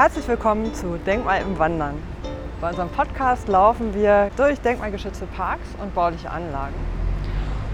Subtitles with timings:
[0.00, 1.96] Herzlich willkommen zu Denkmal im Wandern.
[2.58, 6.74] Bei unserem Podcast laufen wir durch denkmalgeschützte Parks und bauliche Anlagen.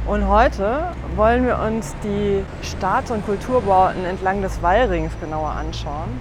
[0.08, 6.18] Und heute wollen wir uns die Staats- und Kulturbauten entlang des Wallrings genauer anschauen.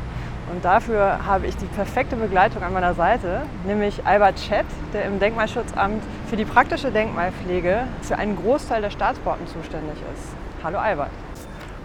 [0.54, 5.20] Und dafür habe ich die perfekte Begleitung an meiner Seite, nämlich Albert Schett, der im
[5.20, 10.36] Denkmalschutzamt für die praktische Denkmalpflege für einen Großteil der Staatsbauten zuständig ist.
[10.64, 11.09] Hallo Albert.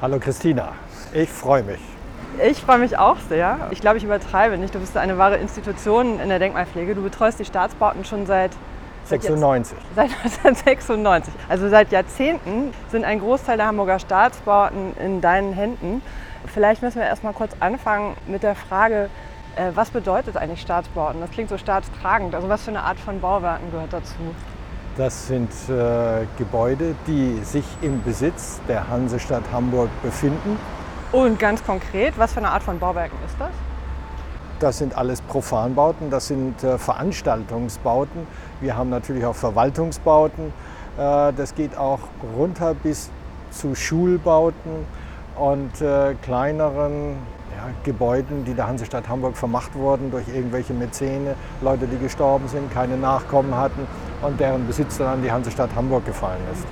[0.02, 0.72] Hallo Christina,
[1.14, 1.80] ich freue mich.
[2.38, 3.68] Ich freue mich auch sehr.
[3.70, 4.74] Ich glaube, ich übertreibe nicht.
[4.74, 6.94] Du bist eine wahre Institution in der Denkmalpflege.
[6.94, 8.52] Du betreust die Staatsbauten schon seit
[9.04, 9.76] 96.
[9.94, 11.34] Seit 1996.
[11.48, 16.02] Also seit Jahrzehnten sind ein Großteil der Hamburger Staatsbauten in deinen Händen.
[16.46, 19.10] Vielleicht müssen wir erstmal kurz anfangen mit der Frage,
[19.56, 21.20] äh, was bedeutet eigentlich Staatsbauten?
[21.20, 22.34] Das klingt so staatstragend.
[22.34, 24.14] Also was für eine Art von Bauwerken gehört dazu?
[24.96, 30.58] Das sind äh, Gebäude, die sich im Besitz der Hansestadt Hamburg befinden
[31.12, 33.50] und ganz konkret, was für eine Art von Bauwerken ist das?
[34.60, 38.26] Das sind alles Profanbauten, das sind äh, Veranstaltungsbauten.
[38.60, 40.52] Wir haben natürlich auch Verwaltungsbauten.
[40.98, 42.00] Äh, das geht auch
[42.36, 43.10] runter bis
[43.50, 44.84] zu Schulbauten
[45.36, 47.16] und äh, kleineren
[47.56, 52.70] ja, Gebäuden, die der Hansestadt Hamburg vermacht wurden durch irgendwelche Mäzene, Leute, die gestorben sind,
[52.72, 53.86] keine Nachkommen hatten
[54.22, 56.66] und deren Besitz dann an die Hansestadt Hamburg gefallen ist.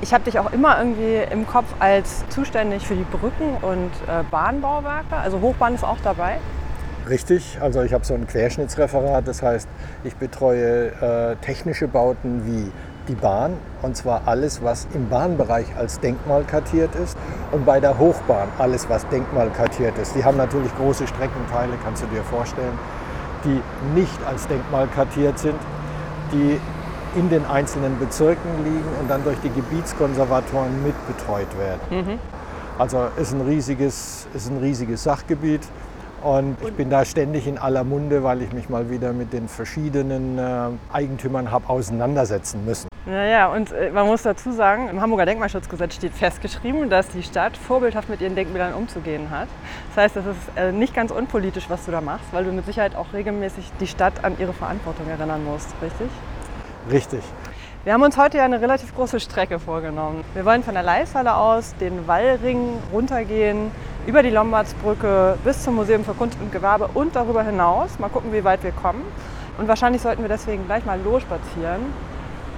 [0.00, 4.22] Ich habe dich auch immer irgendwie im Kopf als zuständig für die Brücken und äh,
[4.30, 5.16] Bahnbauwerke.
[5.16, 6.38] Also Hochbahn ist auch dabei.
[7.08, 9.68] Richtig, also ich habe so ein Querschnittsreferat, das heißt,
[10.04, 12.70] ich betreue äh, technische Bauten wie
[13.08, 17.16] die Bahn und zwar alles, was im Bahnbereich als Denkmal kartiert ist
[17.50, 20.14] und bei der Hochbahn alles, was Denkmal kartiert ist.
[20.14, 22.78] Die haben natürlich große Streckenteile, kannst du dir vorstellen,
[23.44, 23.62] die
[23.98, 25.58] nicht als Denkmal kartiert sind,
[26.32, 26.60] die
[27.14, 31.80] in den einzelnen Bezirken liegen und dann durch die Gebietskonservatoren mitbetreut werden.
[31.90, 32.18] Mhm.
[32.78, 35.62] Also ist ein, riesiges, ist ein riesiges Sachgebiet.
[36.22, 39.48] Und ich bin da ständig in aller Munde, weil ich mich mal wieder mit den
[39.48, 42.88] verschiedenen äh, Eigentümern habe auseinandersetzen müssen.
[43.06, 47.56] Naja, und äh, man muss dazu sagen, im Hamburger Denkmalschutzgesetz steht festgeschrieben, dass die Stadt
[47.56, 49.48] vorbildhaft mit ihren Denkmälern umzugehen hat.
[49.94, 52.66] Das heißt, das ist äh, nicht ganz unpolitisch, was du da machst, weil du mit
[52.66, 56.08] Sicherheit auch regelmäßig die Stadt an ihre Verantwortung erinnern musst, richtig?
[56.90, 57.22] Richtig.
[57.84, 60.24] Wir haben uns heute ja eine relativ große Strecke vorgenommen.
[60.34, 63.70] Wir wollen von der Leishalle aus den Wallring runtergehen,
[64.06, 67.98] über die Lombardsbrücke bis zum Museum für Kunst und Gewerbe und darüber hinaus.
[67.98, 69.02] Mal gucken, wie weit wir kommen.
[69.58, 71.80] Und wahrscheinlich sollten wir deswegen gleich mal losspazieren.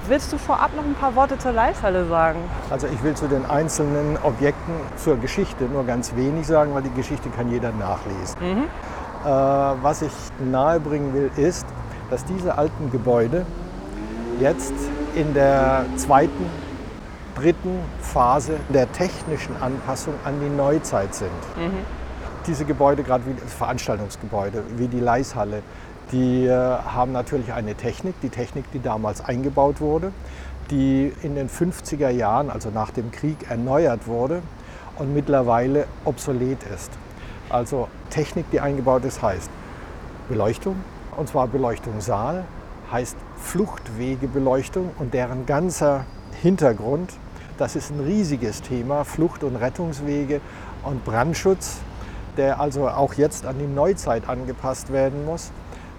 [0.09, 2.39] Willst du vorab noch ein paar Worte zur Leishalle sagen?
[2.71, 6.95] Also ich will zu den einzelnen Objekten zur Geschichte nur ganz wenig sagen, weil die
[6.95, 8.37] Geschichte kann jeder nachlesen.
[8.41, 8.65] Mhm.
[9.25, 11.67] Äh, was ich nahebringen will, ist,
[12.11, 13.45] dass diese alten Gebäude
[14.41, 14.73] jetzt
[15.15, 16.47] in der zweiten,
[17.35, 21.29] dritten Phase der technischen Anpassung an die Neuzeit sind.
[21.57, 21.85] Mhm.
[22.47, 25.63] Diese Gebäude, gerade wie Veranstaltungsgebäude, wie die Leishalle,
[26.11, 30.13] die äh, haben natürlich eine Technik, die Technik, die damals eingebaut wurde,
[30.71, 34.43] die in den 50er Jahren, also nach dem Krieg, erneuert wurde
[34.99, 36.91] und mittlerweile obsolet ist.
[37.49, 39.51] Also Technik, die eingebaut ist, heißt
[40.29, 40.77] Beleuchtung,
[41.17, 42.45] und zwar Beleuchtung Saal,
[42.93, 46.05] heißt Fluchtwegebeleuchtung und deren ganzer
[46.43, 47.13] Hintergrund.
[47.59, 50.41] Das ist ein riesiges Thema, Flucht- und Rettungswege
[50.83, 51.79] und Brandschutz,
[52.37, 55.51] der also auch jetzt an die Neuzeit angepasst werden muss.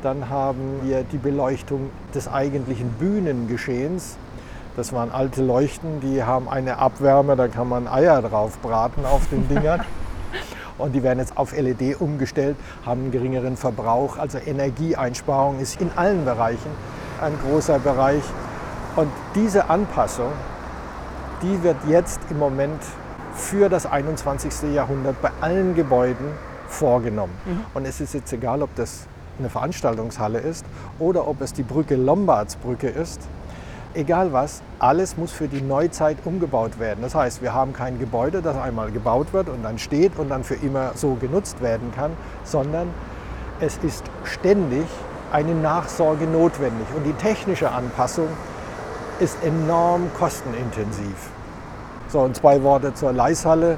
[0.02, 4.18] Dann haben wir die Beleuchtung des eigentlichen Bühnengeschehens.
[4.76, 9.28] Das waren alte Leuchten, die haben eine Abwärme, da kann man Eier drauf braten auf
[9.30, 9.82] den Dingern.
[10.82, 14.18] Und die werden jetzt auf LED umgestellt, haben einen geringeren Verbrauch.
[14.18, 16.72] Also Energieeinsparung ist in allen Bereichen
[17.22, 18.24] ein großer Bereich.
[18.96, 20.32] Und diese Anpassung,
[21.42, 22.82] die wird jetzt im Moment
[23.34, 24.74] für das 21.
[24.74, 26.26] Jahrhundert bei allen Gebäuden
[26.68, 27.34] vorgenommen.
[27.46, 27.66] Mhm.
[27.74, 29.08] Und es ist jetzt egal, ob das
[29.40, 30.66] eine Veranstaltungshalle ist
[31.00, 33.22] oder ob es die Brücke Lombardsbrücke ist
[33.94, 37.00] egal was, alles muss für die Neuzeit umgebaut werden.
[37.02, 40.44] Das heißt, wir haben kein Gebäude, das einmal gebaut wird und dann steht und dann
[40.44, 42.12] für immer so genutzt werden kann,
[42.44, 42.88] sondern
[43.60, 44.86] es ist ständig
[45.32, 46.88] eine Nachsorge notwendig.
[46.96, 48.28] Und die technische Anpassung
[49.20, 51.30] ist enorm kostenintensiv.
[52.08, 53.78] So, und zwei Worte zur Leishalle.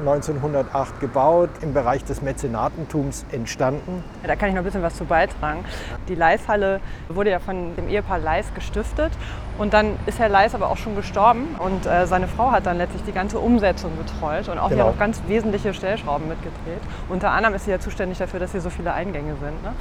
[0.00, 4.04] 1908 gebaut, im Bereich des Mäzenatentums entstanden.
[4.22, 5.64] Da kann ich noch ein bisschen was zu beitragen.
[6.08, 9.12] Die Leishalle wurde ja von dem Ehepaar Leis gestiftet
[9.58, 12.78] und dann ist Herr Leis aber auch schon gestorben und äh, seine Frau hat dann
[12.78, 14.84] letztlich die ganze Umsetzung betreut und auch genau.
[14.84, 16.80] hier auch ganz wesentliche Stellschrauben mitgedreht.
[17.08, 19.62] Unter anderem ist sie ja zuständig dafür, dass hier so viele Eingänge sind.
[19.62, 19.72] Ne?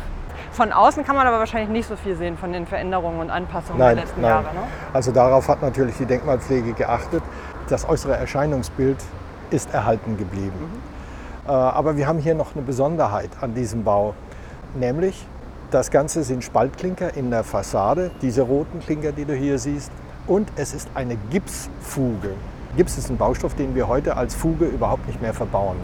[0.51, 3.79] Von außen kann man aber wahrscheinlich nicht so viel sehen von den Veränderungen und Anpassungen
[3.79, 4.29] nein, der letzten nein.
[4.29, 4.53] Jahre.
[4.53, 4.61] Ne?
[4.93, 7.23] Also darauf hat natürlich die Denkmalpflege geachtet.
[7.69, 8.97] Das äußere Erscheinungsbild
[9.53, 10.81] ist erhalten geblieben.
[11.47, 14.15] Äh, aber wir haben hier noch eine Besonderheit an diesem Bau,
[14.75, 15.25] nämlich
[15.71, 19.91] das Ganze sind Spaltklinker in der Fassade, diese roten Klinker, die du hier siehst.
[20.27, 22.29] Und es ist eine Gipsfuge.
[22.77, 25.77] Gips ist ein Baustoff, den wir heute als Fuge überhaupt nicht mehr verbauen,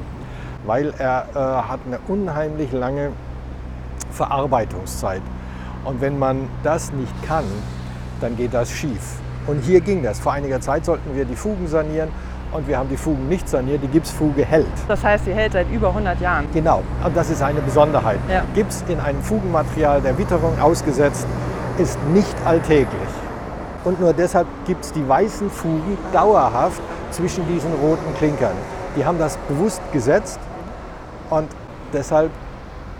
[0.65, 1.37] weil er äh,
[1.67, 3.11] hat eine unheimlich lange
[4.11, 5.21] Verarbeitungszeit.
[5.85, 7.45] Und wenn man das nicht kann,
[8.21, 9.19] dann geht das schief.
[9.47, 10.19] Und hier ging das.
[10.19, 12.09] Vor einiger Zeit sollten wir die Fugen sanieren
[12.51, 13.83] und wir haben die Fugen nicht saniert.
[13.83, 14.67] Die Gipsfuge hält.
[14.87, 16.47] Das heißt, sie hält seit über 100 Jahren.
[16.53, 18.19] Genau, und das ist eine Besonderheit.
[18.29, 18.43] Ja.
[18.53, 21.27] Gips in einem Fugenmaterial der Witterung ausgesetzt
[21.77, 23.09] ist nicht alltäglich.
[23.83, 26.81] Und nur deshalb gibt es die weißen Fugen dauerhaft
[27.11, 28.53] zwischen diesen roten Klinkern.
[28.97, 30.39] Die haben das bewusst gesetzt
[31.29, 31.47] und
[31.93, 32.31] deshalb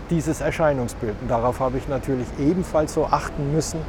[0.08, 1.14] dieses Erscheinungsbild.
[1.20, 3.80] Und darauf habe ich natürlich ebenfalls so achten müssen,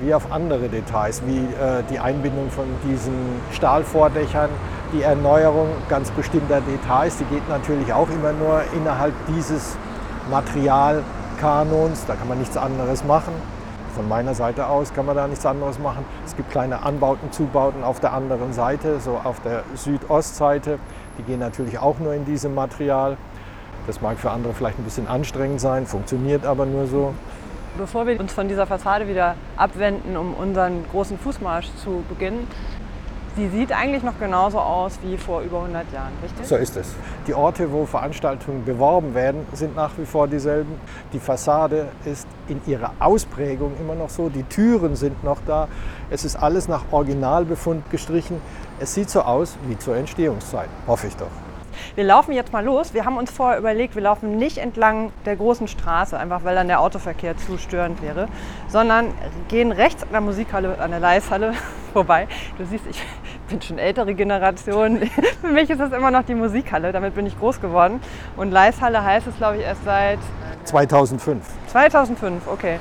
[0.00, 3.12] wie auf andere Details, wie äh, die Einbindung von diesen
[3.52, 4.48] Stahlvordächern,
[4.92, 9.76] die Erneuerung ganz bestimmter Details, die geht natürlich auch immer nur innerhalb dieses
[10.30, 13.32] Materialkanons, da kann man nichts anderes machen.
[13.94, 16.04] Von meiner Seite aus kann man da nichts anderes machen.
[16.24, 20.78] Es gibt kleine Anbauten, Zubauten auf der anderen Seite, so auf der Südostseite.
[21.18, 23.16] Die gehen natürlich auch nur in diesem Material.
[23.86, 27.14] Das mag für andere vielleicht ein bisschen anstrengend sein, funktioniert aber nur so.
[27.76, 32.46] Bevor wir uns von dieser Fassade wieder abwenden, um unseren großen Fußmarsch zu beginnen,
[33.36, 36.46] sie sieht eigentlich noch genauso aus wie vor über 100 Jahren, richtig?
[36.46, 36.94] So ist es.
[37.26, 40.80] Die Orte, wo Veranstaltungen beworben werden, sind nach wie vor dieselben.
[41.12, 44.28] Die Fassade ist in ihrer Ausprägung immer noch so.
[44.28, 45.68] Die Türen sind noch da.
[46.10, 48.40] Es ist alles nach Originalbefund gestrichen.
[48.78, 51.49] Es sieht so aus wie zur Entstehungszeit, hoffe ich doch.
[51.94, 52.94] Wir laufen jetzt mal los.
[52.94, 56.68] Wir haben uns vorher überlegt, wir laufen nicht entlang der großen Straße, einfach weil dann
[56.68, 58.28] der Autoverkehr zu störend wäre,
[58.68, 59.12] sondern
[59.48, 61.52] gehen rechts an der Musikhalle, an der Leishalle
[61.92, 62.28] vorbei.
[62.58, 63.02] Du siehst, ich
[63.48, 64.98] bin schon ältere Generation.
[65.40, 68.00] Für mich ist das immer noch die Musikhalle, damit bin ich groß geworden.
[68.36, 70.18] Und Leishalle heißt es, glaube ich, erst seit
[70.64, 71.44] 2005.
[71.68, 72.78] 2005, okay.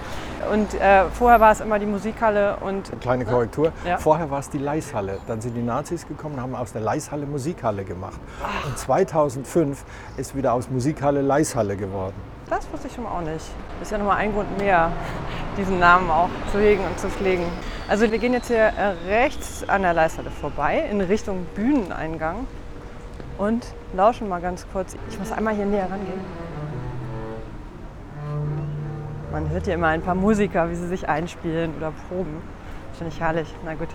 [0.51, 3.71] Und äh, vorher war es immer die Musikhalle und Kleine Korrektur.
[3.85, 3.97] Ja.
[3.97, 5.19] Vorher war es die Leishalle.
[5.27, 8.19] Dann sind die Nazis gekommen und haben aus der Leishalle Musikhalle gemacht.
[8.65, 9.83] Und 2005
[10.17, 12.15] ist wieder aus Musikhalle Leishalle geworden.
[12.49, 13.45] das wusste ich schon mal auch nicht.
[13.81, 14.91] Ist ja nochmal ein Grund mehr,
[15.57, 17.45] diesen Namen auch zu hegen und zu pflegen.
[17.87, 22.47] Also wir gehen jetzt hier äh, rechts an der Leishalle vorbei in Richtung Bühneneingang
[23.37, 24.95] und lauschen mal ganz kurz.
[25.09, 26.48] Ich muss einmal hier näher rangehen.
[29.31, 32.41] Man hört hier immer ein paar Musiker, wie sie sich einspielen oder proben.
[32.93, 33.53] Finde ich herrlich.
[33.63, 33.89] Na gut.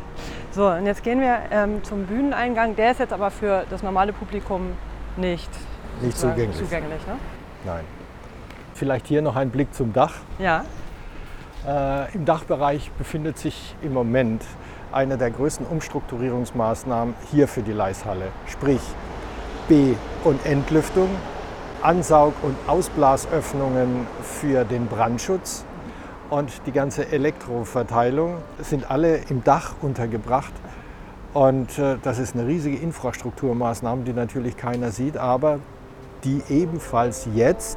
[0.53, 2.77] So, und jetzt gehen wir ähm, zum Bühneneingang.
[2.77, 4.69] Der ist jetzt aber für das normale Publikum
[5.17, 5.51] nicht,
[6.01, 6.57] Nicht zugänglich.
[6.57, 7.15] zugänglich ne?
[7.65, 7.85] Nein.
[8.75, 10.15] Vielleicht hier noch ein Blick zum Dach.
[10.39, 10.65] Ja.
[11.67, 14.45] Äh, Im Dachbereich befindet sich im Moment
[14.93, 18.27] eine der größten Umstrukturierungsmaßnahmen hier für die Leishalle.
[18.47, 18.81] Sprich
[19.69, 19.95] B-
[20.25, 21.09] und Entlüftung,
[21.85, 25.67] Ansaug- und Ausblasöffnungen für den Brandschutz
[26.31, 30.53] und die ganze Elektroverteilung sind alle im Dach untergebracht.
[31.35, 35.59] Und äh, das ist eine riesige Infrastrukturmaßnahme, die natürlich keiner sieht, aber
[36.25, 37.77] die ebenfalls jetzt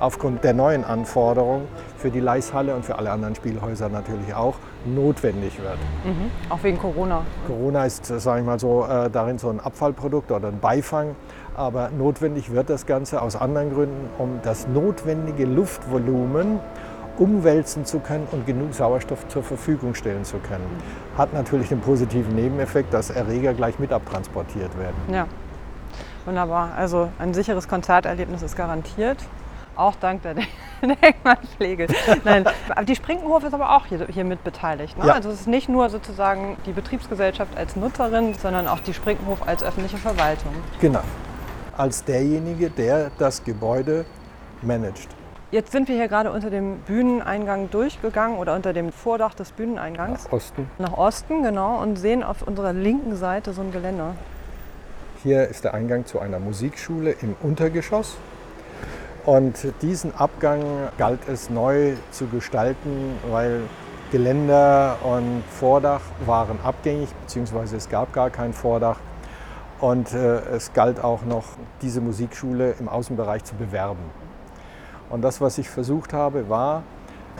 [0.00, 5.62] aufgrund der neuen Anforderungen für die Leishalle und für alle anderen Spielhäuser natürlich auch notwendig
[5.62, 5.78] wird.
[6.04, 6.30] Mhm.
[6.50, 7.22] Auch wegen Corona.
[7.46, 11.14] Corona ist, sage ich mal so, äh, darin so ein Abfallprodukt oder ein Beifang,
[11.54, 16.60] aber notwendig wird das Ganze aus anderen Gründen, um das notwendige Luftvolumen
[17.16, 20.66] umwälzen zu können und genug Sauerstoff zur Verfügung stellen zu können.
[21.16, 24.96] Hat natürlich den positiven Nebeneffekt, dass Erreger gleich mit abtransportiert werden.
[25.12, 25.26] Ja.
[26.24, 26.72] Wunderbar.
[26.76, 29.18] Also ein sicheres Konzerterlebnis ist garantiert.
[29.76, 30.34] Auch dank der
[30.82, 31.88] Denkmalpflege.
[32.24, 32.44] Nein,
[32.86, 34.96] die Sprinkenhof ist aber auch hier, hier mit beteiligt.
[34.98, 35.06] Ne?
[35.06, 35.14] Ja.
[35.14, 39.62] Also es ist nicht nur sozusagen die Betriebsgesellschaft als Nutzerin, sondern auch die Sprinkenhof als
[39.62, 40.54] öffentliche Verwaltung.
[40.80, 41.02] Genau.
[41.76, 44.04] Als derjenige, der das Gebäude
[44.62, 45.08] managt.
[45.50, 50.24] Jetzt sind wir hier gerade unter dem Bühneneingang durchgegangen oder unter dem Vordach des Bühneneingangs
[50.24, 50.70] Nach Osten.
[50.78, 54.14] nach Osten, genau, und sehen auf unserer linken Seite so ein Geländer.
[55.22, 58.16] Hier ist der Eingang zu einer Musikschule im Untergeschoss.
[59.24, 60.62] Und diesen Abgang
[60.98, 63.62] galt es neu zu gestalten, weil
[64.12, 68.98] Geländer und Vordach waren abgängig, beziehungsweise es gab gar kein Vordach.
[69.80, 71.44] Und äh, es galt auch noch,
[71.82, 74.02] diese Musikschule im Außenbereich zu bewerben.
[75.10, 76.82] Und das, was ich versucht habe, war,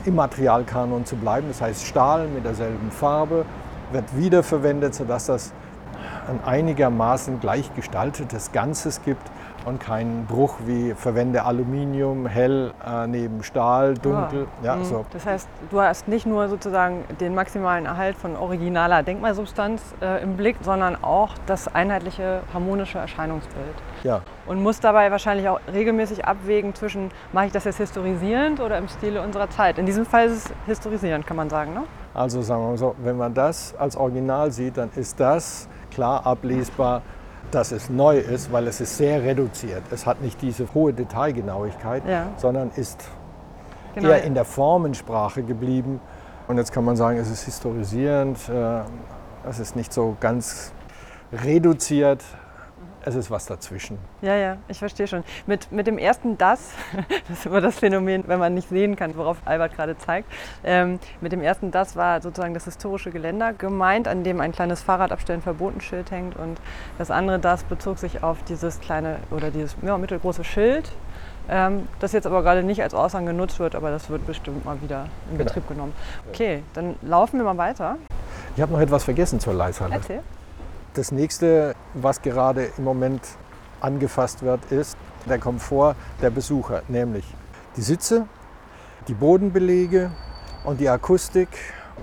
[0.05, 1.47] im Materialkanon zu bleiben.
[1.47, 3.45] Das heißt, Stahl mit derselben Farbe
[3.91, 5.53] wird wiederverwendet, sodass das
[6.27, 9.21] ein einigermaßen gleich gestaltetes Ganzes gibt.
[9.65, 14.47] Und kein Bruch wie verwende Aluminium hell äh, neben Stahl, dunkel.
[14.61, 14.85] Ah, Ja, mhm.
[14.85, 15.05] so.
[15.11, 20.37] Das heißt, du hast nicht nur sozusagen den maximalen Erhalt von originaler Denkmalsubstanz äh, im
[20.37, 23.75] Blick, sondern auch das einheitliche harmonische Erscheinungsbild.
[24.03, 24.21] ja.
[24.47, 28.87] Und musst dabei wahrscheinlich auch regelmäßig abwägen zwischen, mache ich das jetzt historisierend oder im
[28.87, 29.79] Stile unserer Zeit.
[29.79, 31.73] In diesem Fall ist es historisierend, kann man sagen.
[31.73, 31.81] Ne?
[32.13, 36.27] Also sagen wir mal so, wenn man das als Original sieht, dann ist das klar
[36.27, 37.01] ablesbar,
[37.55, 39.83] dass es neu ist, weil es ist sehr reduziert.
[39.91, 42.27] Es hat nicht diese hohe Detailgenauigkeit, Ja.
[42.37, 43.03] sondern ist
[43.95, 44.09] Genau.
[44.09, 46.01] eher in der Formensprache geblieben.
[46.47, 48.81] Und jetzt kann man sagen, es ist historisierend, äh,
[49.49, 50.73] es ist nicht so ganz
[51.31, 52.23] reduziert,
[53.05, 53.97] es ist was dazwischen.
[54.21, 55.23] Ja, ja, ich verstehe schon.
[55.45, 56.71] Mit, mit dem ersten Das,
[57.29, 60.29] das ist immer das Phänomen, wenn man nicht sehen kann, worauf Albert gerade zeigt.
[60.63, 64.81] Ähm, mit dem ersten Das war sozusagen das historische Geländer gemeint, an dem ein kleines
[64.81, 66.35] Fahrradabstellen verboten Schild hängt.
[66.35, 66.59] Und
[66.97, 70.91] das andere Das bezog sich auf dieses kleine oder dieses ja, mittelgroße Schild,
[71.47, 74.81] ähm, das jetzt aber gerade nicht als Aushang genutzt wird, aber das wird bestimmt mal
[74.81, 75.43] wieder in Genau.
[75.43, 75.93] Betrieb genommen.
[76.29, 77.97] Okay, dann laufen wir mal weiter.
[78.55, 79.93] Ich habe noch etwas vergessen zur Leishalle.
[79.93, 80.21] Erzähl.
[80.95, 83.21] Das nächste, was gerade im Moment
[83.81, 84.95] angefasst wird, ist
[85.27, 87.25] der Komfort der Besucher, nämlich
[87.75, 88.27] die Sitze,
[89.09, 90.11] die Bodenbelege
[90.63, 91.49] und die Akustik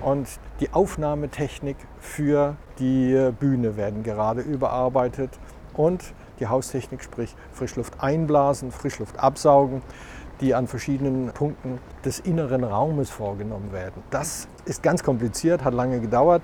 [0.02, 0.28] und
[0.60, 5.30] die Aufnahmetechnik für die Bühne werden gerade überarbeitet
[5.72, 9.80] und die Haustechnik, sprich Frischluft einblasen, Frischluft absaugen,
[10.42, 14.02] die an verschiedenen Punkten des inneren Raumes vorgenommen werden.
[14.10, 16.42] Das ist ganz kompliziert, hat lange gedauert,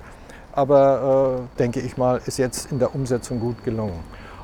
[0.52, 3.98] aber äh, denke ich mal, ist jetzt in der Umsetzung gut gelungen.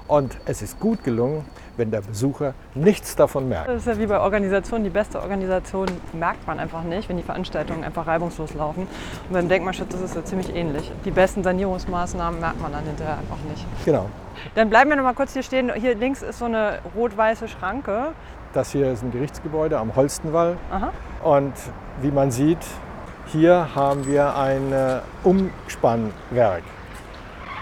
[0.07, 1.45] Und es ist gut gelungen,
[1.77, 3.69] wenn der Besucher nichts davon merkt.
[3.69, 4.85] Das ist ja wie bei Organisationen.
[4.85, 8.87] Die beste Organisation merkt man einfach nicht, wenn die Veranstaltungen einfach reibungslos laufen.
[9.29, 10.93] Und beim Denkmalschutz ist es ja ziemlich ähnlich.
[11.05, 13.67] Die besten Sanierungsmaßnahmen merkt man dann hinterher einfach nicht.
[13.85, 14.07] Genau.
[14.55, 15.73] Dann bleiben wir noch mal kurz hier stehen.
[15.75, 18.13] Hier links ist so eine rot-weiße Schranke.
[18.53, 20.57] Das hier ist ein Gerichtsgebäude am Holstenwall.
[20.71, 20.93] Aha.
[21.23, 21.55] Und
[22.03, 22.59] wie man sieht,
[23.27, 26.63] hier haben wir ein äh, Umspannwerk.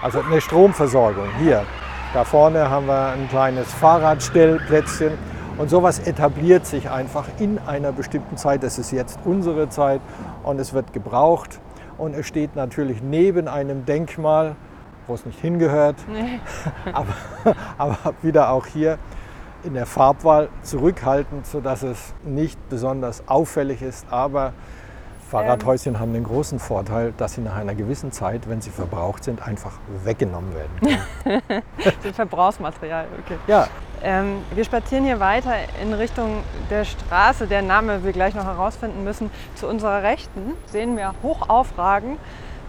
[0.03, 1.29] Also eine Stromversorgung.
[1.39, 1.65] Hier.
[2.13, 5.13] Da vorne haben wir ein kleines Fahrradstellplätzchen.
[5.59, 8.63] Und sowas etabliert sich einfach in einer bestimmten Zeit.
[8.63, 10.01] Das ist jetzt unsere Zeit
[10.43, 11.61] und es wird gebraucht.
[11.99, 14.57] Und es steht natürlich neben einem Denkmal,
[15.07, 16.41] wo es nicht hingehört, Nee.
[16.93, 17.15] aber,
[17.79, 18.99] aber wieder auch hier
[19.63, 24.07] in der Farbwahl zurückhaltend, sodass es nicht besonders auffällig ist.
[24.11, 24.53] Aber
[25.33, 29.41] Fahrradhäuschen haben den großen Vorteil, dass sie nach einer gewissen Zeit, wenn sie verbraucht sind,
[29.47, 29.73] einfach
[30.05, 31.43] weggenommen werden können.
[32.05, 33.07] Das Verbrauchsmaterial.
[33.25, 33.39] Okay.
[33.47, 33.67] Ja,
[34.05, 39.05] Ähm, wir spazieren hier weiter in Richtung der Straße, deren Name wir gleich noch herausfinden
[39.05, 39.31] müssen.
[39.55, 42.19] Zu unserer Rechten sehen wir hoch aufragen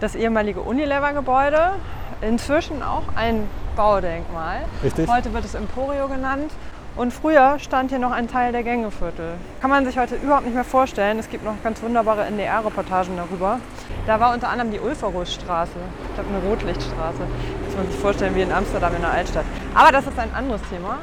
[0.00, 1.72] das ehemalige Unilever-Gebäude,
[2.20, 4.64] inzwischen auch ein Baudenkmal.
[4.82, 5.08] Richtig.
[5.08, 6.52] Heute wird es Emporio genannt.
[6.96, 9.32] Und früher stand hier noch ein Teil der Gängeviertel.
[9.60, 11.18] Kann man sich heute überhaupt nicht mehr vorstellen.
[11.18, 13.58] Es gibt noch ganz wunderbare NDR-Reportagen darüber.
[14.06, 15.72] Da war unter anderem die Ulferusstraße,
[16.08, 17.18] ich glaube eine Rotlichtstraße.
[17.66, 19.44] Muss man sich vorstellen wie in Amsterdam in der Altstadt.
[19.74, 20.98] Aber das ist ein anderes Thema.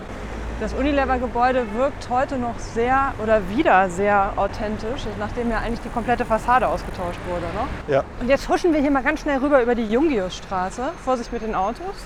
[0.61, 6.23] Das Unilever-Gebäude wirkt heute noch sehr oder wieder sehr authentisch, nachdem ja eigentlich die komplette
[6.23, 7.47] Fassade ausgetauscht wurde.
[7.47, 7.93] Ne?
[7.95, 8.03] ja.
[8.21, 10.91] Und jetzt huschen wir hier mal ganz schnell rüber über die Jungiusstraße.
[11.03, 12.05] Vorsicht mit den Autos.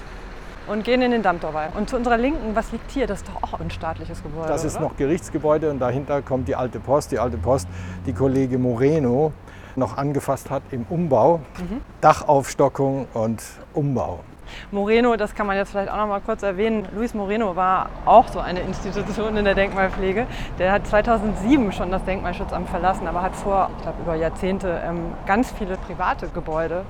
[0.68, 1.70] Und gehen in den Dammtorwall.
[1.78, 3.08] Und zu unserer Linken, was liegt hier?
[3.08, 4.48] Das ist doch auch ein staatliches Gebäude.
[4.48, 4.86] Das ist oder?
[4.86, 7.12] noch Gerichtsgebäude und dahinter kommt die alte Post.
[7.12, 7.68] Die alte Post,
[8.06, 9.32] die Kollege Moreno
[9.76, 11.42] noch angefasst hat im Umbau.
[12.02, 13.44] Dachaufstockung und
[13.74, 14.22] Umbau.
[14.72, 16.88] Moreno, das kann man jetzt vielleicht auch noch mal kurz erwähnen.
[16.96, 20.28] Luis Moreno war auch so eine Institution in der Denkmalpflege.
[20.60, 25.14] Der hat 2007 schon das Denkmalschutzamt verlassen, aber hat vor, ich glaube, über Jahrzehnte ähm,
[25.26, 26.86] ganz viele private Gebäude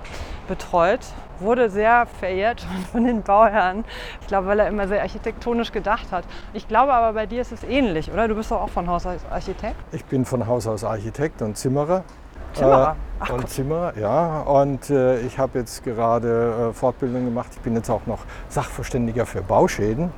[0.47, 1.01] betreut.
[1.39, 3.83] Wurde sehr verehrt von den Bauherren.
[4.21, 6.24] Ich glaube, weil er immer sehr architektonisch gedacht hat.
[6.53, 8.27] Ich glaube aber, bei dir ist es ähnlich, oder?
[8.27, 9.75] Du bist doch auch von Haus aus Architekt.
[9.91, 12.03] Ich bin von Haus aus Architekt und Zimmerer.
[12.55, 12.95] Zimmerer?
[13.27, 14.41] Äh, und Zimmerer, ja.
[14.41, 17.50] Und äh, ich habe jetzt gerade äh, Fortbildung gemacht.
[17.53, 18.19] Ich bin jetzt auch noch
[18.50, 20.12] Sachverständiger für Bauschäden.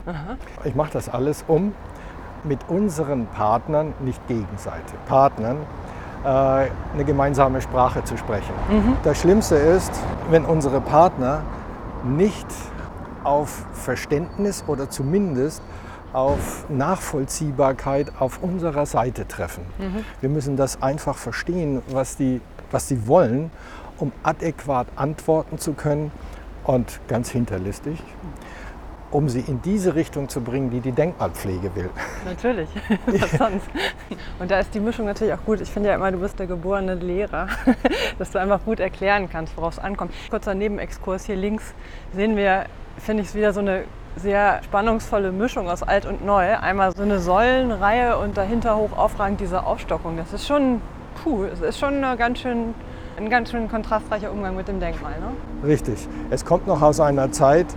[0.63, 1.73] Ich mache das alles, um
[2.43, 5.57] mit unseren Partnern, nicht Gegenseite, Partnern,
[6.23, 8.53] äh, eine gemeinsame Sprache zu sprechen.
[9.03, 9.91] Das Schlimmste ist,
[10.29, 11.41] wenn unsere Partner
[12.03, 12.47] nicht
[13.23, 15.61] auf Verständnis oder zumindest
[16.13, 19.63] auf Nachvollziehbarkeit auf unserer Seite treffen.
[20.21, 23.51] Wir müssen das einfach verstehen, was die, was die wollen,
[23.97, 26.11] um adäquat antworten zu können
[26.63, 28.01] und ganz hinterlistig,
[29.09, 31.89] um sie in diese Richtung zu bringen, die die Denkmalpflege will.
[32.25, 32.69] Natürlich,
[33.05, 33.67] was sonst?
[34.39, 35.61] Und da ist die Mischung natürlich auch gut.
[35.61, 37.47] Ich finde ja immer, du bist der geborene Lehrer,
[38.19, 40.13] dass du einfach gut erklären kannst, worauf es ankommt.
[40.29, 41.73] Kurzer Nebenexkurs hier links
[42.13, 42.65] sehen wir,
[42.97, 43.85] finde ich, wieder so eine
[44.17, 46.57] sehr spannungsvolle Mischung aus alt und neu.
[46.57, 50.17] Einmal so eine Säulenreihe und dahinter hoch aufragend diese Aufstockung.
[50.17, 50.81] Das ist schon,
[51.23, 52.73] puh, es ist schon ganz schön,
[53.17, 55.13] ein ganz schön kontrastreicher Umgang mit dem Denkmal.
[55.13, 55.67] Ne?
[55.67, 56.07] Richtig.
[56.29, 57.67] Es kommt noch aus einer Zeit,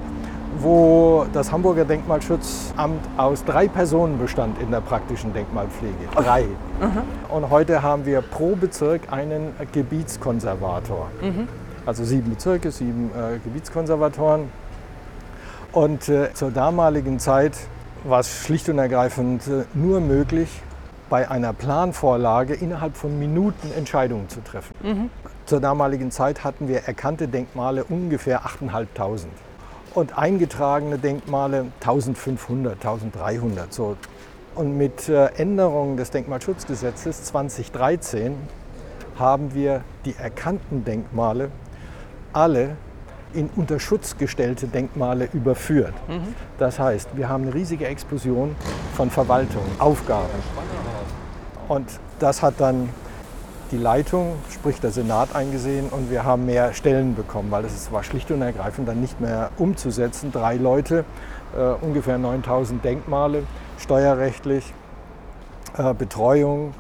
[0.59, 5.95] wo das Hamburger Denkmalschutzamt aus drei Personen bestand in der praktischen Denkmalpflege.
[6.15, 6.43] Drei.
[6.43, 7.03] Mhm.
[7.29, 11.09] Und heute haben wir pro Bezirk einen Gebietskonservator.
[11.23, 11.49] Mhm.
[11.87, 14.51] Also sieben Bezirke, sieben äh, Gebietskonservatoren.
[15.73, 17.57] Und äh, zur damaligen Zeit
[18.05, 20.49] war es schlicht und ergreifend äh, nur möglich,
[21.09, 24.75] bei einer Planvorlage innerhalb von Minuten Entscheidungen zu treffen.
[24.83, 25.11] Mhm.
[25.45, 29.27] Zur damaligen Zeit hatten wir erkannte Denkmale ungefähr 8.500
[29.95, 33.73] und eingetragene Denkmale 1500, 1300.
[33.73, 33.97] So.
[34.55, 38.37] Und mit äh, Änderung des Denkmalschutzgesetzes 2013
[39.19, 41.51] haben wir die erkannten Denkmale
[42.33, 42.77] alle
[43.35, 45.95] in unter Schutz gestellte Denkmale überführt.
[46.09, 46.35] Mhm.
[46.59, 48.57] Das heißt, wir haben eine riesige Explosion
[48.95, 50.29] von Verwaltung, Aufgaben.
[51.69, 51.87] Und
[52.19, 52.89] das hat dann
[53.71, 58.03] die Leitung, sprich der Senat, eingesehen und wir haben mehr Stellen bekommen, weil es war
[58.03, 60.33] schlicht und ergreifend dann nicht mehr umzusetzen.
[60.33, 61.05] Drei Leute,
[61.57, 63.45] äh, ungefähr 9000 Denkmale,
[63.79, 64.75] steuerrechtlich,
[65.77, 66.75] äh, Betreuung,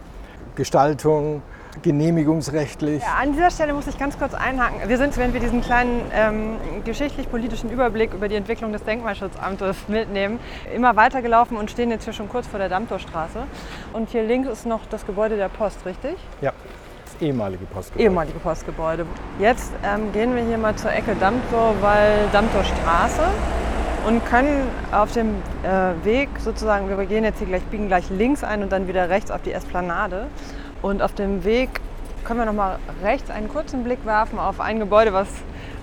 [0.57, 1.42] Gestaltung,
[1.83, 3.03] genehmigungsrechtlich.
[3.03, 4.89] Ja, an dieser Stelle muss ich ganz kurz einhaken.
[4.89, 10.39] Wir sind, wenn wir diesen kleinen ähm, geschichtlich-politischen Überblick über die Entwicklung des Denkmalschutzamtes mitnehmen,
[10.75, 13.45] immer weitergelaufen und stehen jetzt hier schon kurz vor der Dammtorstraße.
[13.93, 16.17] Und hier links ist noch das Gebäude der Post, richtig?
[16.41, 16.53] Ja.
[17.05, 18.05] Das ehemalige Postgebäude.
[18.05, 19.07] Ehemalige Postgebäude.
[19.39, 23.23] Jetzt ähm, gehen wir hier mal zur Ecke Dammtor, weil Dammtorstraße
[24.07, 28.43] und können auf dem äh, Weg sozusagen, wir gehen jetzt hier gleich, biegen gleich links
[28.45, 30.27] ein und dann wieder rechts auf die Esplanade.
[30.82, 31.68] Und auf dem Weg
[32.25, 35.28] können wir noch mal rechts einen kurzen Blick werfen auf ein Gebäude, was,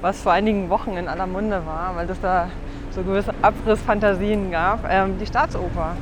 [0.01, 2.49] was vor einigen Wochen in aller Munde war, weil es da
[2.91, 4.79] so gewisse Abrissfantasien gab.
[4.89, 5.95] Ähm, die Staatsoper.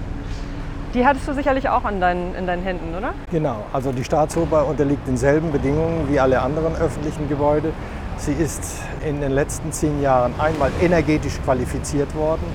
[0.94, 3.14] Die hattest du sicherlich auch an deinen, in deinen Händen, oder?
[3.30, 7.74] Genau, also die Staatsoper unterliegt denselben Bedingungen wie alle anderen öffentlichen Gebäude.
[8.16, 12.46] Sie ist in den letzten zehn Jahren einmal energetisch qualifiziert worden,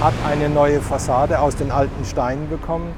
[0.00, 2.94] hat eine neue Fassade aus den alten Steinen bekommen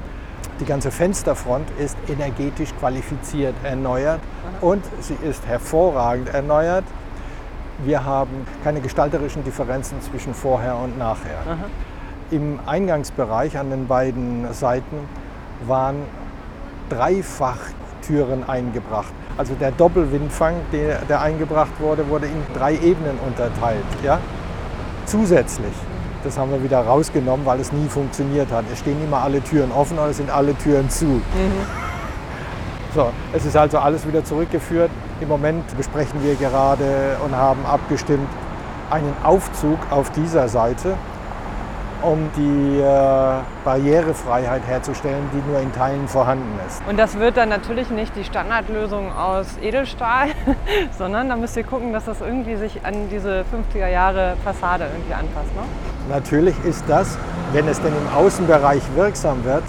[0.59, 4.19] die ganze Fensterfront ist energetisch qualifiziert erneuert
[4.61, 6.83] und sie ist hervorragend erneuert.
[7.85, 11.39] Wir haben keine gestalterischen Differenzen zwischen vorher und nachher.
[11.45, 11.65] Aha.
[12.31, 14.97] Im Eingangsbereich an den beiden Seiten
[15.65, 16.01] waren
[16.89, 19.13] Dreifachtüren eingebracht.
[19.37, 23.85] Also der Doppelwindfang, der, der eingebracht wurde, wurde in drei Ebenen unterteilt.
[24.03, 24.19] Ja?
[25.05, 25.73] Zusätzlich.
[26.27, 28.65] Das haben wir wieder rausgenommen, weil es nie funktioniert hat.
[28.69, 31.05] Es stehen immer alle Türen offen oder es sind alle Türen zu.
[31.05, 31.21] Mhm.
[32.93, 34.91] So, es ist also alles wieder zurückgeführt.
[35.21, 38.27] Im Moment besprechen wir gerade und haben abgestimmt
[38.89, 40.97] einen Aufzug auf dieser Seite,
[42.01, 46.81] um die äh, Barrierefreiheit herzustellen, die nur in Teilen vorhanden ist.
[46.87, 50.29] Und das wird dann natürlich nicht die Standardlösung aus Edelstahl,
[50.97, 55.13] sondern da müsst ihr gucken, dass das irgendwie sich an diese 50er Jahre Fassade irgendwie
[55.13, 55.53] anpasst.
[55.55, 55.61] Ne?
[56.09, 57.17] Natürlich ist das,
[57.51, 59.63] wenn es denn im Außenbereich wirksam wird,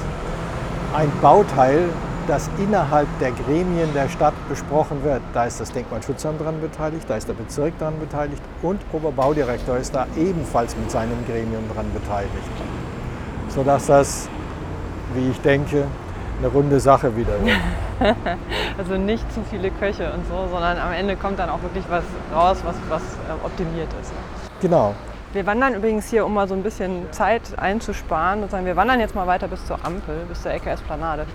[0.95, 1.89] ein Bauteil,
[2.29, 5.23] das innerhalb der Gremien der Stadt besprochen wird.
[5.33, 9.95] Da ist das Denkmalschutzamt dran beteiligt, da ist der Bezirk dran beteiligt und Oberbaudirektor ist
[9.95, 12.31] da ebenfalls mit seinem Gremium dran beteiligt.
[13.49, 14.29] Sodass das,
[15.15, 15.85] wie ich denke,
[16.39, 17.57] eine runde Sache wieder wird.
[18.79, 22.05] also nicht zu viele Köche und so, sondern am Ende kommt dann auch wirklich was
[22.33, 24.13] raus, was, was äh, optimiert ist.
[24.61, 24.95] Genau.
[25.35, 28.43] Wir wandern übrigens hier, um mal so ein bisschen Zeit einzusparen.
[28.43, 31.27] Und sagen, wir wandern jetzt mal weiter bis zur Ampel, bis zur Ecke Esplanade.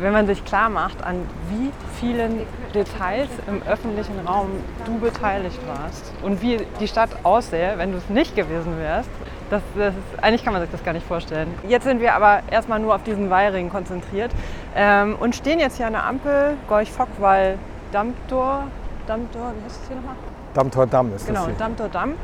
[0.00, 1.16] Wenn man sich klar macht, an
[1.50, 1.70] wie
[2.00, 2.40] vielen
[2.74, 4.48] Details im öffentlichen Raum
[4.86, 9.10] du beteiligt warst und wie die Stadt aussähe, wenn du es nicht gewesen wärst,
[9.50, 11.52] das, das ist, eigentlich kann man sich das gar nicht vorstellen.
[11.68, 14.32] Jetzt sind wir aber erstmal nur auf diesen Weihring konzentriert
[14.74, 17.58] ähm, und stehen jetzt hier an der Ampel, Gorch-Fockwall,
[17.92, 18.64] Dammtor,
[19.06, 20.16] Dammtor, wie heißt das hier nochmal?
[20.54, 22.14] Dammtor Damm ist genau, das Genau, Dammtor Damm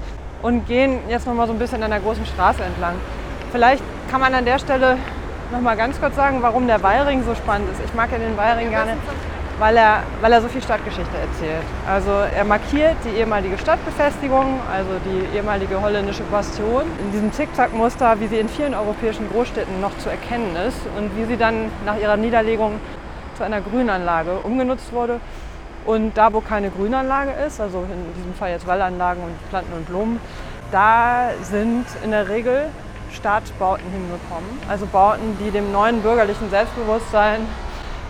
[0.43, 2.95] und gehen jetzt noch mal so ein bisschen an der großen Straße entlang.
[3.53, 4.99] Vielleicht kann man an der Stelle
[5.53, 7.81] noch mal ganz kurz sagen, warum der Wallring so spannend ist.
[7.85, 8.97] Ich mag ja den Wallring gerne,
[9.59, 11.63] weil er, weil er so viel Stadtgeschichte erzählt.
[11.89, 18.27] Also er markiert die ehemalige Stadtbefestigung, also die ehemalige holländische Bastion, in diesem Zickzackmuster, wie
[18.27, 22.17] sie in vielen europäischen Großstädten noch zu erkennen ist und wie sie dann nach ihrer
[22.17, 22.81] Niederlegung
[23.37, 25.21] zu einer Grünanlage umgenutzt wurde.
[25.85, 29.87] Und da, wo keine Grünanlage ist, also in diesem Fall jetzt Wallanlagen und Planten und
[29.87, 30.21] Blumen,
[30.71, 32.69] da sind in der Regel
[33.13, 34.49] Stadtbauten hingekommen.
[34.69, 37.41] Also Bauten, die dem neuen bürgerlichen Selbstbewusstsein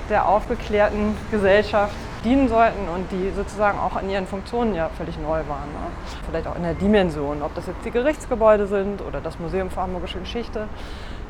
[0.08, 5.38] der aufgeklärten Gesellschaft dienen sollten und die sozusagen auch in ihren Funktionen ja völlig neu
[5.48, 5.72] waren.
[5.72, 5.90] Ne?
[6.28, 9.80] Vielleicht auch in der Dimension, ob das jetzt die Gerichtsgebäude sind oder das Museum für
[9.80, 10.68] Hamburgische Geschichte,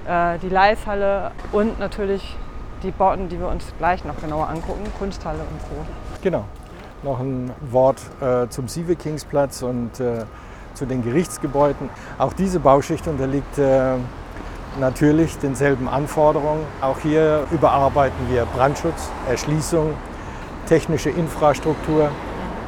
[0.06, 2.36] äh, die Leishalle und natürlich
[2.82, 5.84] die Bauten, die wir uns gleich noch genauer angucken, Kunsthalle und Co.
[6.22, 6.44] Genau.
[7.02, 10.24] Noch ein Wort äh, zum Sievekingsplatz und äh,
[10.74, 11.90] zu den Gerichtsgebäuden.
[12.18, 13.94] Auch diese Bauschicht unterliegt äh,
[14.78, 16.64] natürlich denselben Anforderungen.
[16.80, 19.94] Auch hier überarbeiten wir Brandschutz, Erschließung,
[20.66, 22.10] technische Infrastruktur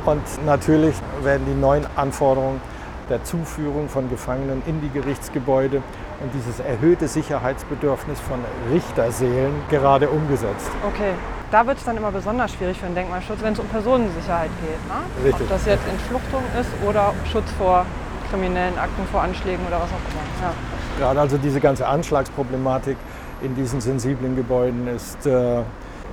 [0.05, 2.61] und natürlich werden die neuen Anforderungen
[3.09, 5.83] der Zuführung von Gefangenen in die Gerichtsgebäude
[6.25, 8.39] und dieses erhöhte Sicherheitsbedürfnis von
[8.73, 10.71] Richtersälen gerade umgesetzt.
[10.87, 11.13] Okay,
[11.51, 14.89] da wird es dann immer besonders schwierig für den Denkmalschutz, wenn es um Personensicherheit geht.
[14.89, 15.27] Ne?
[15.27, 15.43] Richtig.
[15.43, 17.85] Ob das jetzt Entschluchtung ist oder Schutz vor
[18.31, 20.49] kriminellen Akten, vor Anschlägen oder was auch immer.
[20.49, 20.55] Ja.
[20.99, 22.97] Gerade also diese ganze Anschlagsproblematik
[23.43, 25.61] in diesen sensiblen Gebäuden ist äh,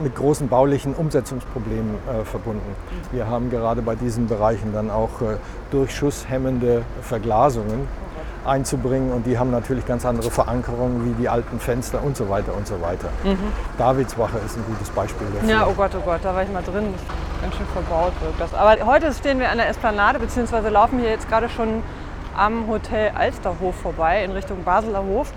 [0.04, 2.76] mit großen baulichen Umsetzungsproblemen äh, verbunden.
[3.12, 5.38] Wir haben gerade bei diesen Bereichen dann auch äh,
[5.72, 7.88] durchschusshemmende Verglasungen
[8.46, 12.56] einzubringen und die haben natürlich ganz andere Verankerungen wie die alten Fenster und so weiter
[12.56, 13.10] und so weiter.
[13.24, 13.38] Mhm.
[13.78, 15.50] Davidswache ist ein gutes Beispiel dafür.
[15.50, 16.94] Ja, oh Gott, oh Gott, da war ich mal drin.
[17.42, 18.54] Ganz schön verbaut wirkt das.
[18.54, 21.84] Aber heute stehen wir an der Esplanade, beziehungsweise laufen hier jetzt gerade schon
[22.36, 25.34] am Hotel Alsterhof vorbei in Richtung Basler Hof.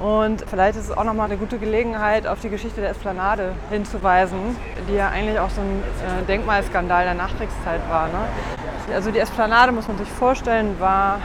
[0.00, 4.56] Und vielleicht ist es auch nochmal eine gute Gelegenheit, auf die Geschichte der Esplanade hinzuweisen,
[4.88, 5.82] die ja eigentlich auch so ein
[6.22, 8.08] äh, Denkmalskandal der Nachkriegszeit war.
[8.08, 8.92] Ne?
[8.92, 11.20] Also die Esplanade, muss man sich vorstellen, war,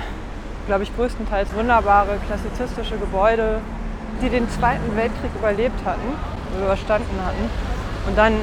[0.69, 3.59] glaube ich, größtenteils wunderbare klassizistische Gebäude,
[4.21, 6.13] die den Zweiten Weltkrieg überlebt hatten,
[6.61, 7.49] überstanden hatten
[8.05, 8.33] und dann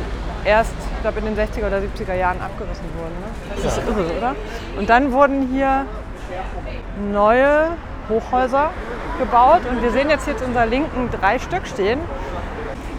[0.45, 3.15] erst, ich glaube, in den 60er oder 70er Jahren abgerissen wurden.
[3.21, 3.63] Ne?
[3.63, 4.35] Das ist irre, oder?
[4.77, 5.87] Und dann wurden hier
[7.13, 7.69] neue
[8.09, 8.71] Hochhäuser
[9.21, 12.01] gebaut und wir sehen jetzt hier zu unserer Linken drei Stück stehen,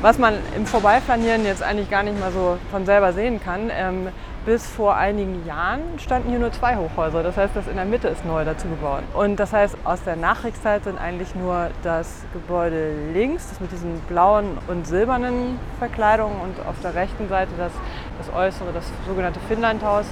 [0.02, 3.72] was man im Vorbeiflanieren jetzt eigentlich gar nicht mal so von selber sehen kann.
[3.78, 4.08] Ähm,
[4.48, 7.22] bis vor einigen Jahren standen hier nur zwei Hochhäuser.
[7.22, 9.04] Das heißt, das in der Mitte ist neu dazu gebaut.
[9.14, 14.00] Und das heißt, aus der Nachkriegszeit sind eigentlich nur das Gebäude links, das mit diesen
[14.08, 17.74] blauen und silbernen Verkleidungen und auf der rechten Seite das,
[18.20, 20.06] das äußere, das sogenannte Finnlandhaus,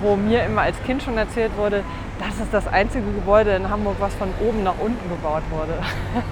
[0.00, 1.82] wo mir immer als Kind schon erzählt wurde,
[2.18, 5.74] das ist das einzige Gebäude in Hamburg, was von oben nach unten gebaut wurde.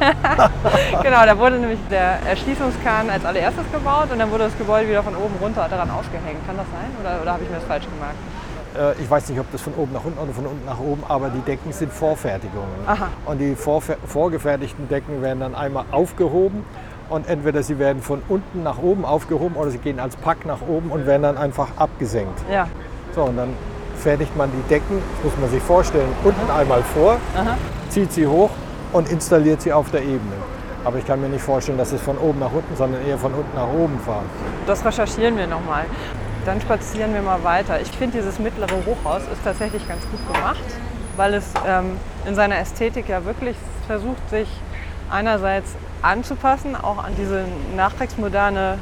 [1.03, 5.03] genau, da wurde nämlich der Erschließungskahn als allererstes gebaut und dann wurde das Gebäude wieder
[5.03, 6.45] von oben runter daran ausgehängt.
[6.47, 8.17] Kann das sein oder, oder habe ich mir das falsch gemerkt?
[8.99, 11.03] Äh, ich weiß nicht, ob das von oben nach unten oder von unten nach oben,
[11.09, 12.87] aber die Decken sind Vorfertigungen.
[12.87, 13.09] Aha.
[13.25, 16.65] Und die vorgefertigten Decken werden dann einmal aufgehoben
[17.09, 20.63] und entweder sie werden von unten nach oben aufgehoben oder sie gehen als Pack nach
[20.63, 22.41] oben und werden dann einfach abgesenkt.
[22.51, 22.69] Ja.
[23.17, 23.55] So, und dann
[23.97, 27.57] fertigt man die Decken, das muss man sich vorstellen, unten einmal vor, Aha.
[27.89, 28.51] zieht sie hoch
[28.93, 30.35] und installiert sie auf der Ebene.
[30.85, 33.33] Aber ich kann mir nicht vorstellen, dass es von oben nach unten, sondern eher von
[33.33, 34.27] unten nach oben fahren.
[34.67, 35.87] Das recherchieren wir nochmal.
[36.45, 37.81] Dann spazieren wir mal weiter.
[37.81, 40.63] Ich finde, dieses mittlere Hochhaus ist tatsächlich ganz gut gemacht,
[41.17, 44.49] weil es ähm, in seiner Ästhetik ja wirklich versucht, sich
[45.11, 48.77] einerseits anzupassen, auch an diese nachkriegsmoderne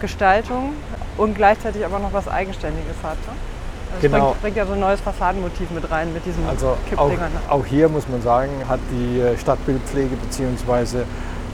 [0.00, 0.72] Gestaltung
[1.16, 3.18] und gleichzeitig aber noch was Eigenständiges hat.
[3.28, 3.51] Ne?
[3.94, 4.26] Also Genau.
[4.30, 7.32] Bringt, bringt ja so ein neues Fassadenmotiv mit rein mit diesen Also auch, Kippdingern.
[7.32, 7.40] ne?
[7.48, 11.04] auch hier muss man sagen, hat die äh, Stadtbildpflege bzw.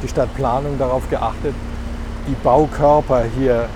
[0.03, 1.55] die Stadtplanung darauf geachtet,
[2.29, 3.69] die Baukörper hier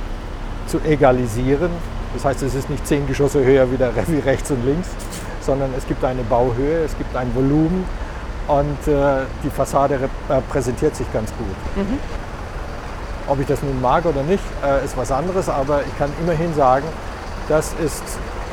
[0.67, 1.71] zu egalisieren.
[2.15, 4.89] Das heißt, es ist nicht zehn Geschosse höher wie, der, wie rechts und links,
[5.41, 7.85] sondern es gibt eine Bauhöhe, es gibt ein Volumen
[8.49, 9.95] und äh, die Fassade
[10.29, 11.83] äh, präsentiert sich ganz gut.
[11.85, 11.99] Mhm.
[13.29, 16.55] Ob ich das nun mag oder nicht, äh, ist was anderes, aber ich kann immerhin
[16.55, 16.85] sagen,
[17.49, 18.03] das ist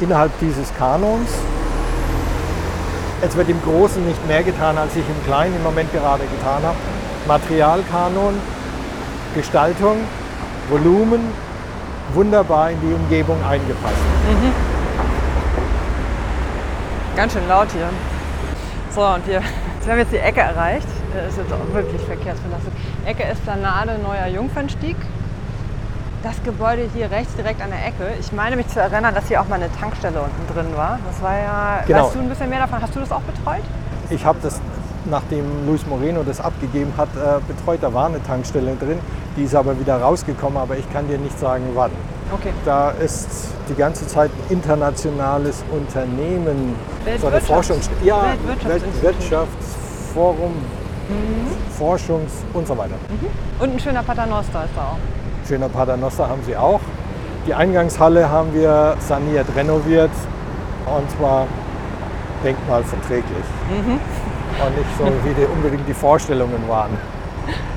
[0.01, 1.29] innerhalb dieses Kanons.
[3.21, 6.63] Es wird im Großen nicht mehr getan, als ich im Kleinen im Moment gerade getan
[6.63, 6.77] habe.
[7.27, 8.35] Materialkanon,
[9.35, 9.97] Gestaltung,
[10.69, 11.21] Volumen,
[12.13, 13.95] wunderbar in die Umgebung eingepasst.
[17.15, 17.89] Ganz schön laut hier.
[18.95, 19.41] So, und wir,
[19.83, 20.87] wir haben jetzt die Ecke erreicht.
[21.13, 22.71] Das ist jetzt auch wirklich verkehrsbelastet.
[23.05, 24.95] Ecke Esplanade, Neuer Jungfernstieg.
[26.21, 28.13] Das Gebäude hier rechts direkt an der Ecke.
[28.19, 30.99] Ich meine mich zu erinnern, dass hier auch mal eine Tankstelle unten drin war.
[31.09, 31.83] Das war ja.
[31.87, 32.05] Genau.
[32.05, 32.81] Weißt du ein bisschen mehr davon?
[32.81, 33.63] Hast du das auch betreut?
[34.09, 34.59] Ich habe das,
[35.05, 37.79] nachdem Luis Moreno das abgegeben hat, äh, betreut.
[37.81, 38.99] Da war eine Tankstelle drin,
[39.37, 41.91] die ist aber wieder rausgekommen, aber ich kann dir nicht sagen, wann.
[42.33, 42.51] Okay.
[42.65, 46.75] Da ist die ganze Zeit ein internationales Unternehmen,
[47.17, 48.23] so eine Weltwirtschafts- Forschungs ja.
[48.65, 50.51] Weltwirtschaftsforum,
[51.77, 52.95] Forschungs und so weiter.
[53.59, 54.97] Und ein schöner Paternoster ist da auch.
[55.49, 56.79] Schöner Paternoster haben sie auch.
[57.47, 60.11] Die Eingangshalle haben wir saniert, renoviert
[60.85, 61.47] und zwar
[62.43, 63.45] denkmalverträglich.
[63.71, 66.91] Und nicht so, wie die unbedingt die Vorstellungen waren.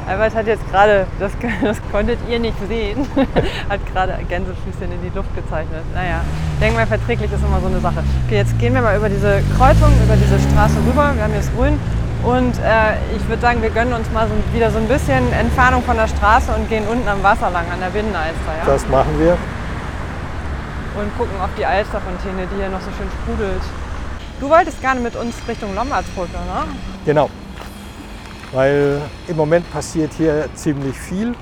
[0.07, 1.33] Albert hat jetzt gerade, das,
[1.63, 3.07] das konntet ihr nicht sehen,
[3.71, 5.83] hat gerade Gänsefüßchen in die Luft gezeichnet.
[5.95, 6.21] Naja,
[6.61, 8.05] denkmalverträglich ist immer so eine Sache.
[8.27, 11.13] Okay, jetzt gehen wir mal über diese Kreuzung, über diese Straße rüber.
[11.15, 11.81] Wir haben jetzt grün.
[12.25, 15.83] Und äh, ich würde sagen, wir gönnen uns mal so, wieder so ein bisschen Entfernung
[15.83, 18.53] von der Straße und gehen unten am Wasser lang, an der Binnenalster.
[18.61, 18.65] Ja?
[18.65, 19.37] Das machen wir.
[20.95, 23.63] Und gucken auf die Alsterfontäne, die hier noch so schön sprudelt.
[24.41, 26.65] Du wolltest gerne mit uns Richtung Lombardsbrücke, ne?
[27.05, 27.29] Genau.
[28.53, 31.35] Weil im Moment passiert hier ziemlich viel.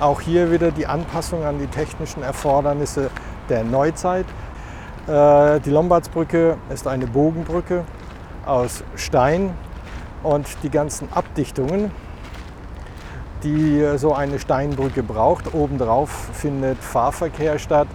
[0.00, 3.10] Auch hier wieder die Anpassung an die technischen Erfordernisse
[3.48, 4.26] der Neuzeit.
[5.06, 7.84] Äh, die Lombardsbrücke ist eine Bogenbrücke
[8.44, 9.54] aus Stein
[10.24, 11.92] und die ganzen Abdichtungen,
[13.44, 15.54] die so eine Steinbrücke braucht.
[15.54, 17.86] Obendrauf findet Fahrverkehr statt.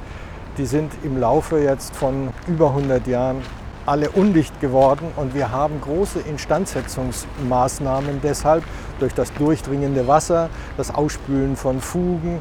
[0.57, 3.41] Die sind im Laufe jetzt von über 100 Jahren
[3.85, 8.63] alle undicht geworden und wir haben große Instandsetzungsmaßnahmen deshalb
[8.99, 12.39] durch das durchdringende Wasser, das Ausspülen von Fugen,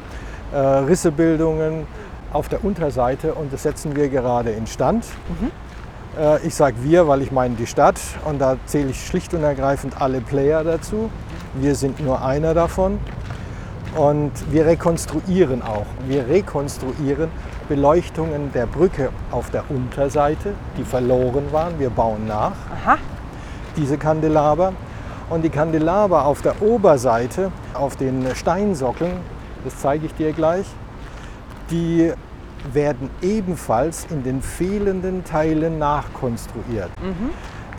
[0.53, 1.87] äh, Rissebildungen
[2.33, 5.05] auf der Unterseite und das setzen wir gerade instand.
[5.41, 5.49] Mhm.
[6.19, 9.43] Äh, ich sage wir, weil ich meine die Stadt und da zähle ich schlicht und
[9.43, 11.09] ergreifend alle Player dazu.
[11.55, 12.99] Wir sind nur einer davon.
[13.95, 15.87] Und wir rekonstruieren auch.
[16.07, 17.31] Wir rekonstruieren
[17.67, 21.79] Beleuchtungen der Brücke auf der Unterseite, die verloren waren.
[21.79, 22.51] Wir bauen nach.
[22.71, 22.99] Aha.
[23.75, 24.73] Diese Kandelaber.
[25.31, 29.13] Und die Kandelaber auf der Oberseite, auf den Steinsockeln,
[29.63, 30.65] das zeige ich dir gleich,
[31.71, 32.13] die
[32.73, 36.89] werden ebenfalls in den fehlenden Teilen nachkonstruiert.
[37.01, 37.29] Mhm.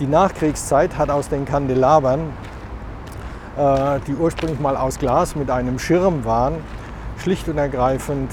[0.01, 2.33] Die Nachkriegszeit hat aus den Kandelabern,
[3.57, 6.55] äh, die ursprünglich mal aus Glas mit einem Schirm waren,
[7.19, 8.33] schlicht und ergreifend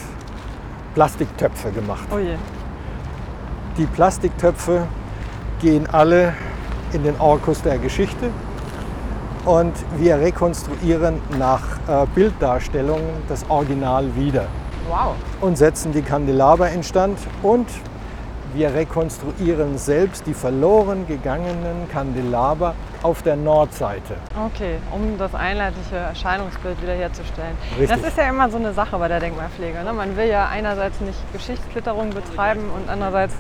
[0.94, 2.08] Plastiktöpfe gemacht.
[2.12, 2.18] Oh
[3.78, 4.88] die Plastiktöpfe
[5.62, 6.34] gehen alle
[6.94, 8.30] in den Orkus der Geschichte
[9.46, 14.48] und wir rekonstruieren nach äh, Bilddarstellungen das Original wieder.
[14.88, 15.16] Wow.
[15.42, 17.68] Und setzen die Kandelaber instand und
[18.54, 24.16] wir rekonstruieren selbst die verloren gegangenen Kandelaber auf der Nordseite.
[24.46, 27.58] Okay, um das einheitliche Erscheinungsbild wiederherzustellen.
[27.78, 27.90] Richtig.
[27.90, 29.84] Das ist ja immer so eine Sache bei der Denkmalpflege.
[29.84, 29.94] Ne?
[29.94, 33.36] Man will ja einerseits nicht Geschichtsklitterung betreiben und andererseits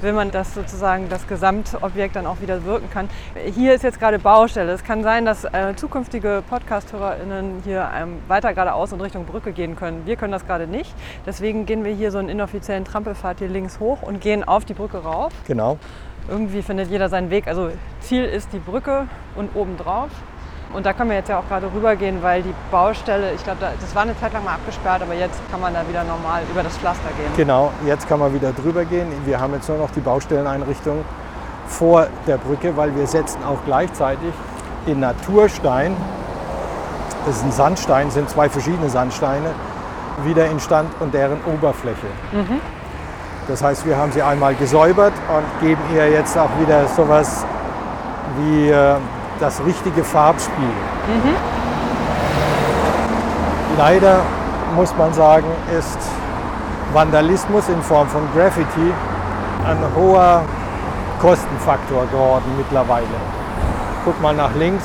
[0.00, 3.08] will man, dass sozusagen das Gesamtobjekt dann auch wieder wirken kann.
[3.54, 4.72] Hier ist jetzt gerade Baustelle.
[4.72, 9.76] Es kann sein, dass äh, zukünftige Podcast-HörerInnen hier ähm, weiter geradeaus in Richtung Brücke gehen
[9.76, 10.06] können.
[10.06, 10.94] Wir können das gerade nicht.
[11.26, 14.74] Deswegen gehen wir hier so einen inoffiziellen Trampelpfad hier links hoch und gehen auf die
[14.74, 15.32] Brücke rauf.
[15.46, 15.78] Genau.
[16.28, 17.46] Irgendwie findet jeder seinen Weg.
[17.46, 20.10] Also Ziel ist die Brücke und obendrauf.
[20.74, 23.94] Und da können wir jetzt ja auch gerade rübergehen, weil die Baustelle, ich glaube, das
[23.94, 26.76] war eine Zeit lang mal abgesperrt, aber jetzt kann man da wieder normal über das
[26.76, 27.30] Pflaster gehen.
[27.36, 29.06] Genau, jetzt kann man wieder drüber gehen.
[29.24, 31.04] Wir haben jetzt nur noch die Baustelleneinrichtung
[31.66, 34.32] vor der Brücke, weil wir setzen auch gleichzeitig
[34.86, 35.96] in Naturstein,
[37.24, 39.50] das ist ein Sandstein, sind zwei verschiedene Sandsteine,
[40.24, 42.06] wieder instand und deren Oberfläche.
[42.32, 42.60] Mhm.
[43.48, 47.46] Das heißt, wir haben sie einmal gesäubert und geben ihr jetzt auch wieder sowas
[48.38, 48.96] wie äh,
[49.40, 50.64] das richtige Farbspiel.
[50.64, 51.34] Mhm.
[53.78, 54.20] Leider
[54.76, 55.46] muss man sagen,
[55.78, 55.98] ist
[56.92, 58.92] Vandalismus in Form von Graffiti
[59.66, 60.42] ein hoher
[61.20, 63.06] Kostenfaktor geworden mittlerweile.
[64.04, 64.84] Guck mal nach links.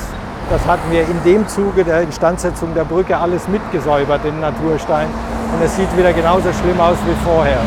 [0.50, 5.08] Das hatten wir in dem Zuge der Instandsetzung der Brücke alles mitgesäubert in Naturstein.
[5.52, 7.60] Und es sieht wieder genauso schlimm aus wie vorher.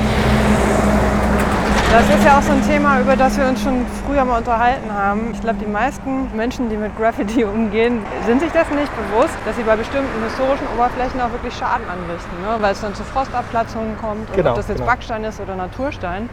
[1.90, 4.92] Das ist ja auch so ein Thema, über das wir uns schon früher mal unterhalten
[4.94, 5.32] haben.
[5.32, 9.56] Ich glaube, die meisten Menschen, die mit Graffiti umgehen, sind sich dessen nicht bewusst, dass
[9.56, 12.58] sie bei bestimmten historischen Oberflächen auch wirklich Schaden anrichten, ne?
[12.60, 14.92] weil es dann zu Frostabplatzungen kommt, genau, ob das jetzt genau.
[14.92, 16.30] Backstein ist oder Naturstein.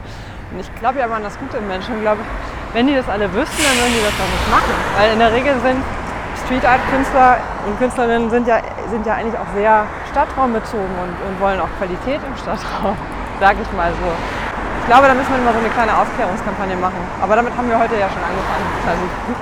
[0.51, 2.21] Und ich glaube ja immer an das Gute im Menschen und glaube,
[2.73, 4.75] wenn die das alle wüssten, dann würden die das doch nicht machen.
[4.99, 5.79] Weil in der Regel sind
[6.45, 8.59] Street Art Künstler und Künstlerinnen sind ja,
[8.91, 12.97] sind ja eigentlich auch sehr stadtraumbezogen und, und wollen auch Qualität im Stadtraum,
[13.41, 14.44] sage ich mal so.
[14.85, 16.99] Ich glaube, da müssen wir immer so eine kleine Aufklärungskampagne machen.
[17.23, 19.39] Aber damit haben wir heute ja schon angefangen.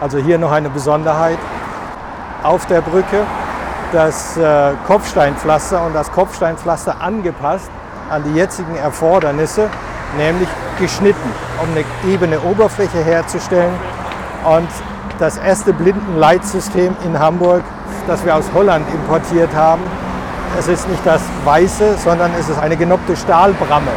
[0.00, 1.36] Also hier noch eine Besonderheit
[2.42, 3.26] auf der Brücke.
[3.92, 7.70] Das äh, Kopfsteinpflaster und das Kopfsteinpflaster angepasst
[8.08, 9.68] an die jetzigen Erfordernisse,
[10.16, 11.30] nämlich geschnitten,
[11.62, 13.74] um eine ebene Oberfläche herzustellen.
[14.46, 14.70] Und
[15.18, 17.64] das erste Blindenleitsystem in Hamburg,
[18.06, 19.82] das wir aus Holland importiert haben,
[20.58, 23.90] es ist nicht das weiße, sondern es ist eine genoppte Stahlbramme.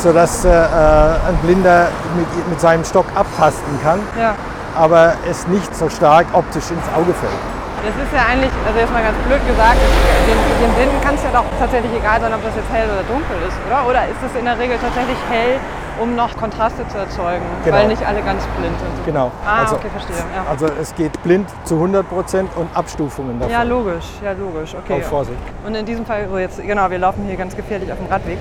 [0.00, 4.34] Sodass äh, äh, ein Blinder mit, mit seinem Stock abtasten kann, ja.
[4.74, 7.36] aber es nicht so stark optisch ins Auge fällt.
[7.84, 11.22] Das ist ja eigentlich, also jetzt mal ganz blöd gesagt, den, den Blinden kann es
[11.22, 13.88] ja doch tatsächlich egal sein, ob das jetzt hell oder dunkel ist, oder?
[13.88, 15.60] Oder ist das in der Regel tatsächlich hell,
[16.00, 17.76] um noch Kontraste zu erzeugen, Genau.
[17.76, 19.04] weil nicht alle ganz blind sind?
[19.04, 19.30] Genau.
[19.44, 20.16] Ah, also, okay, verstehe.
[20.16, 20.44] Ja.
[20.48, 23.52] also es geht blind zu 100 Prozent und Abstufungen davon.
[23.52, 25.00] ja, logisch, ja, logisch, okay.
[25.00, 25.40] Auf Vorsicht.
[25.66, 28.38] Und in diesem Fall, so jetzt, genau, wir laufen hier ganz gefährlich auf dem Radweg.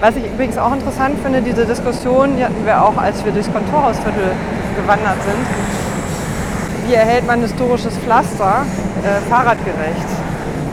[0.00, 3.52] Was ich übrigens auch interessant finde, diese Diskussion, die hatten wir auch, als wir durchs
[3.52, 4.32] Kontorhausviertel
[4.74, 6.88] gewandert sind.
[6.88, 8.64] Wie erhält man historisches Pflaster
[9.04, 10.08] äh, fahrradgerecht?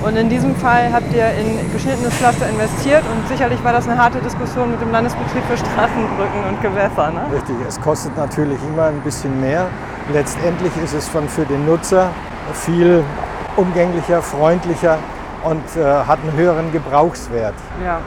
[0.02, 4.02] Und in diesem Fall habt ihr in geschnittenes Pflaster investiert und sicherlich war das eine
[4.02, 7.12] harte Diskussion mit dem Landesbetrieb für Straßenbrücken und Gewässer.
[7.12, 7.26] Ne?
[7.34, 9.68] Richtig, es kostet natürlich immer ein bisschen mehr.
[10.14, 12.12] Letztendlich ist es von, für den Nutzer
[12.54, 13.04] viel
[13.58, 14.98] umgänglicher, freundlicher
[15.44, 17.56] und äh, hat einen höheren Gebrauchswert.
[17.84, 18.00] Ja.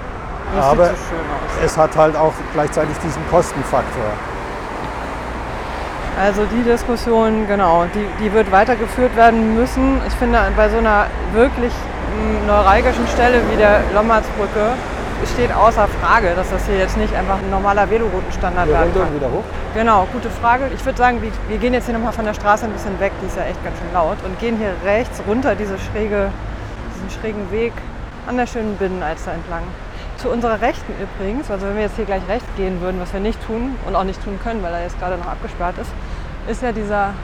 [0.55, 1.65] Das Aber so schön aus.
[1.65, 4.11] es hat halt auch gleichzeitig diesen Kostenfaktor.
[6.21, 10.01] Also die Diskussion, genau, die, die wird weitergeführt werden müssen.
[10.07, 14.73] Ich finde, bei so einer wirklich mm, neuralgischen Stelle wie der Lombardsbrücke
[15.35, 19.15] steht außer Frage, dass das hier jetzt nicht einfach ein normaler Veloroutenstandard werden kann.
[19.15, 19.45] wieder hoch.
[19.75, 20.71] Genau, gute Frage.
[20.75, 23.13] Ich würde sagen, wir, wir gehen jetzt hier nochmal von der Straße ein bisschen weg,
[23.23, 26.31] die ist ja echt ganz schön laut, und gehen hier rechts runter diese schräge,
[26.95, 27.73] diesen schrägen Weg
[28.27, 29.63] an der schönen Binnenalster entlang.
[30.21, 33.21] Zu unserer Rechten übrigens, also wenn wir jetzt hier gleich rechts gehen würden, was wir
[33.21, 35.91] nicht tun und auch nicht tun können, weil er jetzt gerade noch abgesperrt ist,
[36.47, 37.15] ist ja dieser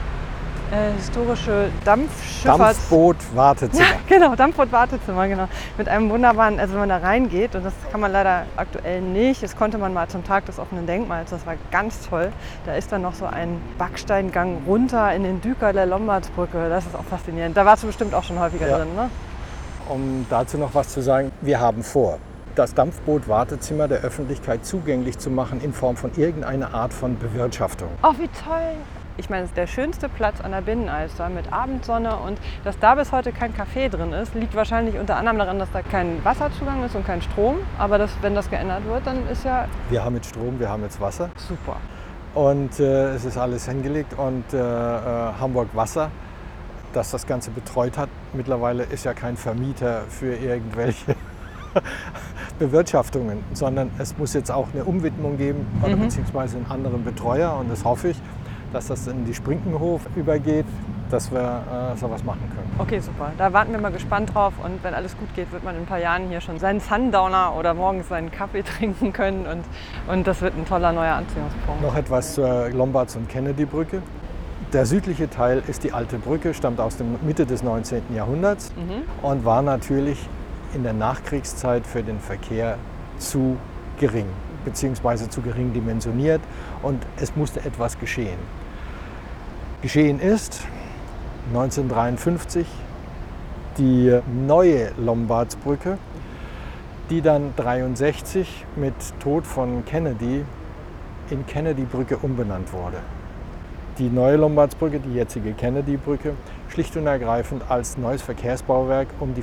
[0.72, 2.78] äh, historische Dampfschifffahrts...
[2.78, 3.84] Dampfboot, Wartezimmer.
[3.84, 5.48] Ja, genau, Dampfboot-Wartezimmer, genau.
[5.76, 9.42] Mit einem wunderbaren, also wenn man da reingeht, und das kann man leider aktuell nicht,
[9.42, 12.32] das konnte man mal zum Tag des offenen Denkmals, das war ganz toll.
[12.64, 16.96] Da ist dann noch so ein Backsteingang runter in den Düker der Lombardsbrücke, das ist
[16.96, 17.56] auch faszinierend.
[17.56, 18.78] Da warst du bestimmt auch schon häufiger Ja.
[18.78, 19.10] drin, ne?
[19.88, 22.18] Um dazu noch was zu sagen, wir haben vor,
[22.56, 27.88] das Dampfboot Wartezimmer der Öffentlichkeit zugänglich zu machen in Form von irgendeiner Art von Bewirtschaftung.
[28.02, 28.74] Oh, wie toll!
[29.18, 32.94] Ich meine, es ist der schönste Platz an der Binnenalster mit Abendsonne und dass da
[32.94, 36.84] bis heute kein Café drin ist, liegt wahrscheinlich unter anderem daran, dass da kein Wasserzugang
[36.84, 37.56] ist und kein Strom.
[37.78, 40.82] Aber das, wenn das geändert wird, dann ist ja Wir haben jetzt Strom, wir haben
[40.82, 41.76] jetzt Wasser super.
[42.34, 46.10] und äh, es ist alles hingelegt und äh, äh, Hamburg Wasser,
[46.92, 51.14] das das Ganze betreut hat, mittlerweile ist ja kein Vermieter für irgendwelche
[52.58, 56.02] Bewirtschaftungen, sondern es muss jetzt auch eine Umwidmung geben oder Mhm.
[56.02, 58.16] beziehungsweise einen anderen Betreuer und das hoffe ich,
[58.72, 60.66] dass das in die Sprinkenhof übergeht,
[61.10, 61.38] dass wir
[61.94, 62.68] äh, sowas machen können.
[62.78, 63.30] Okay, super.
[63.38, 65.86] Da warten wir mal gespannt drauf und wenn alles gut geht, wird man in ein
[65.86, 69.64] paar Jahren hier schon seinen Sundowner oder morgens seinen Kaffee trinken können und,
[70.12, 71.80] und das wird ein toller neuer Anziehungspunkt.
[71.82, 74.02] Noch etwas zur Lombards- und Kennedy-Brücke.
[74.72, 78.02] Der südliche Teil ist die alte Brücke, stammt aus der Mitte des 19.
[78.14, 78.72] Jahrhunderts
[79.22, 80.28] und war natürlich
[80.76, 82.76] in der Nachkriegszeit für den Verkehr
[83.18, 83.56] zu
[83.98, 84.26] gering,
[84.64, 86.42] beziehungsweise zu gering dimensioniert
[86.82, 88.38] und es musste etwas geschehen.
[89.82, 90.62] Geschehen ist
[91.48, 92.66] 1953
[93.78, 95.98] die neue Lombardsbrücke,
[97.10, 100.44] die dann 63 mit Tod von Kennedy
[101.30, 102.98] in Kennedy-Brücke umbenannt wurde.
[103.98, 106.34] Die neue Lombardsbrücke, die jetzige Kennedy-Brücke,
[106.68, 109.42] schlicht und ergreifend als neues Verkehrsbauwerk, um die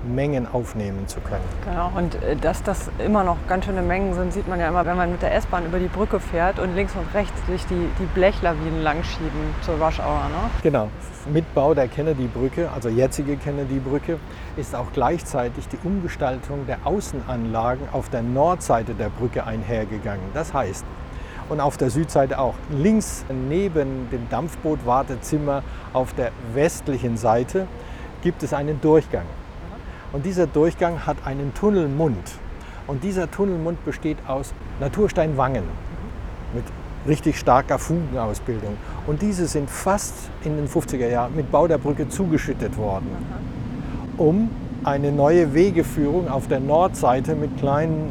[0.00, 1.44] Verkehrsmengen aufnehmen zu können.
[1.64, 4.84] Genau, und äh, dass das immer noch ganz schöne Mengen sind, sieht man ja immer,
[4.86, 7.88] wenn man mit der S-Bahn über die Brücke fährt und links und rechts sich die,
[7.98, 10.28] die Blechlawinen langschieben zur Rush Hour.
[10.28, 10.50] Ne?
[10.62, 10.88] Genau.
[11.32, 14.18] Mit Bau der Kennedy-Brücke, also jetzige Kennedy-Brücke,
[14.56, 20.24] ist auch gleichzeitig die Umgestaltung der Außenanlagen auf der Nordseite der Brücke einhergegangen.
[20.32, 20.84] Das heißt,
[21.50, 22.54] und auf der Südseite auch.
[22.70, 27.66] Links neben dem Dampfboot-Wartezimmer auf der westlichen Seite
[28.22, 29.24] gibt es einen Durchgang.
[30.12, 32.32] Und dieser Durchgang hat einen Tunnelmund.
[32.86, 35.62] Und dieser Tunnelmund besteht aus Natursteinwangen
[36.54, 36.64] mit
[37.06, 38.76] richtig starker Fugenausbildung.
[39.06, 43.08] Und diese sind fast in den 50er Jahren mit Bau der Brücke zugeschüttet worden,
[44.16, 44.50] um
[44.82, 48.10] eine neue Wegeführung auf der Nordseite mit kleinen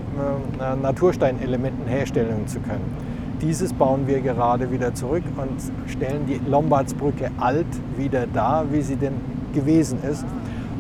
[0.60, 2.96] äh, Natursteinelementen herstellen zu können.
[3.42, 8.98] Dieses bauen wir gerade wieder zurück und stellen die Lombardsbrücke alt wieder dar, wie sie
[8.98, 9.14] denn
[9.54, 10.26] gewesen ist.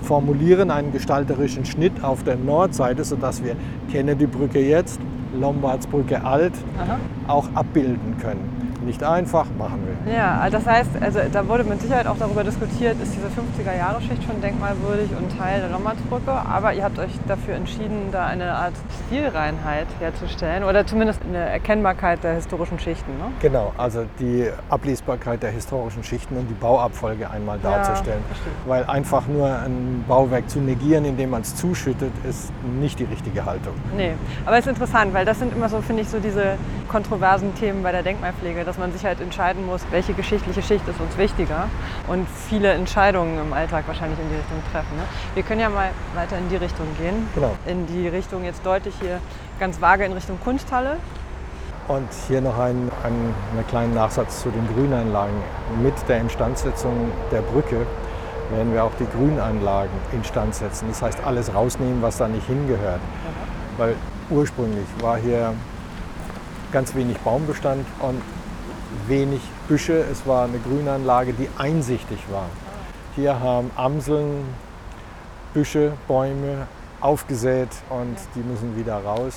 [0.02, 3.56] Formulieren einen gestalterischen Schnitt auf der Nordseite, sodass wir
[3.92, 5.00] Kennedy-Brücke jetzt,
[5.40, 6.98] Lombardsbrücke alt Aha.
[7.28, 8.59] auch abbilden können.
[8.86, 10.14] Nicht einfach, machen wir.
[10.14, 14.40] Ja, das heißt, also da wurde mit Sicherheit auch darüber diskutiert, ist diese 50er-Jahre-Schicht schon
[14.42, 16.32] denkmalwürdig und Teil der Lombardsbrücke.
[16.32, 18.74] Aber ihr habt euch dafür entschieden, da eine Art
[19.08, 23.12] Stilreinheit herzustellen oder zumindest eine Erkennbarkeit der historischen Schichten.
[23.18, 23.26] Ne?
[23.42, 28.22] Genau, also die Ablesbarkeit der historischen Schichten und die Bauabfolge einmal Ja, darzustellen.
[28.28, 28.52] verstehe.
[28.66, 33.44] Weil einfach nur ein Bauwerk zu negieren, indem man es zuschüttet, ist nicht die richtige
[33.46, 33.74] Haltung.
[33.98, 34.14] Nee,
[34.46, 36.56] aber es ist interessant, weil das sind immer so, finde ich, so diese
[36.88, 41.02] kontroversen Themen bei der Denkmalpflege, dass man sich halt entscheiden muss, welche geschichtliche Schicht ist
[41.02, 41.68] uns wichtiger
[42.08, 44.96] und viele Entscheidungen im Alltag wahrscheinlich in die Richtung treffen.
[44.96, 45.04] Ne?
[45.34, 47.28] Wir können ja mal weiter in die Richtung gehen.
[47.34, 47.56] Genau.
[47.66, 49.20] In die Richtung jetzt deutlich hier
[49.60, 50.98] ganz vage in Richtung Kunsthalle.
[51.88, 55.34] Und hier noch ein, ein, einen kleinen Nachsatz zu den Grünanlagen.
[55.82, 57.88] Mit der Instandsetzung der Brücke
[58.52, 60.90] werden wir auch die Grünanlagen instand setzen.
[60.90, 63.02] Das heißt, alles rausnehmen, was da nicht hingehört.
[63.78, 63.96] Weil
[64.30, 65.56] ursprünglich war hier
[66.72, 68.22] ganz wenig Baumbestand und
[69.08, 70.04] wenig Büsche.
[70.12, 72.46] Es war eine Grünanlage, die einsichtig war.
[73.16, 74.46] Hier haben Amseln,
[75.54, 76.68] Büsche, Bäume
[77.02, 79.36] aufgesät und die müssen wieder raus.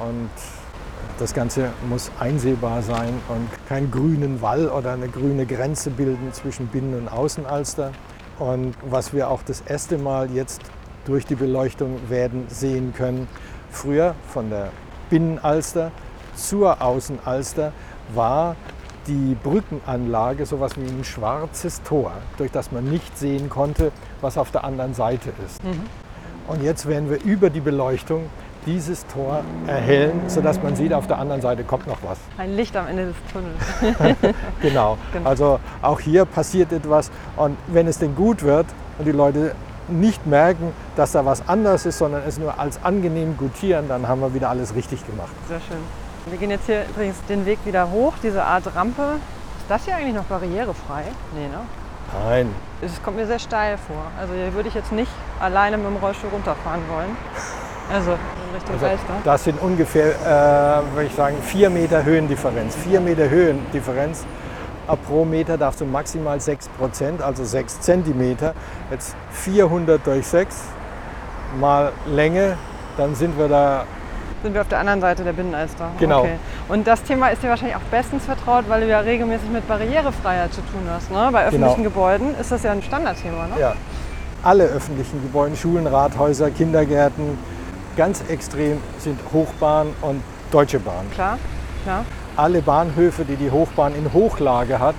[0.00, 0.30] Und
[1.18, 6.68] das Ganze muss einsehbar sein und keinen grünen Wall oder eine grüne Grenze bilden zwischen
[6.68, 7.92] Binnen- und Außenalster.
[8.38, 10.62] Und was wir auch das erste Mal jetzt
[11.04, 13.28] durch die Beleuchtung werden sehen können,
[13.70, 14.70] früher von der
[15.10, 15.92] Binnenalster
[16.34, 17.72] zur Außenalster
[18.14, 18.56] war
[19.06, 23.90] die Brückenanlage so etwas wie ein schwarzes Tor, durch das man nicht sehen konnte,
[24.20, 25.62] was auf der anderen Seite ist.
[25.64, 25.82] Mhm.
[26.48, 28.26] Und jetzt werden wir über die Beleuchtung
[28.66, 32.18] dieses Tor erhellen, sodass man sieht, auf der anderen Seite kommt noch was.
[32.38, 34.16] Ein Licht am Ende des Tunnels.
[34.62, 34.98] genau.
[35.12, 35.28] genau.
[35.28, 37.10] Also auch hier passiert etwas.
[37.36, 38.66] Und wenn es denn gut wird
[38.98, 39.54] und die Leute
[39.88, 44.20] nicht merken, dass da was anders ist, sondern es nur als angenehm gutieren, dann haben
[44.20, 45.32] wir wieder alles richtig gemacht.
[45.48, 46.01] Sehr schön.
[46.26, 49.18] Wir gehen jetzt hier übrigens den Weg wieder hoch, diese Art Rampe.
[49.58, 51.04] Ist das hier eigentlich noch barrierefrei?
[51.34, 51.60] Nee, ne?
[52.24, 52.54] Nein.
[52.80, 54.04] Es kommt mir sehr steil vor.
[54.20, 55.10] Also hier würde ich jetzt nicht
[55.40, 57.16] alleine mit dem Rollstuhl runterfahren wollen.
[57.92, 59.14] Also in Richtung also, Alster.
[59.24, 62.76] Das sind ungefähr, äh, würde ich sagen, vier Meter Höhendifferenz.
[62.76, 64.24] Vier Meter Höhendifferenz.
[65.06, 68.54] Pro Meter darfst du maximal 6 Prozent, also 6 Zentimeter.
[68.90, 70.54] Jetzt 400 durch 6
[71.58, 72.56] mal Länge,
[72.96, 73.86] dann sind wir da
[74.42, 75.90] sind wir auf der anderen Seite der Binnenalster.
[75.98, 76.20] Genau.
[76.20, 76.36] Okay.
[76.68, 80.52] Und das Thema ist dir wahrscheinlich auch bestens vertraut, weil du ja regelmäßig mit Barrierefreiheit
[80.52, 81.10] zu tun hast.
[81.10, 81.28] Ne?
[81.32, 81.88] Bei öffentlichen genau.
[81.88, 83.46] Gebäuden ist das ja ein Standardthema.
[83.46, 83.60] Ne?
[83.60, 83.74] Ja.
[84.42, 87.38] Alle öffentlichen Gebäude, Schulen, Rathäuser, Kindergärten,
[87.96, 91.10] ganz extrem sind Hochbahn und Deutsche Bahn.
[91.14, 91.38] Klar,
[91.84, 92.04] klar.
[92.36, 94.94] Alle Bahnhöfe, die die Hochbahn in Hochlage hat,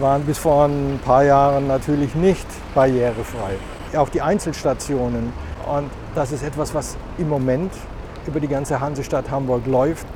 [0.00, 3.56] waren bis vor ein paar Jahren natürlich nicht barrierefrei.
[3.96, 5.32] Auch die Einzelstationen.
[5.66, 7.72] Und das ist etwas, was im Moment
[8.26, 10.06] über die ganze Hansestadt Hamburg läuft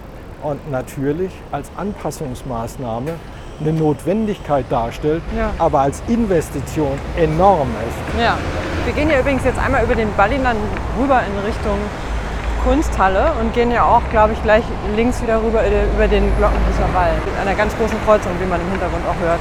[0.42, 3.12] und natürlich als Anpassungsmaßnahme
[3.60, 5.50] eine Notwendigkeit darstellt, ja.
[5.58, 8.22] aber als Investition enorm ist.
[8.22, 8.36] Ja,
[8.84, 10.56] wir gehen hier übrigens jetzt einmal über den Ballinan
[11.00, 11.78] rüber in Richtung
[12.64, 14.64] Kunsthalle und gehen ja auch, glaube ich, gleich
[14.96, 15.62] links wieder rüber
[15.94, 19.40] über den Glockenhüsser Wall mit einer ganz großen Kreuzung, wie man im Hintergrund auch hört.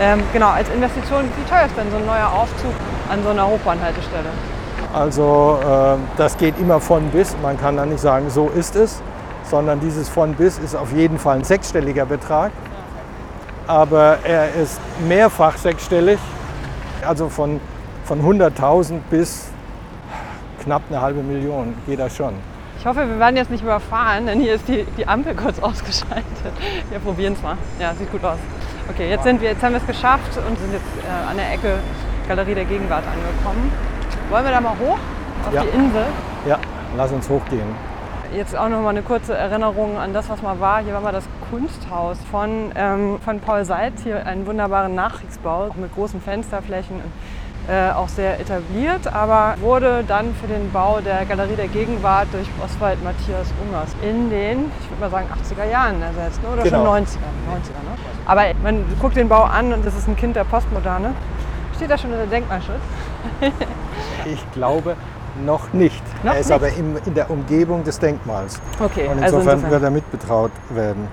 [0.00, 2.72] Ähm, genau, als Investition, wie teuer ist denn so ein neuer Aufzug
[3.08, 4.28] an so einer Hochbahnhaltestelle?
[4.94, 7.34] Also äh, das geht immer von bis.
[7.42, 9.02] Man kann da nicht sagen, so ist es,
[9.42, 12.52] sondern dieses von bis ist auf jeden Fall ein sechsstelliger Betrag.
[13.66, 16.18] Aber er ist mehrfach sechsstellig,
[17.04, 17.60] also von,
[18.04, 19.48] von 100.000 bis
[20.62, 22.34] knapp eine halbe Million geht das schon.
[22.78, 26.24] Ich hoffe, wir werden jetzt nicht überfahren, denn hier ist die, die Ampel kurz ausgeschaltet.
[26.90, 27.56] Wir probieren es mal.
[27.80, 28.38] Ja, sieht gut aus.
[28.90, 31.52] Okay, jetzt, sind wir, jetzt haben wir es geschafft und sind jetzt äh, an der
[31.52, 31.78] Ecke
[32.28, 33.72] Galerie der Gegenwart angekommen.
[34.30, 34.98] Wollen wir da mal hoch
[35.46, 35.62] auf ja.
[35.62, 36.06] die Insel?
[36.46, 36.58] Ja,
[36.96, 37.66] lass uns hochgehen.
[38.34, 40.82] Jetzt auch noch mal eine kurze Erinnerung an das, was mal war.
[40.82, 44.02] Hier war mal das Kunsthaus von, ähm, von Paul Seitz.
[44.02, 47.00] Hier einen wunderbaren Nachkriegsbau mit großen Fensterflächen.
[47.66, 52.46] Äh, auch sehr etabliert, aber wurde dann für den Bau der Galerie der Gegenwart durch
[52.62, 56.50] Oswald Matthias Ungers in den, ich würde mal sagen, 80er Jahren ersetzt, ne?
[56.50, 56.84] oder genau.
[56.84, 57.06] schon 90er.
[57.06, 57.96] 90er ne?
[58.26, 61.14] Aber man guckt den Bau an und das ist ein Kind der Postmoderne.
[61.74, 62.82] Steht da schon unter Denkmalschutz?
[64.24, 64.96] ich glaube
[65.44, 66.02] noch nicht.
[66.22, 66.54] Noch er ist nicht?
[66.54, 68.60] aber in, in, der Umgebung des Denkmals.
[68.78, 71.08] Okay, Und insofern, also insofern wird er mitbetraut werden.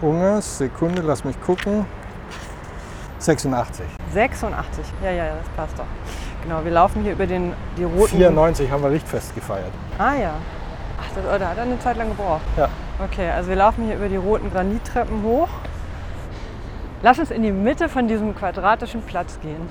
[0.00, 1.84] Ungers, Sekunde, lass mich gucken.
[3.18, 3.84] 86.
[4.12, 5.84] 86, ja, ja, das passt doch.
[6.44, 8.16] Genau, wir laufen hier über den, die roten...
[8.16, 9.72] 94 haben wir Richtfest gefeiert.
[9.98, 10.34] Ah ja.
[11.00, 12.42] Ach, das, oh, da hat er eine Zeit lang gebraucht.
[12.56, 12.68] Ja.
[13.04, 15.48] Okay, also wir laufen hier über die roten Granittreppen hoch
[17.00, 19.68] Lass uns in die Mitte von diesem quadratischen Platz gehen.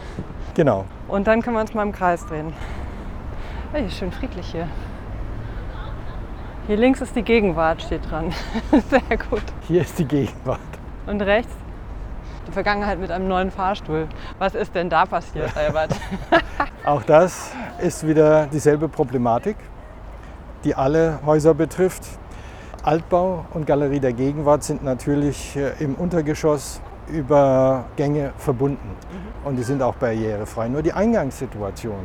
[0.58, 0.86] Genau.
[1.08, 2.52] Und dann können wir uns mal im Kreis drehen.
[3.72, 4.68] Hey, ist schön friedlich hier.
[6.66, 8.34] Hier links ist die Gegenwart, steht dran.
[8.90, 9.44] Sehr gut.
[9.68, 10.60] Hier ist die Gegenwart.
[11.06, 11.54] Und rechts?
[12.48, 14.08] Die Vergangenheit mit einem neuen Fahrstuhl.
[14.40, 15.92] Was ist denn da passiert, Albert?
[16.84, 19.58] Auch das ist wieder dieselbe Problematik,
[20.64, 22.02] die alle Häuser betrifft.
[22.82, 29.48] Altbau und Galerie der Gegenwart sind natürlich äh, im Untergeschoss über Gänge verbunden mhm.
[29.48, 30.68] und die sind auch barrierefrei.
[30.68, 32.00] Nur die Eingangssituation,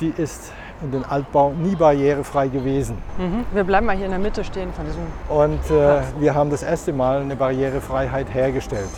[0.00, 2.98] die ist in den Altbau nie barrierefrei gewesen.
[3.18, 3.44] Mhm.
[3.52, 5.02] Wir bleiben mal hier in der Mitte stehen von diesem.
[5.28, 8.90] Und äh, wir haben das erste Mal eine Barrierefreiheit hergestellt.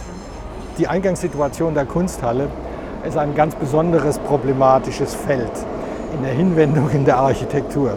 [0.79, 2.49] Die Eingangssituation der Kunsthalle
[3.07, 5.53] ist ein ganz besonderes problematisches Feld
[6.15, 7.95] in der Hinwendung in der Architektur.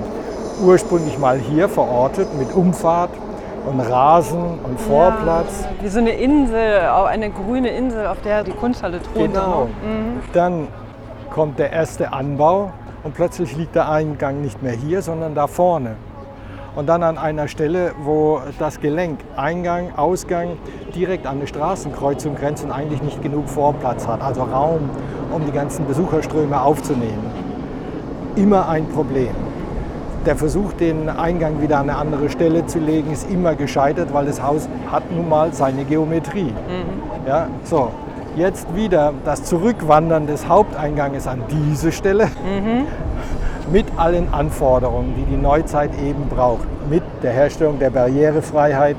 [0.63, 3.11] Ursprünglich mal hier verortet mit Umfahrt
[3.65, 5.63] und Rasen und Vorplatz.
[5.63, 9.33] Ja, wie so eine Insel, auch eine grüne Insel, auf der die Kunsthalle thront.
[9.33, 9.67] Genau.
[10.33, 10.67] Dann
[11.29, 12.71] kommt der erste Anbau
[13.03, 15.95] und plötzlich liegt der Eingang nicht mehr hier, sondern da vorne.
[16.73, 20.57] Und dann an einer Stelle, wo das Gelenk Eingang, Ausgang
[20.95, 24.89] direkt an eine Straßenkreuzung grenzt und eigentlich nicht genug Vorplatz hat, also Raum,
[25.31, 27.25] um die ganzen Besucherströme aufzunehmen.
[28.37, 29.50] Immer ein Problem.
[30.25, 34.27] Der Versuch, den Eingang wieder an eine andere Stelle zu legen, ist immer gescheitert, weil
[34.27, 36.53] das Haus hat nun mal seine Geometrie.
[37.27, 37.89] Ja, so,
[38.35, 42.27] jetzt wieder das Zurückwandern des Haupteinganges an diese Stelle
[43.71, 46.67] mit allen Anforderungen, die die Neuzeit eben braucht.
[46.87, 48.97] Mit der Herstellung der Barrierefreiheit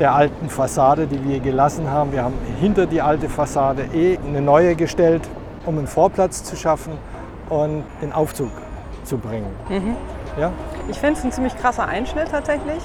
[0.00, 2.10] der alten Fassade, die wir gelassen haben.
[2.12, 5.22] Wir haben hinter die alte Fassade eh eine neue gestellt,
[5.66, 6.94] um einen Vorplatz zu schaffen
[7.48, 8.50] und den Aufzug
[9.04, 9.46] zu bringen.
[10.38, 10.52] Ja?
[10.88, 12.82] Ich finde es ein ziemlich krasser Einschnitt tatsächlich.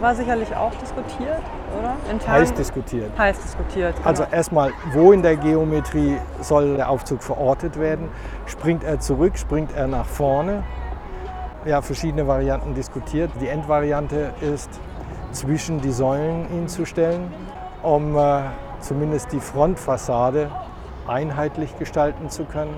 [0.00, 1.42] War sicherlich auch diskutiert,
[1.76, 1.96] oder?
[2.08, 3.10] Intern Heiß diskutiert.
[3.18, 3.96] heiß diskutiert.
[3.96, 4.08] Genau.
[4.08, 8.08] Also erstmal, wo in der Geometrie soll der Aufzug verortet werden?
[8.46, 10.62] Springt er zurück, springt er nach vorne?
[11.64, 13.32] Ja, verschiedene Varianten diskutiert.
[13.40, 14.70] Die Endvariante ist,
[15.32, 17.32] zwischen die Säulen ihn zu stellen,
[17.82, 18.42] um äh,
[18.80, 20.50] zumindest die Frontfassade
[21.06, 22.74] einheitlich gestalten zu können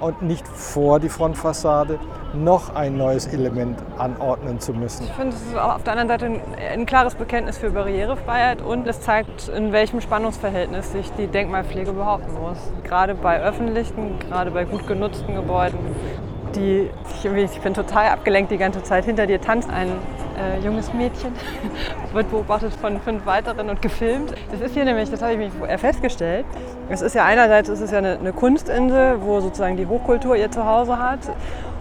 [0.00, 1.98] und nicht vor die Frontfassade
[2.34, 5.04] noch ein neues Element anordnen zu müssen.
[5.04, 6.40] Ich finde, es ist auf der anderen Seite ein,
[6.72, 12.34] ein klares Bekenntnis für Barrierefreiheit und es zeigt, in welchem Spannungsverhältnis sich die Denkmalpflege behaupten
[12.34, 12.58] muss.
[12.84, 15.78] Gerade bei öffentlichen, gerade bei gut genutzten Gebäuden.
[16.54, 19.04] Die, ich, ich bin total abgelenkt die ganze Zeit.
[19.04, 19.88] Hinter dir tanzt ein
[20.38, 21.32] äh, junges Mädchen,
[22.12, 24.34] wird beobachtet von fünf weiteren und gefilmt.
[24.50, 26.46] Das ist hier nämlich, das habe ich vorher festgestellt.
[26.88, 30.50] Es ist ja einerseits ist es ja eine, eine Kunstinsel, wo sozusagen die Hochkultur ihr
[30.50, 31.20] Zuhause hat.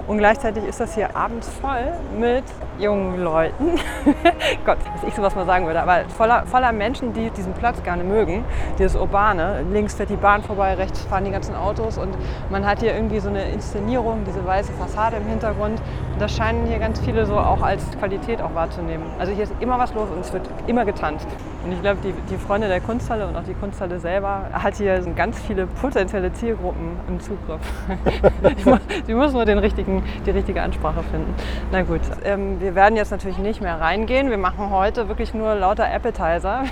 [0.07, 2.43] Und gleichzeitig ist das hier abends voll mit
[2.79, 3.71] jungen Leuten.
[4.65, 8.03] Gott, dass ich sowas mal sagen würde, aber voller, voller Menschen, die diesen Platz gerne
[8.03, 8.43] mögen,
[8.77, 9.63] dieses Urbane.
[9.71, 12.15] Links fährt die Bahn vorbei, rechts fahren die ganzen Autos und
[12.49, 15.79] man hat hier irgendwie so eine Inszenierung, diese weiße Fassade im Hintergrund.
[16.13, 19.05] Und das scheinen hier ganz viele so auch als Qualität auch wahrzunehmen.
[19.19, 21.27] Also hier ist immer was los und es wird immer getanzt.
[21.63, 24.99] Und ich glaube, die, die Freunde der Kunsthalle und auch die Kunsthalle selber hat hier
[25.15, 27.59] ganz viele potenzielle Zielgruppen im Zugriff.
[28.57, 31.33] Die muss- Sie muss nur den richtigen, die richtige Ansprache finden.
[31.71, 34.29] Na gut, ähm, wir werden jetzt natürlich nicht mehr reingehen.
[34.29, 36.65] Wir machen heute wirklich nur lauter Appetizer.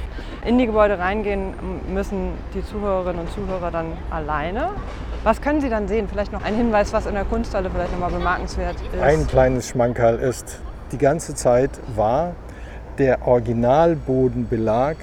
[0.43, 1.54] In die Gebäude reingehen
[1.88, 4.72] müssen die Zuhörerinnen und Zuhörer dann alleine.
[5.24, 6.10] Was können Sie dann sehen?
[6.10, 9.02] Vielleicht noch ein Hinweis, was in der Kunsthalle vielleicht nochmal bemerkenswert ist.
[9.02, 10.60] Ein kleines Schmankerl ist,
[10.91, 12.34] die ganze Zeit war
[12.98, 14.98] der Originalbodenbelag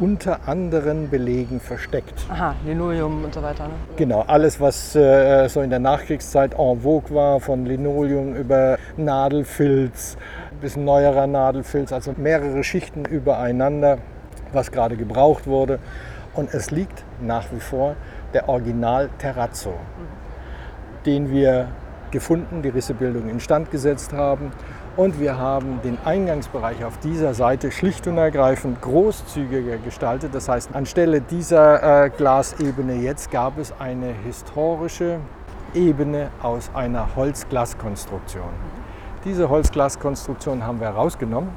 [0.00, 2.26] unter anderen Belegen versteckt.
[2.30, 3.68] Aha, Linoleum und so weiter.
[3.68, 3.74] Ne?
[3.96, 10.16] Genau, alles, was äh, so in der Nachkriegszeit en vogue war, von Linoleum über Nadelfilz
[10.60, 13.98] bis neuerer Nadelfilz, also mehrere Schichten übereinander,
[14.52, 15.78] was gerade gebraucht wurde.
[16.34, 17.96] Und es liegt nach wie vor
[18.32, 19.74] der Original Terrazzo,
[21.04, 21.68] den wir
[22.10, 24.52] gefunden, die Rissebildung instand gesetzt haben.
[24.94, 30.34] Und wir haben den Eingangsbereich auf dieser Seite schlicht und ergreifend großzügiger gestaltet.
[30.34, 35.20] Das heißt, anstelle dieser äh, Glasebene jetzt gab es eine historische
[35.72, 38.50] Ebene aus einer Holzglaskonstruktion.
[39.24, 41.48] Diese Holzglaskonstruktion haben wir rausgenommen,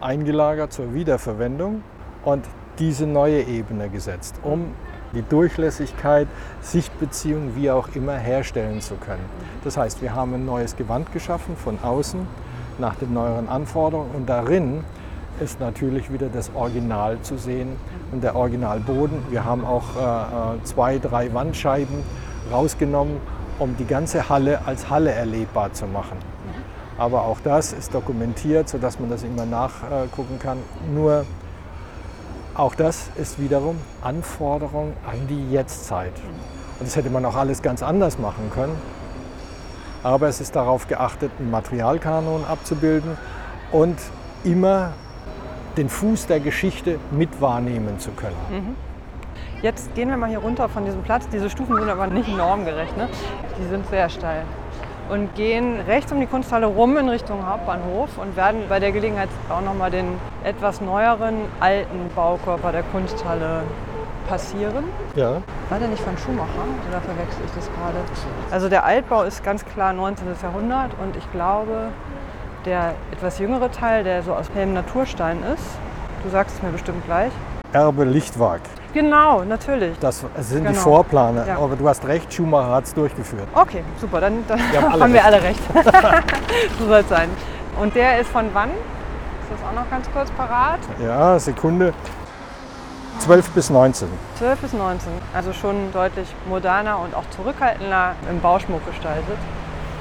[0.00, 1.82] eingelagert zur Wiederverwendung
[2.24, 2.44] und
[2.78, 4.72] diese neue Ebene gesetzt, um
[5.14, 6.28] die Durchlässigkeit,
[6.60, 9.24] Sichtbeziehung, wie auch immer, herstellen zu können.
[9.64, 12.26] Das heißt, wir haben ein neues Gewand geschaffen von außen
[12.82, 14.84] nach den neueren Anforderungen und darin
[15.40, 17.76] ist natürlich wieder das Original zu sehen
[18.10, 19.22] und der Originalboden.
[19.30, 22.02] Wir haben auch äh, äh, zwei, drei Wandscheiben
[22.52, 23.16] rausgenommen,
[23.58, 26.18] um die ganze Halle als Halle erlebbar zu machen.
[26.98, 30.58] Aber auch das ist dokumentiert, sodass man das immer nachgucken kann.
[30.92, 31.24] Nur
[32.54, 36.12] auch das ist wiederum Anforderung an die Jetztzeit.
[36.78, 38.76] Und das hätte man auch alles ganz anders machen können.
[40.02, 43.16] Aber es ist darauf geachtet, einen Materialkanon abzubilden
[43.70, 43.98] und
[44.44, 44.92] immer
[45.76, 48.76] den Fuß der Geschichte mit wahrnehmen zu können.
[49.62, 51.28] Jetzt gehen wir mal hier runter von diesem Platz.
[51.32, 52.96] Diese Stufen sind aber nicht normgerecht.
[52.96, 53.08] Ne?
[53.58, 54.42] Die sind sehr steil.
[55.08, 59.28] Und gehen rechts um die Kunsthalle rum in Richtung Hauptbahnhof und werden bei der Gelegenheit
[59.48, 60.06] auch nochmal den
[60.42, 63.62] etwas neueren alten Baukörper der Kunsthalle
[64.26, 64.84] passieren.
[65.14, 65.42] Ja.
[65.68, 67.98] War der nicht von Schumacher oder verwechsel ich das gerade?
[68.50, 70.26] Also der Altbau ist ganz klar 19.
[70.42, 71.88] Jahrhundert und ich glaube,
[72.64, 75.64] der etwas jüngere Teil, der so aus hellem Naturstein ist,
[76.24, 77.32] du sagst es mir bestimmt gleich.
[77.72, 78.60] Erbe Lichtwag.
[78.92, 79.98] Genau, natürlich.
[80.00, 80.78] Das sind die Genau.
[80.80, 81.46] Vorplaner.
[81.46, 81.56] Ja.
[81.56, 83.48] Aber du hast recht, Schumacher hat es durchgeführt.
[83.54, 85.60] Okay, super, dann, dann Wir haben alle haben wir alle recht.
[86.78, 87.30] so soll es sein.
[87.80, 88.68] Und der ist von wann?
[88.68, 90.80] Ist das auch noch ganz kurz parat?
[91.02, 91.94] Ja, Sekunde.
[93.20, 94.08] 12 bis 19.
[94.38, 95.12] 12 bis 19.
[95.34, 99.38] Also schon deutlich moderner und auch zurückhaltender im Bauschmuck gestaltet.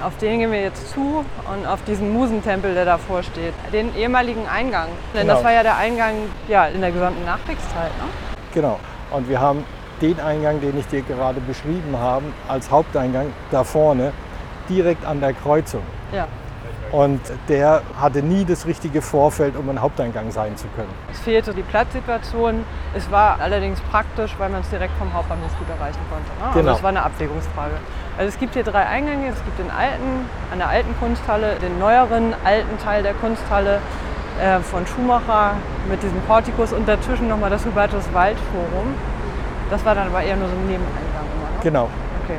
[0.03, 3.53] Auf den gehen wir jetzt zu und auf diesen Musentempel, der davor steht.
[3.71, 4.87] Den ehemaligen Eingang.
[5.13, 5.35] Denn Genau.
[5.35, 6.15] das war ja der Eingang
[6.47, 7.91] ja, in der gesamten Nachkriegszeit.
[7.99, 8.09] Ne?
[8.53, 8.79] Genau.
[9.11, 9.63] Und wir haben
[10.01, 14.11] den Eingang, den ich dir gerade beschrieben habe, als Haupteingang da vorne,
[14.67, 15.83] direkt an der Kreuzung.
[16.11, 16.27] Ja.
[16.91, 20.89] Und der hatte nie das richtige Vorfeld, um ein Haupteingang sein zu können.
[21.11, 22.65] Es fehlte die Platzsituation.
[22.93, 26.27] Es war allerdings praktisch, weil man es direkt vom Hauptbahnhof gut erreichen konnte.
[26.39, 26.53] Ne?
[26.53, 26.69] Genau.
[26.69, 27.75] Also es war eine Abwägungsfrage.
[28.17, 29.29] Also es gibt hier drei Eingänge.
[29.29, 33.79] Es gibt den alten, an der alten Kunsthalle, den neueren alten Teil der Kunsthalle
[34.41, 35.53] äh, von Schumacher
[35.89, 38.95] mit diesem Portikus und dazwischen nochmal das Hubertus Waldforum.
[39.69, 41.49] Das war dann aber eher nur so ein Nebeneingang immer.
[41.51, 41.63] Ne?
[41.63, 41.89] Genau.
[42.25, 42.37] Okay.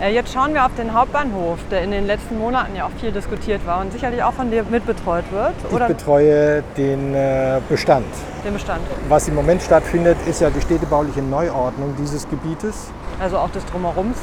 [0.00, 3.12] Äh, Jetzt schauen wir auf den Hauptbahnhof, der in den letzten Monaten ja auch viel
[3.12, 5.52] diskutiert war und sicherlich auch von dir mitbetreut wird.
[5.68, 8.06] Ich Oder betreue den äh, Bestand.
[8.44, 8.80] den Bestand.
[9.08, 12.90] Was im Moment stattfindet, ist ja die städtebauliche Neuordnung dieses Gebietes.
[13.20, 14.16] Also auch des Drumherums.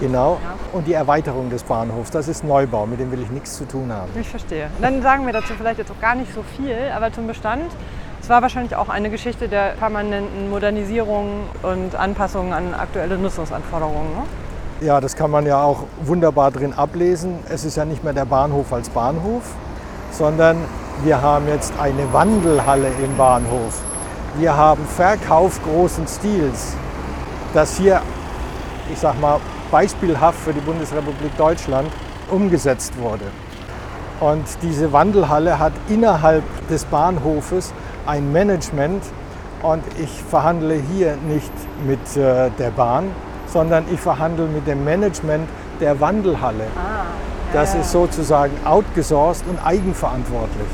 [0.00, 0.40] Genau.
[0.42, 0.54] Ja.
[0.76, 2.10] Und die Erweiterung des Bahnhofs.
[2.10, 4.10] Das ist Neubau, mit dem will ich nichts zu tun haben.
[4.20, 4.68] Ich verstehe.
[4.80, 7.70] Dann sagen wir dazu vielleicht jetzt auch gar nicht so viel, aber zum Bestand.
[8.20, 14.12] Es war wahrscheinlich auch eine Geschichte der permanenten Modernisierung und Anpassungen an aktuelle Nutzungsanforderungen.
[14.12, 14.22] Ne?
[14.82, 17.34] Ja, das kann man ja auch wunderbar drin ablesen.
[17.50, 19.42] Es ist ja nicht mehr der Bahnhof als Bahnhof,
[20.10, 20.56] sondern
[21.04, 23.82] wir haben jetzt eine Wandelhalle im Bahnhof.
[24.38, 26.74] Wir haben Verkauf großen Stils,
[27.52, 28.00] das hier,
[28.90, 29.38] ich sag mal,
[29.70, 31.90] beispielhaft für die Bundesrepublik Deutschland
[32.30, 33.26] umgesetzt wurde.
[34.20, 37.74] Und diese Wandelhalle hat innerhalb des Bahnhofes
[38.06, 39.02] ein Management
[39.62, 41.52] und ich verhandle hier nicht
[41.86, 43.10] mit äh, der Bahn,
[43.52, 45.48] sondern ich verhandle mit dem Management
[45.80, 46.66] der Wandelhalle.
[47.52, 50.68] Das ist sozusagen outgesourced und eigenverantwortlich.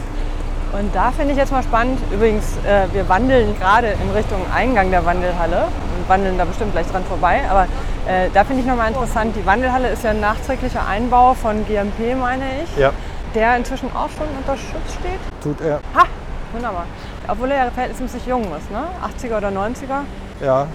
[0.72, 4.90] Und da finde ich jetzt mal spannend, übrigens, äh, wir wandeln gerade in Richtung Eingang
[4.90, 7.62] der Wandelhalle und wandeln da bestimmt gleich dran vorbei, aber
[8.06, 12.14] äh, da finde ich nochmal interessant, die Wandelhalle ist ja ein nachträglicher Einbau von GMP,
[12.20, 12.90] meine ich, Ja,
[13.34, 15.20] der inzwischen auch schon unter Schutz steht.
[15.42, 15.76] tut er.
[15.94, 16.04] Ha,
[16.52, 16.84] wunderbar.
[17.28, 18.82] Obwohl er ja verhältnismäßig jung ist, ne?
[19.18, 20.00] 80er oder 90er.
[20.44, 20.66] Ja,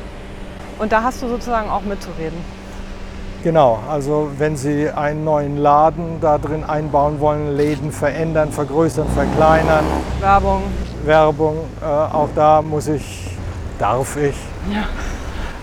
[0.81, 2.37] Und da hast du sozusagen auch mitzureden.
[3.43, 3.79] genau.
[3.89, 9.85] Also wenn Sie einen neuen Laden da drin einbauen wollen, Läden verändern, vergrößern, verkleinern,
[10.19, 10.63] Werbung.
[11.05, 13.37] Werbung, äh, auch da muss ich,
[13.79, 14.35] darf ich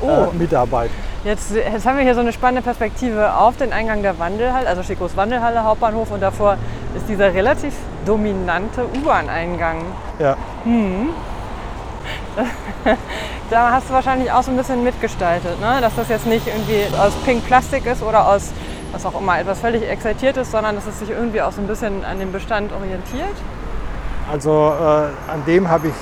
[0.01, 0.95] Oh, äh, mitarbeiten.
[1.25, 4.85] jetzt, jetzt haben wir hier so eine spannende Perspektive auf den Eingang der Wandelhalle, also
[4.85, 6.57] Schickos Wandelhalle, Hauptbahnhof und davor
[6.97, 7.75] ist dieser relativ
[8.07, 9.79] dominante U-Bahn-Eingang.
[10.21, 10.37] Ja.
[13.51, 15.79] Da hast du wahrscheinlich auch so ein bisschen mitgestaltet, ne?
[15.81, 18.51] dass das jetzt nicht irgendwie aus Pink Plastik ist oder aus
[18.93, 22.05] was auch immer, etwas völlig Exaltiertes, sondern dass es sich irgendwie auch so ein bisschen
[22.05, 23.35] an dem Bestand orientiert.
[24.31, 25.95] Also äh, an dem habe ich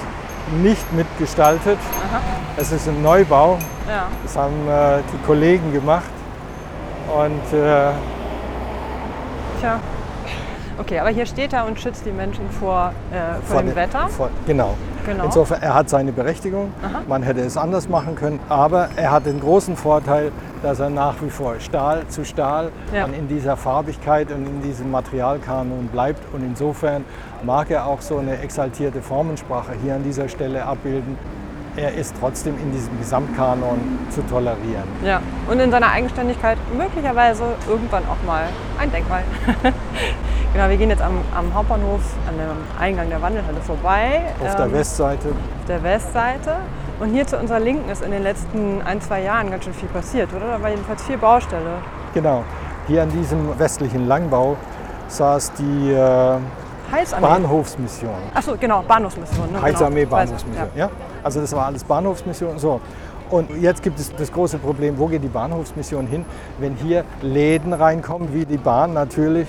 [0.62, 1.78] nicht mitgestaltet.
[2.10, 2.20] Aha.
[2.56, 3.58] Es ist ein Neubau.
[3.88, 4.06] Ja.
[4.24, 6.04] Das haben äh, die Kollegen gemacht.
[7.08, 7.90] Und äh,
[9.60, 9.78] Tja.
[10.78, 13.76] Okay, aber hier steht er und schützt die Menschen vor, äh, vor, vor dem dem-
[13.76, 14.08] Wetter.
[14.08, 14.76] Vor, genau.
[15.06, 15.24] Genau.
[15.24, 16.72] Insofern, er hat seine Berechtigung.
[17.08, 18.40] Man hätte es anders machen können.
[18.48, 20.32] Aber er hat den großen Vorteil,
[20.62, 23.06] dass er nach wie vor Stahl zu Stahl Ja.
[23.06, 26.20] in dieser Farbigkeit und in diesem Materialkanon bleibt.
[26.34, 27.04] Und insofern
[27.44, 31.16] mag er auch so eine exaltierte Formensprache hier an dieser Stelle abbilden.
[31.76, 33.78] Er ist trotzdem in diesem Gesamtkanon
[34.08, 34.88] zu tolerieren.
[35.04, 35.20] Ja.
[35.48, 38.44] Und in seiner Eigenständigkeit möglicherweise irgendwann auch mal
[38.80, 39.22] ein Denkmal.
[40.56, 44.22] genau, wir gehen jetzt am, am Hauptbahnhof an dem Eingang der Wandelhalle vorbei.
[44.42, 46.56] Auf der ähm, Westseite auf der Westseite.
[46.98, 49.88] Und hier zu unserer Linken ist in den letzten ein, zwei Jahren ganz schön viel
[49.88, 50.52] passiert, oder?
[50.52, 51.78] Da war jedenfalls viel Baustelle.
[52.14, 52.42] Genau.
[52.86, 54.56] Hier an diesem westlichen Langbau
[55.08, 56.38] saß die äh,
[56.90, 57.26] Heilsarmee.
[57.26, 58.14] Bahnhofsmission.
[58.32, 59.52] Achso, genau, Bahnhofsmission.
[59.52, 59.60] Ne?
[59.60, 60.16] Heilsarmee genau.
[60.16, 60.68] Bahnhofsmission.
[60.74, 60.88] Ja.
[61.22, 62.58] Also das war alles Bahnhofsmission.
[62.58, 62.80] So.
[63.28, 66.24] Und jetzt gibt es das große Problem, wo geht die Bahnhofsmission hin,
[66.58, 69.48] wenn hier Läden reinkommen, wie die Bahn natürlich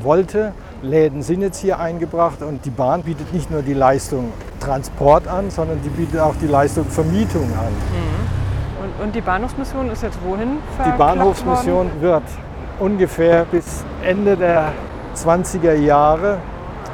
[0.00, 0.52] wollte.
[0.82, 5.50] Läden sind jetzt hier eingebracht und die Bahn bietet nicht nur die Leistung Transport an,
[5.50, 7.72] sondern die bietet auch die Leistung Vermietung an.
[7.92, 8.84] Ja.
[8.84, 12.00] Und, und die Bahnhofsmission ist jetzt wohin Die Bahnhofsmission worden?
[12.00, 12.22] wird
[12.80, 14.72] ungefähr bis Ende der
[15.14, 16.38] 20er Jahre,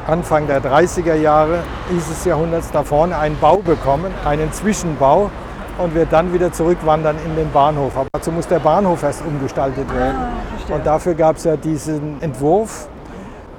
[0.06, 5.30] Anfang der 30er Jahre dieses Jahrhunderts da vorne einen Bau bekommen, einen Zwischenbau
[5.78, 7.96] und wir dann wieder zurückwandern in den Bahnhof.
[7.96, 10.16] Aber dazu muss der Bahnhof erst umgestaltet werden.
[10.16, 10.47] verstehe.
[10.70, 12.88] Und dafür gab es ja diesen Entwurf,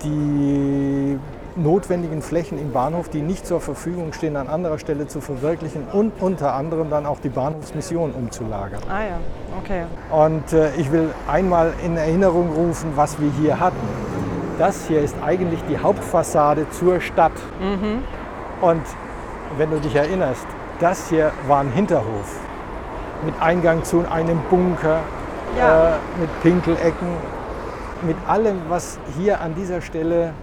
[0.04, 1.20] die
[1.56, 6.14] notwendigen Flächen im Bahnhof, die nicht zur Verfügung stehen, an anderer Stelle zu verwirklichen und
[6.22, 8.82] unter anderem dann auch die Bahnhofsmission umzulagern.
[8.90, 9.20] Ah ja,
[9.60, 9.84] okay.
[10.12, 13.76] Und äh, ich will einmal in Erinnerung rufen, was wir hier hatten.
[14.58, 17.32] Das hier ist eigentlich die Hauptfassade zur Stadt.
[18.62, 18.82] Und
[19.58, 20.46] wenn du dich erinnerst,
[20.80, 22.40] das hier war ein Hinterhof
[23.26, 25.00] mit Eingang zu einem Bunker,
[25.58, 25.90] Ja.
[25.90, 27.08] äh, mit Pinkelecken,
[28.04, 30.34] mit allem, was hier an dieser Stelle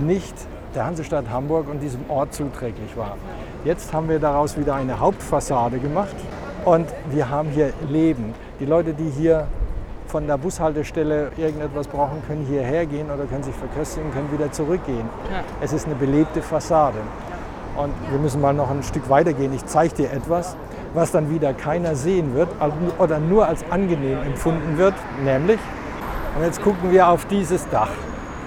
[0.00, 0.34] nicht
[0.74, 3.16] der Hansestadt Hamburg und diesem Ort zuträglich war.
[3.64, 6.16] Jetzt haben wir daraus wieder eine Hauptfassade gemacht
[6.64, 8.34] und wir haben hier Leben.
[8.60, 9.46] Die Leute, die hier
[10.06, 15.08] von der Bushaltestelle irgendetwas brauchen, können hierher gehen oder können sich verköstigen, können wieder zurückgehen.
[15.32, 15.40] Ja.
[15.60, 16.98] Es ist eine belebte Fassade.
[17.76, 19.52] Und wir müssen mal noch ein Stück weiter gehen.
[19.52, 20.56] Ich zeige dir etwas,
[20.94, 22.48] was dann wieder keiner sehen wird
[22.98, 24.94] oder nur als angenehm empfunden wird,
[25.24, 25.58] nämlich,
[26.36, 27.90] und jetzt gucken wir auf dieses Dach.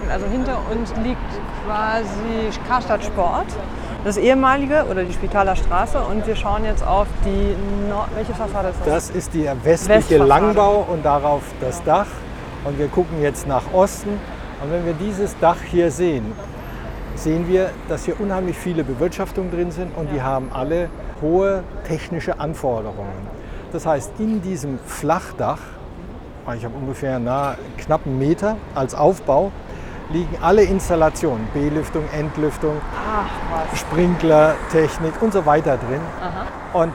[0.10, 1.20] Also hinter uns liegt
[1.66, 3.48] quasi Karstadt Sport,
[4.06, 7.56] das ehemalige oder die Spitaler Straße und wir schauen jetzt auf die
[7.90, 8.88] Nord welche Fassade ist das?
[8.88, 10.18] Das ist der westliche.
[10.24, 12.08] Langbau und darauf das Dach.
[12.64, 14.10] Und wir gucken jetzt nach Osten.
[14.64, 16.32] Und wenn wir dieses Dach hier sehen,
[17.18, 20.90] sehen wir, dass hier unheimlich viele Bewirtschaftungen drin sind und die haben alle
[21.22, 23.28] hohe technische Anforderungen.
[23.72, 25.60] Das heißt, in diesem Flachdach,
[26.56, 29.52] ich habe ungefähr na, knapp einen Meter als Aufbau,
[30.10, 32.78] liegen alle Installationen, B-Lüftung, Entlüftung.
[33.76, 36.02] Sprinklertechnik und so weiter drin.
[36.22, 36.82] Aha.
[36.82, 36.94] Und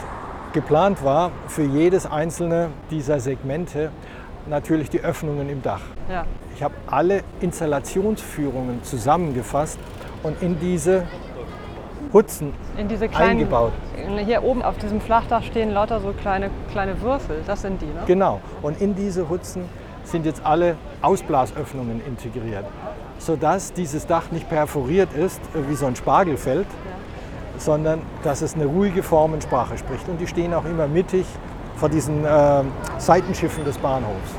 [0.52, 3.90] geplant war für jedes einzelne dieser Segmente
[4.48, 5.80] natürlich die Öffnungen im Dach.
[6.08, 6.24] Ja.
[6.54, 9.78] Ich habe alle Installationsführungen zusammengefasst
[10.22, 11.04] und in diese
[12.12, 13.72] Hutzen In diese kleinen eingebaut.
[14.24, 17.42] Hier oben auf diesem Flachdach stehen lauter so kleine kleine Würfel.
[17.46, 18.02] Das sind die, ne?
[18.06, 18.40] Genau.
[18.60, 19.64] Und in diese Hutzen
[20.04, 22.66] sind jetzt alle Ausblasöffnungen integriert,
[23.18, 26.66] sodass dieses Dach nicht perforiert ist äh, wie so ein Spargelfeld,
[27.56, 30.08] sondern dass es eine ruhige Formensprache spricht.
[30.08, 31.24] Und die stehen auch immer mittig
[31.76, 32.62] vor diesen äh,
[32.98, 34.34] Seitenschiffen des Bahnhofs.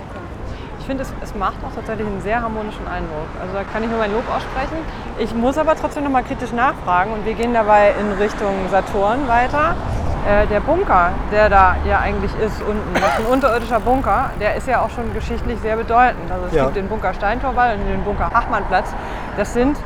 [0.84, 3.29] Ich finde, es, es macht auch tatsächlich einen sehr harmonischen Eindruck.
[3.39, 4.75] Also da kann ich nur mein Lob aussprechen.
[5.17, 9.25] Ich muss aber trotzdem noch mal kritisch nachfragen und wir gehen dabei in Richtung Saturn
[9.29, 9.77] weiter.
[10.27, 14.55] Äh, der Bunker, der da ja eigentlich ist unten, das ist ein unterirdischer Bunker, der
[14.55, 16.29] ist ja auch schon geschichtlich sehr bedeutend.
[16.29, 16.65] Also es Ja.
[16.65, 18.93] gibt den Bunker Steintorwall und den Bunker Hachmannplatz.
[19.38, 19.77] Das sind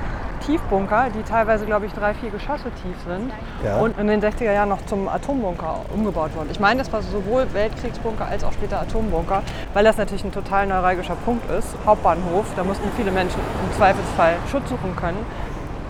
[0.48, 3.32] Tiefbunker, die teilweise, glaube ich, drei, vier Geschosse tief sind
[3.64, 3.78] Ja.
[3.78, 6.50] und in den 60er Jahren noch zum Atombunker umgebaut wurden.
[6.50, 9.44] Ich meine, das war sowohl Weltkriegsbunker als auch später Atombunker,
[9.74, 11.76] weil das natürlich ein total neuralgischer Punkt ist.
[11.86, 15.18] Hauptbahnhof, da mussten viele Menschen im Zweifelsfall Schutz suchen können.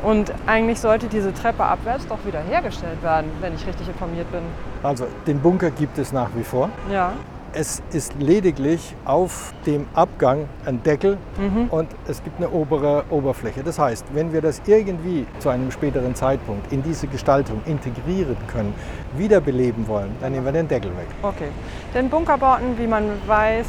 [0.04, 4.42] Und eigentlich sollte diese Treppe abwärts doch wieder hergestellt werden, wenn ich richtig informiert bin.
[4.84, 6.70] Also den Bunker gibt es nach wie vor.
[6.92, 7.14] Ja,
[7.54, 11.68] Es ist lediglich auf dem Abgang ein Deckel Mhm.
[11.72, 13.64] und es gibt eine obere Oberfläche.
[13.64, 18.74] Das heißt, wenn wir das irgendwie zu einem späteren Zeitpunkt in diese Gestaltung integrieren können,
[19.16, 21.08] wiederbeleben wollen, dann nehmen wir den Deckel weg.
[21.24, 21.48] okay.
[21.94, 23.66] Denn Bunkerbauten, wie man weiß,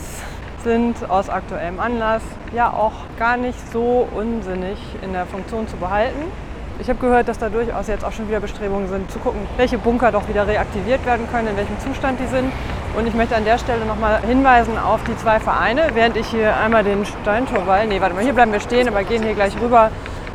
[0.64, 2.22] sind aus aktuellem Anlass
[2.54, 6.20] ja auch gar nicht so unsinnig in der Funktion zu behalten.
[6.80, 9.78] Ich habe gehört, dass da durchaus jetzt auch schon wieder Bestrebungen sind, zu gucken, welche
[9.78, 12.52] Bunker doch wieder reaktiviert werden können, in welchem Zustand die sind.
[12.98, 16.56] Und ich möchte an der Stelle nochmal hinweisen auf die zwei Vereine, während ich hier
[16.56, 19.92] einmal den Steintorwall, nee, warte mal, hier bleiben wir stehen, aber gehen hier gleich rüber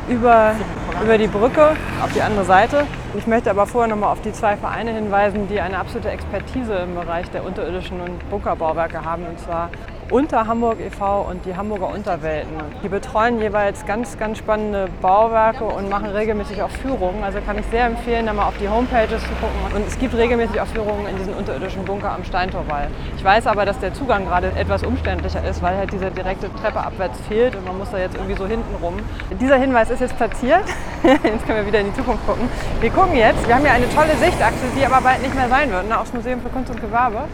[0.08, 0.54] über,
[1.02, 2.86] über die Brücke auf die andere Seite.
[3.18, 6.94] Ich möchte aber vorher nochmal auf die zwei Vereine hinweisen, die eine absolute Expertise im
[6.94, 9.68] Bereich der unterirdischen und Bunkerbauwerke haben, und zwar
[10.10, 11.22] Unter Hamburg e.V.
[11.22, 12.52] und die Hamburger Unterwelten.
[12.82, 17.24] Die betreuen jeweils ganz, ganz spannende Bauwerke und machen regelmäßig auch Führungen.
[17.24, 19.74] Also kann ich sehr empfehlen, da mal auf die Homepages zu gucken.
[19.74, 22.88] Und es gibt regelmäßig auch Führungen in diesen unterirdischen Bunker am Steintorwall.
[23.16, 26.80] Ich weiß aber, dass der Zugang gerade etwas umständlicher ist, weil halt diese direkte Treppe
[26.80, 28.94] abwärts fehlt und man muss da jetzt irgendwie so hinten rum.
[29.40, 30.64] Dieser Hinweis ist jetzt platziert.
[31.04, 32.48] Jetzt können wir wieder in die Zukunft gucken.
[32.80, 35.70] Wir gucken jetzt, wir haben ja eine tolle Sichtachse, die aber bald nicht mehr sein
[35.70, 37.24] wird, ne, aufs Museum für Kunst und Gewerbe.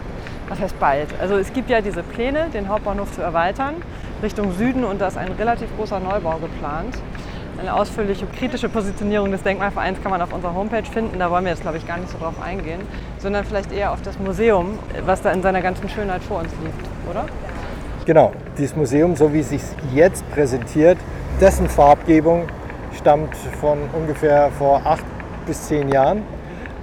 [0.51, 1.09] Was heißt bald?
[1.21, 3.77] Also es gibt ja diese Pläne, den Hauptbahnhof zu erweitern
[4.21, 6.99] Richtung Süden und da ist ein relativ großer Neubau geplant.
[7.59, 11.21] Eine ausführliche kritische Positionierung des Denkmalvereins kann man auf unserer Homepage finden.
[11.21, 12.81] Da wollen wir jetzt, glaube ich, gar nicht so drauf eingehen,
[13.19, 17.09] sondern vielleicht eher auf das Museum, was da in seiner ganzen Schönheit vor uns liegt,
[17.09, 17.27] oder?
[18.05, 19.63] Genau, dieses Museum, so wie es sich
[19.95, 20.99] jetzt präsentiert,
[21.41, 22.49] dessen Farbgebung
[22.99, 25.05] stammt von ungefähr vor acht
[25.47, 26.23] bis zehn Jahren.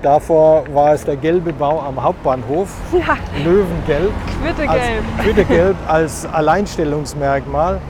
[0.02, 4.12] Davor war es der gelbe Bau am Hauptbahnhof, Ja, Löwengelb.
[4.44, 4.70] Quittegelb.
[4.70, 7.82] als Quittegelb als Alleinstellungsmerkmal.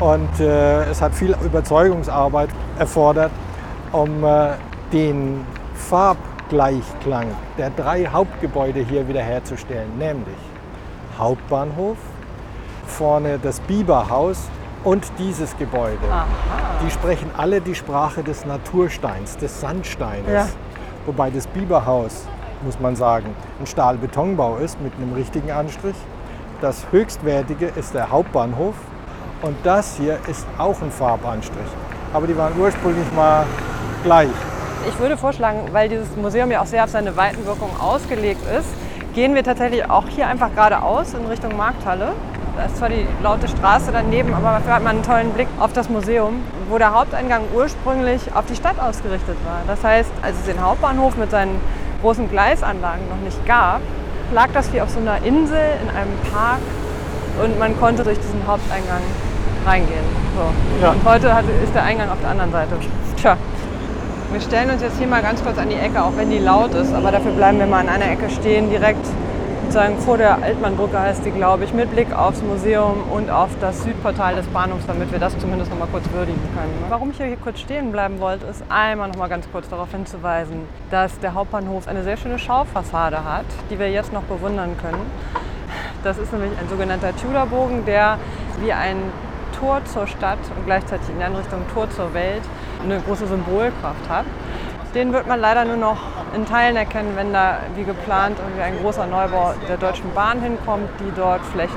[0.00, 3.30] Und äh, es hat viel Überzeugungsarbeit erfordert,
[3.92, 4.50] um äh,
[4.92, 5.46] den
[6.48, 7.26] Gleichklang
[7.58, 10.36] der drei Hauptgebäude hier wiederherzustellen, nämlich
[11.18, 11.96] Hauptbahnhof,
[12.86, 14.48] vorne das Biberhaus
[14.84, 15.98] und dieses Gebäude.
[16.10, 16.26] Aha.
[16.84, 20.30] Die sprechen alle die Sprache des Natursteins, des Sandsteines.
[20.32, 20.46] Ja.
[21.06, 22.26] Wobei das Biberhaus,
[22.64, 25.94] muss man sagen, ein Stahlbetonbau ist mit einem richtigen Anstrich.
[26.60, 28.74] Das höchstwertige ist der Hauptbahnhof
[29.42, 31.68] und das hier ist auch ein Farbanstrich.
[32.12, 33.46] Aber die waren ursprünglich mal
[34.02, 34.30] gleich.
[34.88, 38.68] Ich würde vorschlagen, weil dieses Museum ja auch sehr auf seine Weitenwirkung ausgelegt ist,
[39.14, 42.14] gehen wir tatsächlich auch hier einfach geradeaus in Richtung Markthalle.
[42.56, 45.74] Da ist zwar die laute Straße daneben, aber dafür hat man einen tollen Blick auf
[45.74, 46.40] das Museum,
[46.70, 49.60] wo der Haupteingang ursprünglich auf die Stadt ausgerichtet war.
[49.66, 51.60] Das heißt, als es den Hauptbahnhof mit seinen
[52.00, 53.80] großen Gleisanlagen noch nicht gab,
[54.32, 56.60] lag das wie auf so einer Insel in einem Park
[57.44, 59.02] und man konnte durch diesen Haupteingang
[59.66, 60.04] reingehen.
[60.34, 60.82] So.
[60.82, 60.92] Ja.
[60.92, 62.74] Und heute hat, ist der Eingang auf der anderen Seite.
[63.20, 63.36] Tja,
[64.32, 66.72] wir stellen uns jetzt hier mal ganz kurz an die Ecke, auch wenn die laut
[66.72, 69.06] ist, aber dafür bleiben wir mal an einer Ecke stehen, direkt
[69.66, 73.82] sozusagen vor der Altmannbrücke heißt die, glaube ich, mit Blick aufs Museum und auf das
[73.82, 76.72] Südportal des Bahnhofs, damit wir das zumindest noch mal kurz würdigen können.
[76.88, 80.68] Warum ich hier kurz stehen bleiben wollte, ist einmal noch mal ganz kurz darauf hinzuweisen,
[80.92, 85.02] dass der Hauptbahnhof eine sehr schöne Schaufassade hat, die wir jetzt noch bewundern können.
[86.04, 88.18] Das ist nämlich ein sogenannter Tudorbogen, der
[88.60, 88.98] wie ein
[89.58, 92.42] Tor zur Stadt und gleichzeitig in der Richtung Tor zur Welt
[92.84, 94.26] eine große Symbolkraft hat.
[94.96, 95.98] Den wird man leider nur noch
[96.34, 100.88] in Teilen erkennen, wenn da wie geplant irgendwie ein großer Neubau der Deutschen Bahn hinkommt,
[101.00, 101.76] die dort Flächen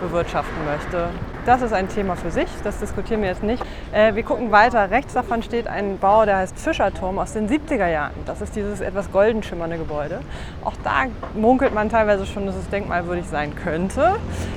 [0.00, 1.08] bewirtschaften möchte.
[1.48, 3.64] Das ist ein Thema für sich, das diskutieren wir jetzt nicht.
[3.92, 4.90] Äh, wir gucken weiter.
[4.90, 8.12] Rechts davon steht ein Bau, der heißt Fischerturm aus den 70er Jahren.
[8.26, 10.20] Das ist dieses etwas golden schimmernde Gebäude.
[10.62, 14.16] Auch da munkelt man teilweise schon, dass es denkmalwürdig sein könnte.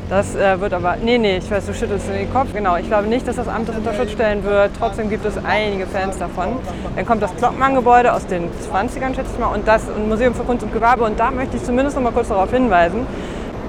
[0.10, 2.50] Das äh, wird aber, nee, nee, ich weiß, du schüttelst in den Kopf.
[2.54, 4.72] Genau, ich glaube nicht, dass das Amt das unter Schutz stellen wird.
[4.78, 6.60] Trotzdem gibt es einige Fans davon.
[6.98, 10.64] Dann kommt das Glockmann-Gebäude aus den 20ern, schätze ich mal, und das Museum für Kunst
[10.64, 11.06] und Gewerbe.
[11.06, 13.08] Und da möchte ich zumindest noch mal kurz darauf hinweisen,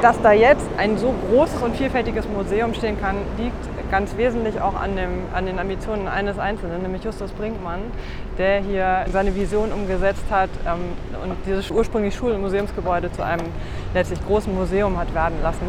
[0.02, 4.74] dass da jetzt ein so großes und vielfältiges Museum stehen kann, liegt ganz wesentlich auch
[4.74, 7.80] an, dem, an den Ambitionen eines Einzelnen, nämlich Justus Brinkmann,
[8.36, 10.80] der hier seine Vision umgesetzt hat ähm,
[11.22, 13.46] und dieses ursprünglich Schul- und Museumsgebäude zu einem
[13.94, 15.66] letztlich großen Museum hat werden lassen.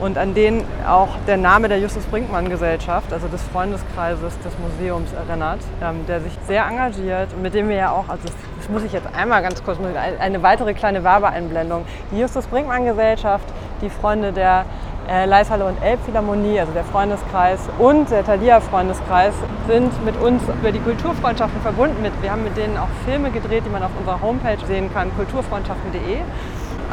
[0.00, 5.12] Und an den auch der Name der Justus Brinkmann Gesellschaft, also des Freundeskreises des Museums
[5.12, 8.28] erinnert, ähm, der sich sehr engagiert und mit dem wir ja auch, also
[8.62, 9.78] das, muss ich jetzt einmal ganz kurz,
[10.20, 13.44] eine weitere kleine Werbeeinblendung, die Justus Brinkmann Gesellschaft,
[13.80, 14.64] die Freunde der
[15.08, 19.34] äh, Leishalle und Elbphilharmonie, also der Freundeskreis und der Thalia Freundeskreis
[19.66, 22.00] sind mit uns über die Kulturfreundschaften verbunden.
[22.02, 25.14] Mit, wir haben mit denen auch Filme gedreht, die man auf unserer Homepage sehen kann,
[25.16, 26.18] kulturfreundschaften.de.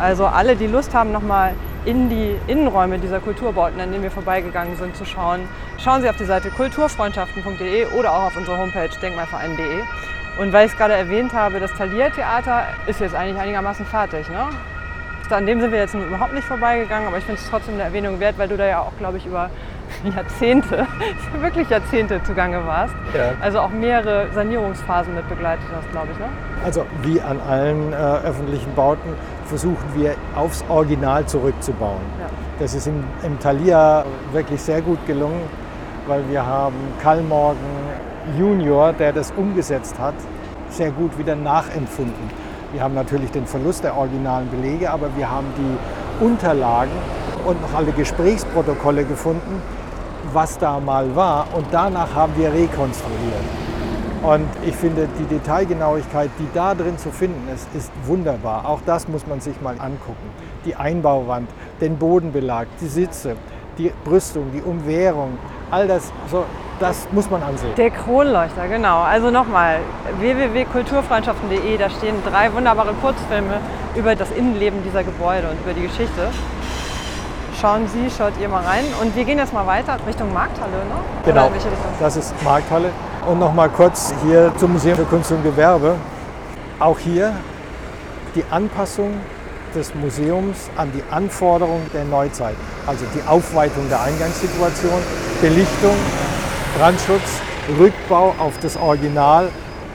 [0.02, 1.54] Also alle, die Lust haben, nochmal
[1.86, 5.42] in die Innenräume dieser Kulturbauten, an denen wir vorbeigegangen sind, zu schauen,
[5.78, 9.84] schauen Sie auf die Seite kulturfreundschaften.de oder auch auf unsere Homepage denkmalverein.de.
[10.38, 14.30] Und weil ich es gerade erwähnt habe, das Thalia Theater ist jetzt eigentlich einigermaßen fertig.
[14.30, 14.48] Ne?
[15.32, 18.20] An dem sind wir jetzt überhaupt nicht vorbeigegangen, aber ich finde es trotzdem eine Erwähnung
[18.20, 19.52] wert, weil du da ja auch, glaube ich, über
[20.16, 20.88] Jahrzehnte,
[21.40, 22.96] wirklich Jahrzehnte zugange warst.
[23.16, 23.34] Ja.
[23.40, 26.18] Also auch mehrere Sanierungsphasen mit begleitet hast, glaube ich.
[26.18, 26.26] Ne?
[26.66, 29.14] Also wie an allen äh, öffentlichen Bauten
[29.46, 32.02] versuchen wir aufs Original zurückzubauen.
[32.20, 32.28] Ja.
[32.60, 35.42] Das ist im, im Thalia wirklich sehr gut gelungen,
[36.08, 37.58] weil wir haben Karl Morgen
[38.38, 40.16] Junior, der das umgesetzt hat,
[40.70, 42.30] sehr gut wieder nachempfunden.
[42.72, 46.92] Wir haben natürlich den Verlust der originalen Belege, aber wir haben die Unterlagen
[47.46, 49.62] und noch alle Gesprächsprotokolle gefunden,
[50.34, 51.48] was da mal war.
[51.56, 53.44] Und danach haben wir rekonstruiert.
[54.22, 58.68] Und ich finde, die Detailgenauigkeit, die da drin zu finden ist, ist wunderbar.
[58.68, 60.30] Auch das muss man sich mal angucken.
[60.66, 61.50] Die Einbauwand,
[61.80, 63.38] den Bodenbelag, die Sitze,
[63.78, 65.38] die Brüstung, die Umwehrung,
[65.72, 66.46] all das, so,
[66.80, 67.74] das muss man ansehen.
[67.76, 69.02] Der Kronleuchter, genau.
[69.02, 69.80] Also nochmal,
[70.20, 73.60] www.kulturfreundschaften.de, da stehen drei wunderbare Kurzfilme
[73.96, 76.30] über das Innenleben dieser Gebäude und über die Geschichte.
[77.60, 78.86] Schauen Sie, schaut ihr mal rein.
[79.02, 80.96] Und wir gehen jetzt mal weiter Richtung Markthalle, ne?
[81.26, 81.52] Genau,
[82.00, 82.92] das ist Markthalle.
[83.28, 85.96] Und noch mal kurz hier zum Museum für Kunst und Gewerbe.
[86.80, 87.34] Auch hier
[88.36, 89.16] die Anpassung
[89.76, 92.56] des Museums an die Anforderungen der Neuzeit.
[92.88, 95.00] Also die Aufweitung der Eingangssituation,
[95.42, 95.96] Belichtung,
[96.78, 97.42] Brandschutz,
[97.80, 99.50] Rückbau auf das Original,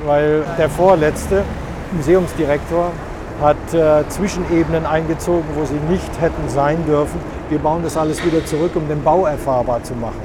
[0.04, 1.42] weil der vorletzte
[1.92, 2.90] Museumsdirektor
[3.40, 7.18] hat äh, Zwischenebenen eingezogen, wo sie nicht hätten sein dürfen.
[7.48, 10.22] Wir bauen das alles wieder zurück, um den Bau erfahrbar zu machen.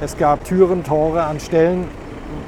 [0.00, 1.88] Es gab Türen, Tore an Stellen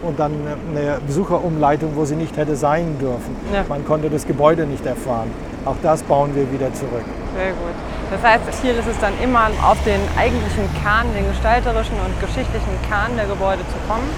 [0.02, 0.32] und dann
[0.70, 3.36] eine Besucherumleitung, wo sie nicht hätte sein dürfen.
[3.52, 3.64] Ja.
[3.68, 5.30] Man konnte das Gebäude nicht erfahren.
[5.66, 7.04] Auch das bauen wir wieder zurück.
[7.36, 7.76] Sehr gut.
[8.10, 12.80] Das heißt, Ziel ist es dann immer, auf den eigentlichen Kern, den gestalterischen und geschichtlichen
[12.88, 14.08] Kern der Gebäude zu kommen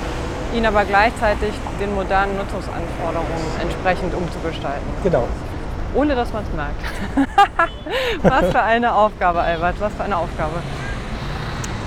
[0.55, 4.87] ihn aber gleichzeitig den modernen Nutzungsanforderungen entsprechend umzugestalten.
[5.03, 5.29] Genau.
[5.95, 6.83] Ohne dass man es merkt.
[8.23, 10.57] was für eine Aufgabe, Albert, was für eine Aufgabe.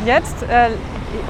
[0.05, 0.69] Jetzt äh,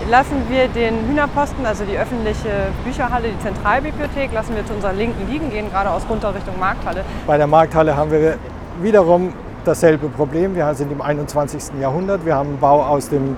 [0.09, 5.29] lassen wir den Hühnerposten, also die öffentliche Bücherhalle, die Zentralbibliothek, lassen wir zu unserer Linken
[5.31, 7.03] liegen, gehen geradeaus runter Richtung Markthalle.
[7.27, 8.37] Bei der Markthalle haben wir
[8.81, 9.33] wiederum
[9.65, 10.55] dasselbe Problem.
[10.55, 11.79] Wir sind im 21.
[11.79, 12.25] Jahrhundert.
[12.25, 13.35] Wir haben einen Bau aus dem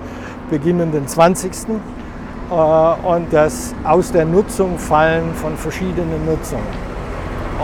[0.50, 1.52] beginnenden 20.
[2.50, 6.66] Äh, und das aus der Nutzung fallen von verschiedenen Nutzungen.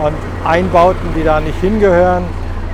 [0.03, 0.15] Und
[0.47, 2.23] Einbauten, die da nicht hingehören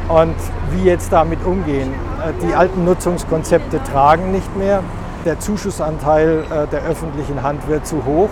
[0.10, 0.36] und
[0.72, 1.92] wie jetzt damit umgehen.
[2.24, 4.82] Äh, die alten Nutzungskonzepte tragen nicht mehr.
[5.28, 8.30] Der Zuschussanteil äh, der öffentlichen Hand wird zu hoch.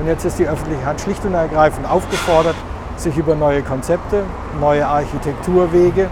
[0.00, 2.54] Und jetzt ist die öffentliche Hand schlicht und ergreifend aufgefordert,
[2.96, 4.22] sich über neue Konzepte,
[4.58, 6.08] neue Architekturwege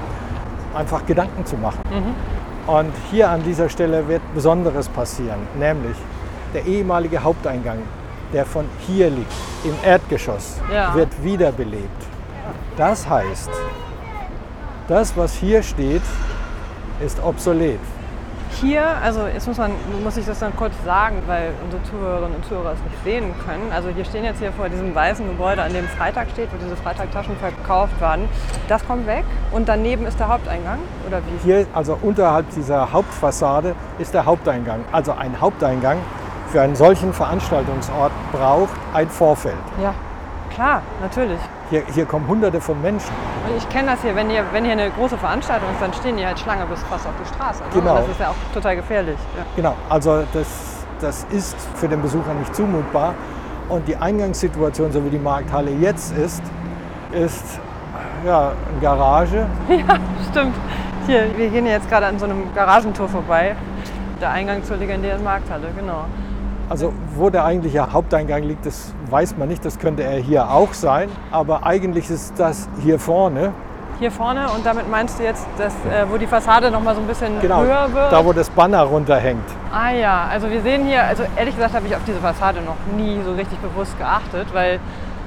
[0.75, 1.81] einfach Gedanken zu machen.
[1.89, 2.71] Mhm.
[2.71, 5.97] Und hier an dieser Stelle wird Besonderes passieren, nämlich
[6.53, 7.79] der ehemalige Haupteingang,
[8.35, 9.33] der von hier liegt,
[9.65, 10.95] im Erdgeschoss, ja.
[10.95, 12.03] wird wiederbelebt.
[12.77, 13.51] Das heißt,
[14.87, 16.03] das, was hier steht,
[17.03, 17.81] ist obsolet
[18.61, 22.45] hier, also jetzt muss, man, muss ich das dann kurz sagen, weil unsere Zuhörerinnen und
[22.45, 23.73] Zuhörer es nicht sehen können.
[23.73, 26.77] Also wir stehen jetzt hier vor diesem weißen Gebäude, an dem Freitag steht, wo diese
[26.77, 28.29] Freitagtaschen verkauft werden.
[28.69, 31.45] Das kommt weg und daneben ist der Haupteingang, oder wie?
[31.45, 34.85] Hier, also unterhalb dieser Hauptfassade, ist der Haupteingang.
[34.93, 35.99] Also ein Haupteingang
[36.49, 39.57] für einen solchen Veranstaltungsort braucht ein Vorfeld.
[39.83, 39.95] Ja,
[40.55, 41.41] klar, natürlich.
[41.69, 43.11] Hier, hier kommen hunderte von Menschen.
[43.49, 46.17] Und ich kenne das hier, wenn hier, wenn hier eine große Veranstaltung ist, dann stehen
[46.17, 47.65] die halt Schlange bis fast auf die Straße.
[47.65, 47.69] Ne?
[47.75, 47.97] Genau.
[47.97, 49.19] Und das ist ja auch total gefährlich.
[49.37, 49.45] Ja.
[49.57, 50.47] Genau, also das,
[51.01, 53.15] das ist für den Besucher nicht zumutbar.
[53.69, 56.43] Und die Eingangssituation, so wie die Markthalle jetzt ist,
[57.11, 57.59] ist
[58.25, 59.47] ja, eine Garage.
[59.69, 59.99] Ja,
[60.31, 60.55] stimmt.
[61.07, 63.57] Hier, wir gehen jetzt gerade an so einem Garagentor vorbei.
[64.21, 66.05] Der Eingang zur legendären Markthalle, genau.
[66.69, 69.65] Also wo der eigentliche Haupteingang liegt, das weiß man nicht.
[69.65, 71.09] Das könnte er hier auch sein.
[71.31, 73.53] Aber eigentlich ist das hier vorne.
[73.99, 77.01] Hier vorne und damit meinst du jetzt, dass, äh, wo die Fassade noch mal so
[77.01, 78.13] ein bisschen genau, höher wird?
[78.13, 79.49] da wo das Banner runterhängt.
[79.73, 82.77] Ah ja, also wir sehen hier, also ehrlich gesagt habe ich auf diese Fassade noch
[82.95, 84.81] nie so richtig bewusst geachtet, weil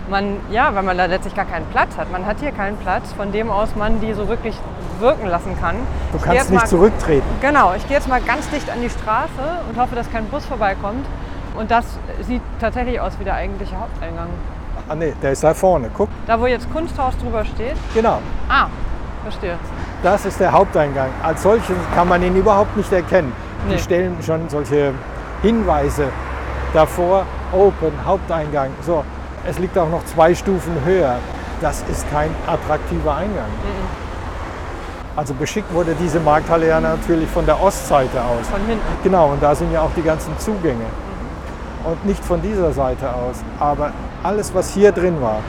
[0.07, 2.11] man, ja, weil man da letztlich gar keinen Platz hat.
[2.11, 4.55] Man hat hier keinen Platz, von dem aus man die so wirklich
[4.99, 5.75] wirken lassen kann.
[6.11, 7.25] Du kannst nicht mal, zurücktreten.
[7.41, 10.45] Genau, ich gehe jetzt mal ganz dicht an die Straße und hoffe, dass kein Bus
[10.45, 11.05] vorbeikommt.
[11.57, 11.85] Und das
[12.21, 14.29] sieht tatsächlich aus wie der eigentliche Haupteingang.
[14.87, 16.09] Ah nee, der ist da vorne, guck.
[16.25, 17.75] Da wo jetzt Kunsthaus drüber steht?
[17.93, 18.19] Genau.
[18.47, 18.67] Ah,
[19.23, 19.57] verstehe.
[20.01, 21.09] Das ist der Haupteingang.
[21.21, 23.33] Als solches kann man ihn überhaupt nicht erkennen.
[23.67, 23.75] Nee.
[23.75, 24.93] Die stellen schon solche
[25.41, 26.07] Hinweise
[26.73, 28.69] davor, Open, Haupteingang.
[28.81, 29.03] So,
[29.45, 31.15] es liegt auch noch zwei Stufen höher.
[31.61, 33.47] Das ist kein attraktiver Eingang.
[33.47, 34.09] Mhm.
[35.17, 38.47] Also beschickt wurde diese Markthalle ja natürlich von der Ostseite aus.
[38.49, 38.81] Von hinten.
[39.03, 40.85] Genau, und da sind ja auch die ganzen Zugänge
[41.83, 43.43] und nicht von dieser Seite aus.
[43.59, 43.91] Aber
[44.23, 45.39] alles, was hier drin war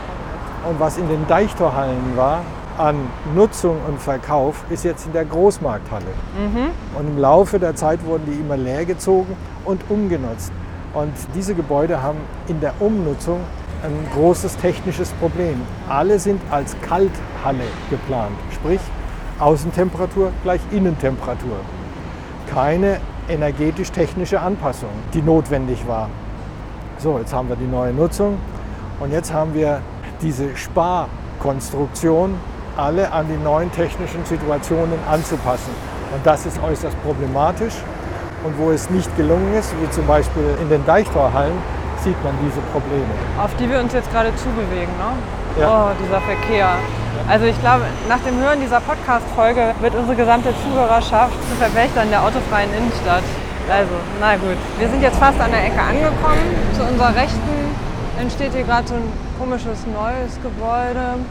[0.68, 2.40] und was in den Deichtorhallen war,
[2.78, 2.96] an
[3.34, 6.06] Nutzung und Verkauf, ist jetzt in der Großmarkthalle.
[6.38, 6.98] Mhm.
[6.98, 10.52] Und im Laufe der Zeit wurden die immer leer gezogen und umgenutzt.
[10.94, 12.18] Und diese Gebäude haben
[12.48, 13.40] in der Umnutzung
[13.82, 15.60] ein großes technisches Problem.
[15.88, 18.80] Alle sind als Kalthalle geplant, sprich
[19.38, 21.56] Außentemperatur gleich Innentemperatur.
[22.52, 22.98] Keine
[23.30, 26.08] energetisch-technische Anpassung, die notwendig war.
[26.98, 28.38] So, jetzt haben wir die neue Nutzung
[29.00, 29.80] und jetzt haben wir
[30.20, 32.34] diese Sparkonstruktion
[32.76, 35.72] alle an die neuen technischen Situationen anzupassen.
[36.14, 37.74] Und das ist äußerst problematisch.
[38.42, 41.56] Und wo es nicht gelungen ist, wie zum Beispiel in den Deichtorhallen,
[42.02, 43.04] sieht man diese Probleme.
[43.38, 45.60] Auf die wir uns jetzt gerade zubewegen, ne?
[45.60, 45.90] Ja.
[45.90, 46.70] Oh, dieser Verkehr.
[47.30, 52.24] Also ich glaube, nach dem Hören dieser Podcast-Folge wird unsere gesamte Zuhörerschaft zu Verwächtern der
[52.24, 53.22] autofreien Innenstadt.
[53.70, 54.58] Also, na gut.
[54.80, 56.42] Wir sind jetzt fast an der Ecke angekommen.
[56.74, 57.76] Zu unserer Rechten
[58.18, 61.22] entsteht hier gerade so ein komisches neues Gebäude.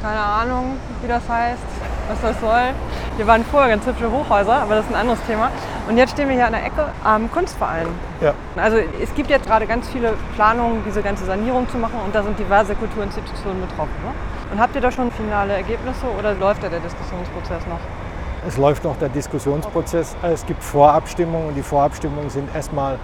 [0.00, 1.66] Keine Ahnung, wie das heißt,
[2.08, 2.70] was das soll.
[3.16, 5.50] Hier waren vorher ganz hübsche Hochhäuser, aber das ist ein anderes Thema.
[5.88, 7.88] Und jetzt stehen wir hier an der Ecke am Kunstverein.
[8.20, 8.32] Ja.
[8.54, 12.22] Also es gibt jetzt gerade ganz viele Planungen, diese ganze Sanierung zu machen und da
[12.22, 13.98] sind diverse Kulturinstitutionen betroffen.
[14.04, 14.12] Ne?
[14.52, 17.78] Und habt ihr da schon finale Ergebnisse oder läuft da der Diskussionsprozess noch?
[18.46, 20.14] Es läuft noch der Diskussionsprozess.
[20.22, 22.98] Es gibt Vorabstimmungen und die Vorabstimmungen sind erstmal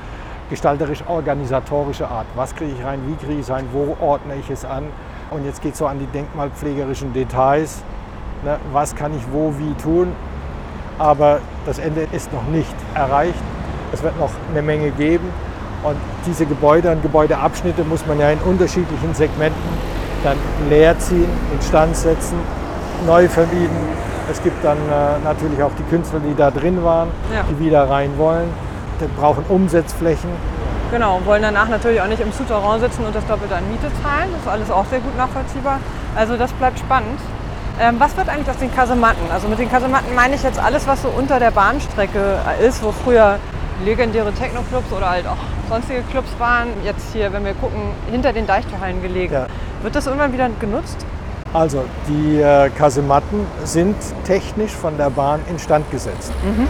[0.51, 2.27] gestalterisch-organisatorische Art.
[2.35, 4.85] Was kriege ich rein, wie kriege ich es rein, wo ordne ich es an?
[5.31, 7.83] Und jetzt geht es so an die denkmalpflegerischen Details.
[8.45, 8.59] Ne?
[8.73, 10.13] Was kann ich wo, wie tun?
[10.99, 13.41] Aber das Ende ist noch nicht erreicht.
[13.95, 15.31] Es wird noch eine Menge geben.
[15.83, 15.97] Und
[16.27, 19.88] diese Gebäude und Gebäudeabschnitte muss man ja in unterschiedlichen Segmenten
[20.25, 20.37] dann
[20.69, 22.39] leer ziehen, instand setzen,
[23.07, 23.77] neu vermieten,
[24.31, 27.43] es gibt dann äh, natürlich auch die Künstler, die da drin waren, ja.
[27.49, 28.51] die wieder rein wollen.
[29.01, 30.31] Die brauchen Umsetzflächen.
[30.91, 34.29] Genau, wollen danach natürlich auch nicht im Souterrain sitzen und das Doppelte an Miete zahlen.
[34.33, 35.81] Das ist alles auch sehr gut nachvollziehbar.
[36.15, 37.21] Also das bleibt spannend.
[37.81, 39.31] Ähm, was wird eigentlich aus den Kasematten?
[39.33, 42.93] Also mit den Kasematten meine ich jetzt alles, was so unter der Bahnstrecke ist, wo
[42.93, 43.39] früher
[43.85, 45.37] legendäre Techno-Clubs oder halt auch
[45.69, 46.69] sonstige Clubs waren.
[46.85, 49.33] Jetzt hier, wenn wir gucken, hinter den Deichtorhallen gelegen.
[49.33, 49.47] Ja.
[49.83, 51.05] Wird das irgendwann wieder genutzt?
[51.53, 56.33] Also die äh, Kasematten sind technisch von der Bahn instand gesetzt.
[56.45, 56.69] Mhm.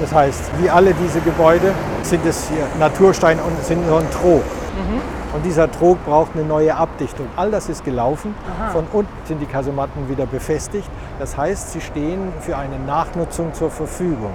[0.00, 1.72] Das heißt, wie alle diese Gebäude
[2.02, 4.42] sind es hier Naturstein und sind so ein Trog.
[4.42, 5.00] Mhm.
[5.34, 7.26] Und dieser Trog braucht eine neue Abdichtung.
[7.36, 8.34] All das ist gelaufen.
[8.58, 8.70] Aha.
[8.70, 10.88] Von unten sind die Kasematten wieder befestigt.
[11.18, 14.32] Das heißt, sie stehen für eine Nachnutzung zur Verfügung.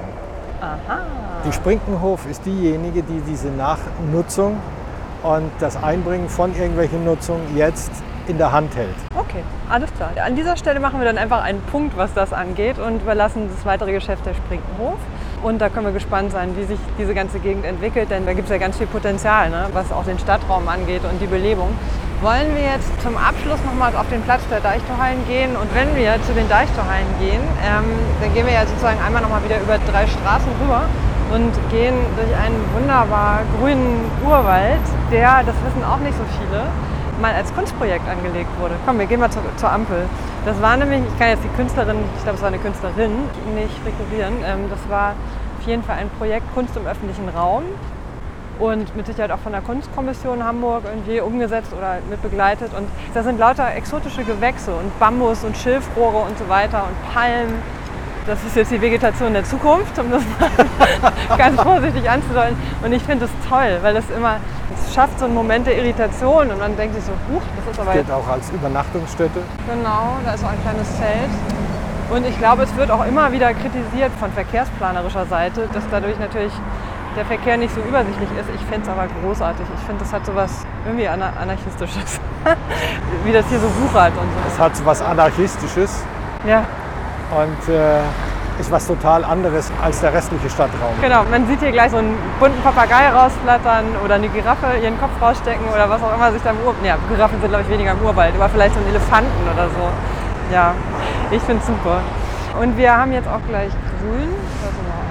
[0.62, 1.00] Aha.
[1.44, 4.58] Die Sprinkenhof ist diejenige, die diese Nachnutzung
[5.24, 7.92] und das Einbringen von irgendwelchen Nutzungen jetzt
[8.28, 8.96] in der Hand hält.
[9.18, 10.12] Okay, alles klar.
[10.24, 13.66] An dieser Stelle machen wir dann einfach einen Punkt, was das angeht und überlassen das
[13.66, 14.98] weitere Geschäft der Sprinkenhof.
[15.42, 18.46] Und da können wir gespannt sein, wie sich diese ganze Gegend entwickelt, denn da gibt
[18.46, 19.66] es ja ganz viel Potenzial, ne?
[19.74, 21.70] was auch den Stadtraum angeht und die Belebung.
[22.22, 25.56] Wollen wir jetzt zum Abschluss nochmal auf den Platz der Deichtorhallen gehen?
[25.58, 29.44] Und wenn wir zu den Deichtorhallen gehen, ähm, dann gehen wir ja sozusagen einmal nochmal
[29.44, 30.86] wieder über drei Straßen rüber
[31.34, 36.70] und gehen durch einen wunderbar grünen Urwald, der, das wissen auch nicht so viele,
[37.20, 38.76] mal als Kunstprojekt angelegt wurde.
[38.86, 40.06] Komm, wir gehen mal zur, zur Ampel.
[40.46, 43.18] Das war nämlich, ich kann jetzt die Künstlerin, ich glaube es war eine Künstlerin,
[43.58, 44.46] nicht rekurrieren.
[44.46, 45.16] Ähm, das war
[45.58, 47.64] auf jeden Fall ein Projekt Kunst im öffentlichen Raum
[48.62, 52.72] und mit Sicherheit auch von der Kunstkommission Hamburg irgendwie umgesetzt oder mit begleitet.
[52.78, 57.56] Und da sind lauter exotische Gewächse und Bambus und Schilfrohre und so weiter und Palmen
[58.28, 62.56] das ist jetzt die Vegetation der Zukunft, um das mal ganz vorsichtig anzudeuten.
[62.84, 64.38] Und ich finde das toll, weil das immer,
[64.76, 67.80] es schafft so einen Moment der Irritation und man denkt sich so, huch, das ist
[67.80, 67.92] aber...
[67.94, 69.40] Steht auch als Übernachtungsstätte.
[69.68, 71.32] Genau, da ist auch ein kleines Zelt.
[72.12, 76.54] Und ich glaube, es wird auch immer wieder kritisiert von verkehrsplanerischer Seite, dass dadurch natürlich
[77.16, 78.50] der Verkehr nicht so übersichtlich ist.
[78.56, 79.66] Ich finde es aber großartig.
[79.76, 82.20] Ich finde, das hat so was irgendwie anarchistisches.
[83.26, 84.48] Wie das hier so wuchert und so.
[84.48, 86.04] Es hat so was anarchistisches.
[86.46, 86.66] Ja
[87.32, 88.02] und äh,
[88.60, 90.94] ist was total anderes als der restliche Stadtraum.
[91.02, 95.12] Genau, man sieht hier gleich so einen bunten Papagei rausflattern oder eine Giraffe ihren Kopf
[95.22, 96.84] rausstecken oder was auch immer sich da im Urwald.
[96.84, 99.88] Ja, Giraffen sind glaube ich weniger im Urwald, aber vielleicht so einen Elefanten oder so.
[100.54, 100.74] Ja,
[101.32, 102.02] ich finde es super.
[102.60, 104.30] Und wir haben jetzt auch gleich grün.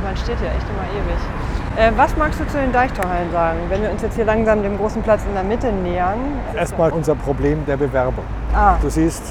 [0.05, 1.40] Man steht hier echt immer ewig.
[1.77, 4.77] Äh, was magst du zu den Deichtorhallen sagen, wenn wir uns jetzt hier langsam dem
[4.77, 6.19] großen Platz in der Mitte nähern?
[6.55, 8.25] Erstmal unser Problem der Bewerbung.
[8.55, 8.77] Ah.
[8.83, 9.23] Du siehst,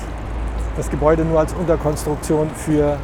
[0.78, 2.98] das Gebäude nur als Unterkonstruktion für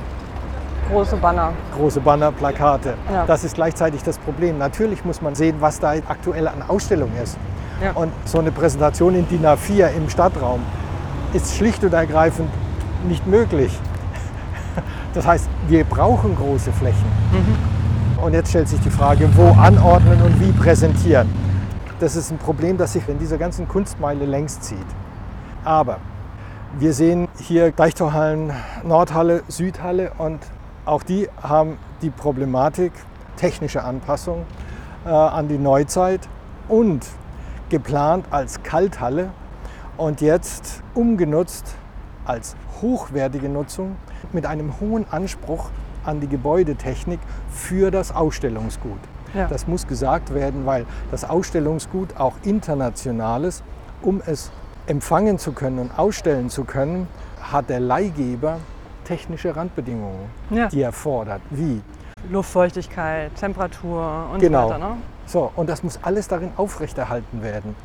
[0.89, 1.51] große Banner.
[1.75, 2.93] Große Banner, Plakate.
[3.11, 3.25] Ja.
[3.25, 4.57] Das ist gleichzeitig das Problem.
[4.57, 7.38] Natürlich muss man sehen, was da aktuell an Ausstellung ist.
[7.83, 7.91] Ja.
[7.91, 10.61] Und so eine Präsentation in DIN A4 im Stadtraum
[11.33, 12.49] ist schlicht und ergreifend
[13.07, 13.77] nicht möglich.
[15.13, 17.05] Das heißt, wir brauchen große Flächen.
[17.31, 17.74] Mhm.
[18.22, 21.30] Und jetzt stellt sich die Frage, wo anordnen und wie präsentieren.
[21.99, 24.78] Das ist ein Problem, das sich in dieser ganzen Kunstmeile längst zieht.
[25.63, 25.99] Aber
[26.80, 28.51] wir sehen hier Deichtorhallen,
[28.84, 30.39] Nordhalle, Südhalle und
[30.86, 32.93] auch die haben die Problematik
[33.38, 34.45] technische Anpassung
[35.05, 36.22] äh, an die Neuzeit
[36.68, 37.05] und
[37.70, 39.30] geplant als Kalthalle
[39.97, 41.76] und jetzt umgenutzt
[42.26, 43.95] als hochwertige Nutzung
[44.32, 45.70] mit einem hohen Anspruch
[46.06, 48.99] an die Gebäudetechnik für das Ausstellungsgut.
[49.34, 49.47] Ja.
[49.47, 53.64] Das muss gesagt werden, weil das Ausstellungsgut auch internationales,
[54.01, 54.51] um es
[54.88, 57.08] empfangen zu können und ausstellen zu können,
[57.41, 58.60] hat der Leihgeber
[59.03, 60.68] technische Randbedingungen, ja.
[60.68, 61.41] die er fordert.
[61.49, 61.82] Wie?
[62.32, 64.68] Luftfeuchtigkeit, Temperatur und genau.
[64.68, 64.89] so weiter.
[64.89, 64.97] Ne?
[65.28, 67.76] So, und das muss alles darin aufrechterhalten werden.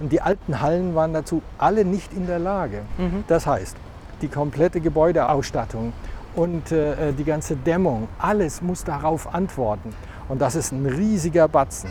[0.00, 2.82] Und die alten Hallen waren dazu alle nicht in der Lage.
[2.98, 3.24] Mhm.
[3.26, 3.76] Das heißt,
[4.22, 5.92] die komplette Gebäudeausstattung
[6.38, 9.90] und äh, die ganze Dämmung, alles muss darauf antworten.
[10.28, 11.90] Und das ist ein riesiger Batzen.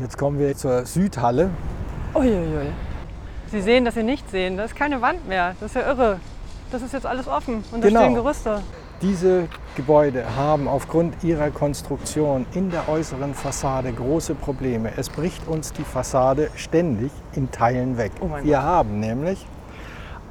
[0.00, 1.50] Jetzt kommen wir zur Südhalle.
[2.14, 2.68] Uiuiui.
[3.50, 4.56] Sie sehen, dass Sie nicht sehen.
[4.56, 5.54] Da ist keine Wand mehr.
[5.60, 6.18] Das ist ja irre.
[6.72, 8.00] Das ist jetzt alles offen und da genau.
[8.00, 8.62] stehen Gerüste.
[9.02, 14.90] Diese Gebäude haben aufgrund ihrer Konstruktion in der äußeren Fassade große Probleme.
[14.96, 18.12] Es bricht uns die Fassade ständig in Teilen weg.
[18.20, 18.64] Oh Wir Gott.
[18.64, 19.46] haben nämlich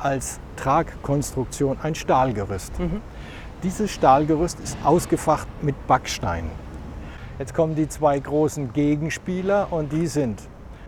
[0.06, 2.80] als Tragkonstruktion ein Stahlgerüst.
[2.80, 3.02] Mhm.
[3.64, 6.44] Dieses Stahlgerüst ist ausgefacht mit Backstein.
[7.40, 10.44] Jetzt kommen die zwei großen Gegenspieler und die sind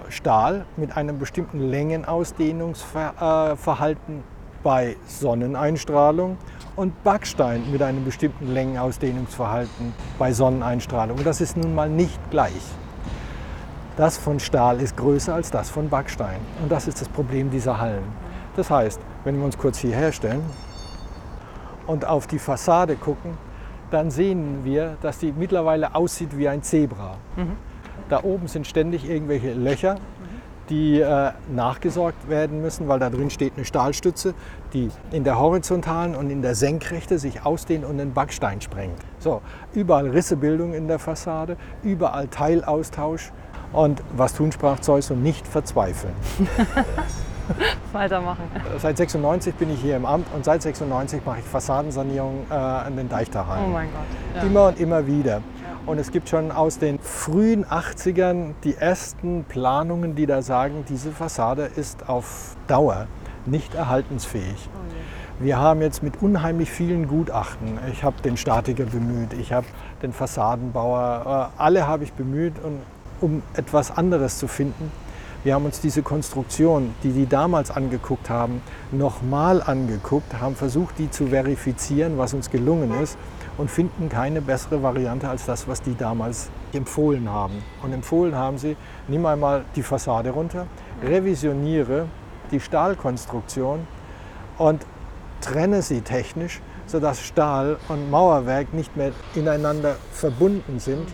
[0.09, 4.23] Stahl mit einem bestimmten Längenausdehnungsverhalten
[4.61, 6.37] bei Sonneneinstrahlung
[6.75, 11.17] und Backstein mit einem bestimmten Längenausdehnungsverhalten bei Sonneneinstrahlung.
[11.17, 12.61] Und das ist nun mal nicht gleich.
[13.97, 16.37] Das von Stahl ist größer als das von Backstein.
[16.61, 18.26] Und das ist das Problem dieser Hallen.
[18.57, 20.41] Das heißt, wenn wir uns kurz hierher stellen
[21.85, 23.37] und auf die Fassade gucken,
[23.91, 27.17] dann sehen wir, dass die mittlerweile aussieht wie ein Zebra.
[27.35, 27.51] Mhm.
[28.09, 29.97] Da oben sind ständig irgendwelche Löcher,
[30.69, 34.33] die äh, nachgesorgt werden müssen, weil da drin steht eine Stahlstütze,
[34.73, 38.97] die in der horizontalen und in der Senkrechte sich ausdehnt und den Backstein sprengt.
[39.19, 39.41] So,
[39.73, 43.31] überall Rissebildung in der Fassade, überall Teilaustausch.
[43.71, 46.13] Und was tun, sprach Zeus, und nicht verzweifeln.
[47.93, 48.43] Weitermachen.
[48.79, 52.95] Seit 96 bin ich hier im Amt und seit 96 mache ich Fassadensanierung äh, an
[52.95, 53.65] den Deichterhallen.
[53.65, 54.41] Oh mein Gott.
[54.41, 54.47] Ja.
[54.47, 55.41] Immer und immer wieder.
[55.85, 61.11] Und es gibt schon aus den frühen 80ern die ersten Planungen, die da sagen, diese
[61.11, 63.07] Fassade ist auf Dauer
[63.45, 64.69] nicht erhaltensfähig.
[64.73, 69.65] Oh Wir haben jetzt mit unheimlich vielen Gutachten, ich habe den Statiker bemüht, ich habe
[70.01, 72.55] den Fassadenbauer, äh, alle habe ich bemüht,
[73.21, 74.91] um etwas anderes zu finden.
[75.43, 78.61] Wir haben uns diese Konstruktion, die die damals angeguckt haben,
[78.91, 83.17] nochmal angeguckt, haben versucht, die zu verifizieren, was uns gelungen ist
[83.57, 87.63] und finden keine bessere Variante als das, was die damals empfohlen haben.
[87.83, 88.75] Und empfohlen haben sie,
[89.07, 90.67] nimm einmal die Fassade runter,
[91.03, 92.07] revisioniere
[92.51, 93.87] die Stahlkonstruktion
[94.57, 94.85] und
[95.41, 101.07] trenne sie technisch, sodass Stahl und Mauerwerk nicht mehr ineinander verbunden sind.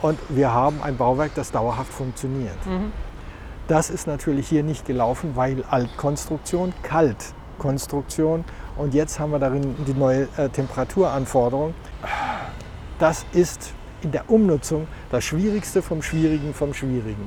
[0.00, 2.58] Und wir haben ein Bauwerk, das dauerhaft funktioniert.
[3.66, 8.44] Das ist natürlich hier nicht gelaufen, weil Altkonstruktion, Kaltkonstruktion
[8.76, 11.72] und jetzt haben wir darin die neue äh, Temperaturanforderung.
[12.98, 13.72] Das ist
[14.02, 17.26] in der Umnutzung das Schwierigste vom Schwierigen vom Schwierigen.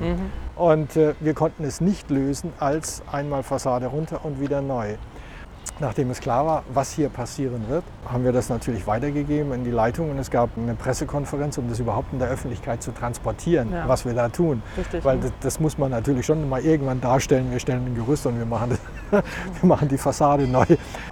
[0.54, 4.94] Und äh, wir konnten es nicht lösen als einmal Fassade runter und wieder neu.
[5.80, 9.70] Nachdem es klar war, was hier passieren wird, haben wir das natürlich weitergegeben in die
[9.70, 13.86] Leitung und es gab eine Pressekonferenz, um das überhaupt in der Öffentlichkeit zu transportieren, Ja.
[13.86, 14.60] was wir da tun.
[14.76, 17.52] Richtig, Weil das, das muss man natürlich schon mal irgendwann darstellen.
[17.52, 18.70] Wir stellen ein Gerüst und wir machen,
[19.10, 19.22] das,
[19.60, 20.64] wir machen die Fassade neu.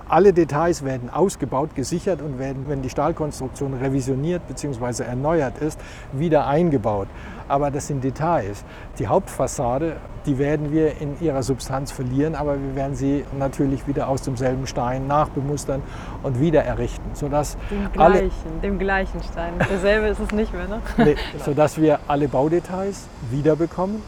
[0.09, 5.05] Alle Details werden ausgebaut, gesichert und werden, wenn die Stahlkonstruktion revisioniert bzw.
[5.05, 5.79] erneuert ist,
[6.13, 7.07] wieder eingebaut.
[7.49, 8.65] Aber das sind Details.
[8.99, 9.97] Die Hauptfassade,
[10.27, 14.67] die werden wir in ihrer Substanz verlieren, aber wir werden sie natürlich wieder aus demselben
[14.67, 15.83] Stein nachbemustern
[16.23, 19.55] und wieder errichten, sodass, Dem alle, gleichen, dem gleichen Stein.
[19.71, 20.81] Derselbe ist es nicht mehr, ne?
[20.99, 24.03] nee, sodass wir alle Baudetails wiederbekommen.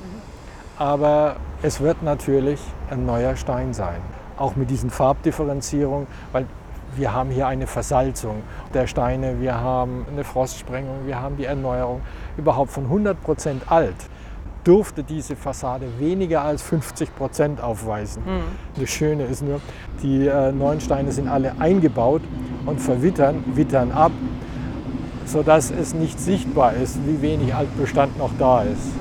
[0.76, 2.60] Aber es wird natürlich
[2.90, 4.00] ein neuer Stein sein.
[4.36, 6.46] Auch mit diesen Farbdifferenzierungen, weil
[6.94, 8.42] wir haben hier eine Versalzung
[8.74, 12.00] der Steine, wir haben eine Frostsprengung, wir haben die Erneuerung.
[12.38, 13.96] Überhaupt von 100 Prozent alt
[14.64, 18.22] durfte diese Fassade weniger als 50 Prozent aufweisen.
[18.78, 19.60] Das Schöne ist nur,
[20.02, 22.22] die äh, neuen Steine sind alle eingebaut
[22.66, 24.12] und verwittern, wittern ab,
[25.24, 28.92] sodass es nicht sichtbar ist, wie wenig Altbestand noch da ist.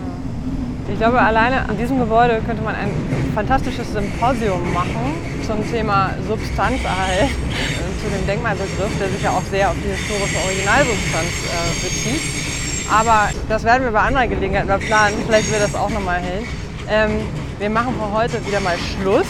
[0.89, 2.89] Ich glaube, alleine an diesem Gebäude könnte man ein
[3.35, 5.13] fantastisches Symposium machen
[5.45, 10.37] zum Thema Substanzerhalt, äh, zu dem Denkmalbegriff, der sich ja auch sehr auf die historische
[10.45, 12.46] Originalsubstanz äh, bezieht.
[12.91, 15.15] Aber das werden wir bei anderer Gelegenheit mal planen.
[15.25, 16.47] Vielleicht wird das auch nochmal hin.
[16.89, 17.11] Ähm,
[17.59, 19.27] wir machen für heute wieder mal Schluss.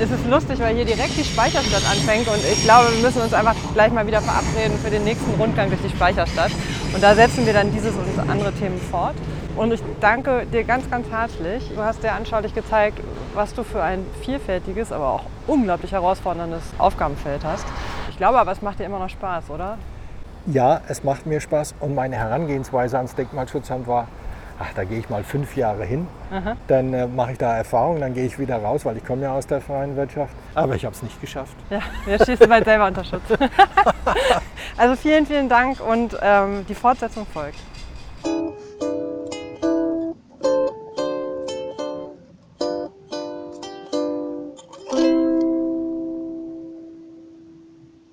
[0.00, 3.34] Es ist lustig, weil hier direkt die Speicherstadt anfängt und ich glaube, wir müssen uns
[3.34, 6.50] einfach gleich mal wieder verabreden für den nächsten Rundgang durch die Speicherstadt.
[6.94, 9.14] Und da setzen wir dann dieses und andere Themen fort.
[9.54, 11.70] Und ich danke dir ganz, ganz herzlich.
[11.74, 13.00] Du hast sehr anschaulich gezeigt,
[13.34, 17.66] was du für ein vielfältiges, aber auch unglaublich herausforderndes Aufgabenfeld hast.
[18.08, 19.76] Ich glaube aber, es macht dir immer noch Spaß, oder?
[20.46, 24.08] Ja, es macht mir Spaß und meine Herangehensweise ans Denkmalschutzamt war,
[24.58, 26.06] ach, da gehe ich mal fünf Jahre hin,
[26.66, 29.32] dann äh, mache ich da Erfahrung, dann gehe ich wieder raus, weil ich komme ja
[29.32, 30.34] aus der freien Wirtschaft.
[30.54, 31.56] Aber ich habe es nicht geschafft.
[31.70, 33.22] Ja, jetzt stehst du bald selber unter Schutz.
[34.76, 37.58] also vielen, vielen Dank und ähm, die Fortsetzung folgt.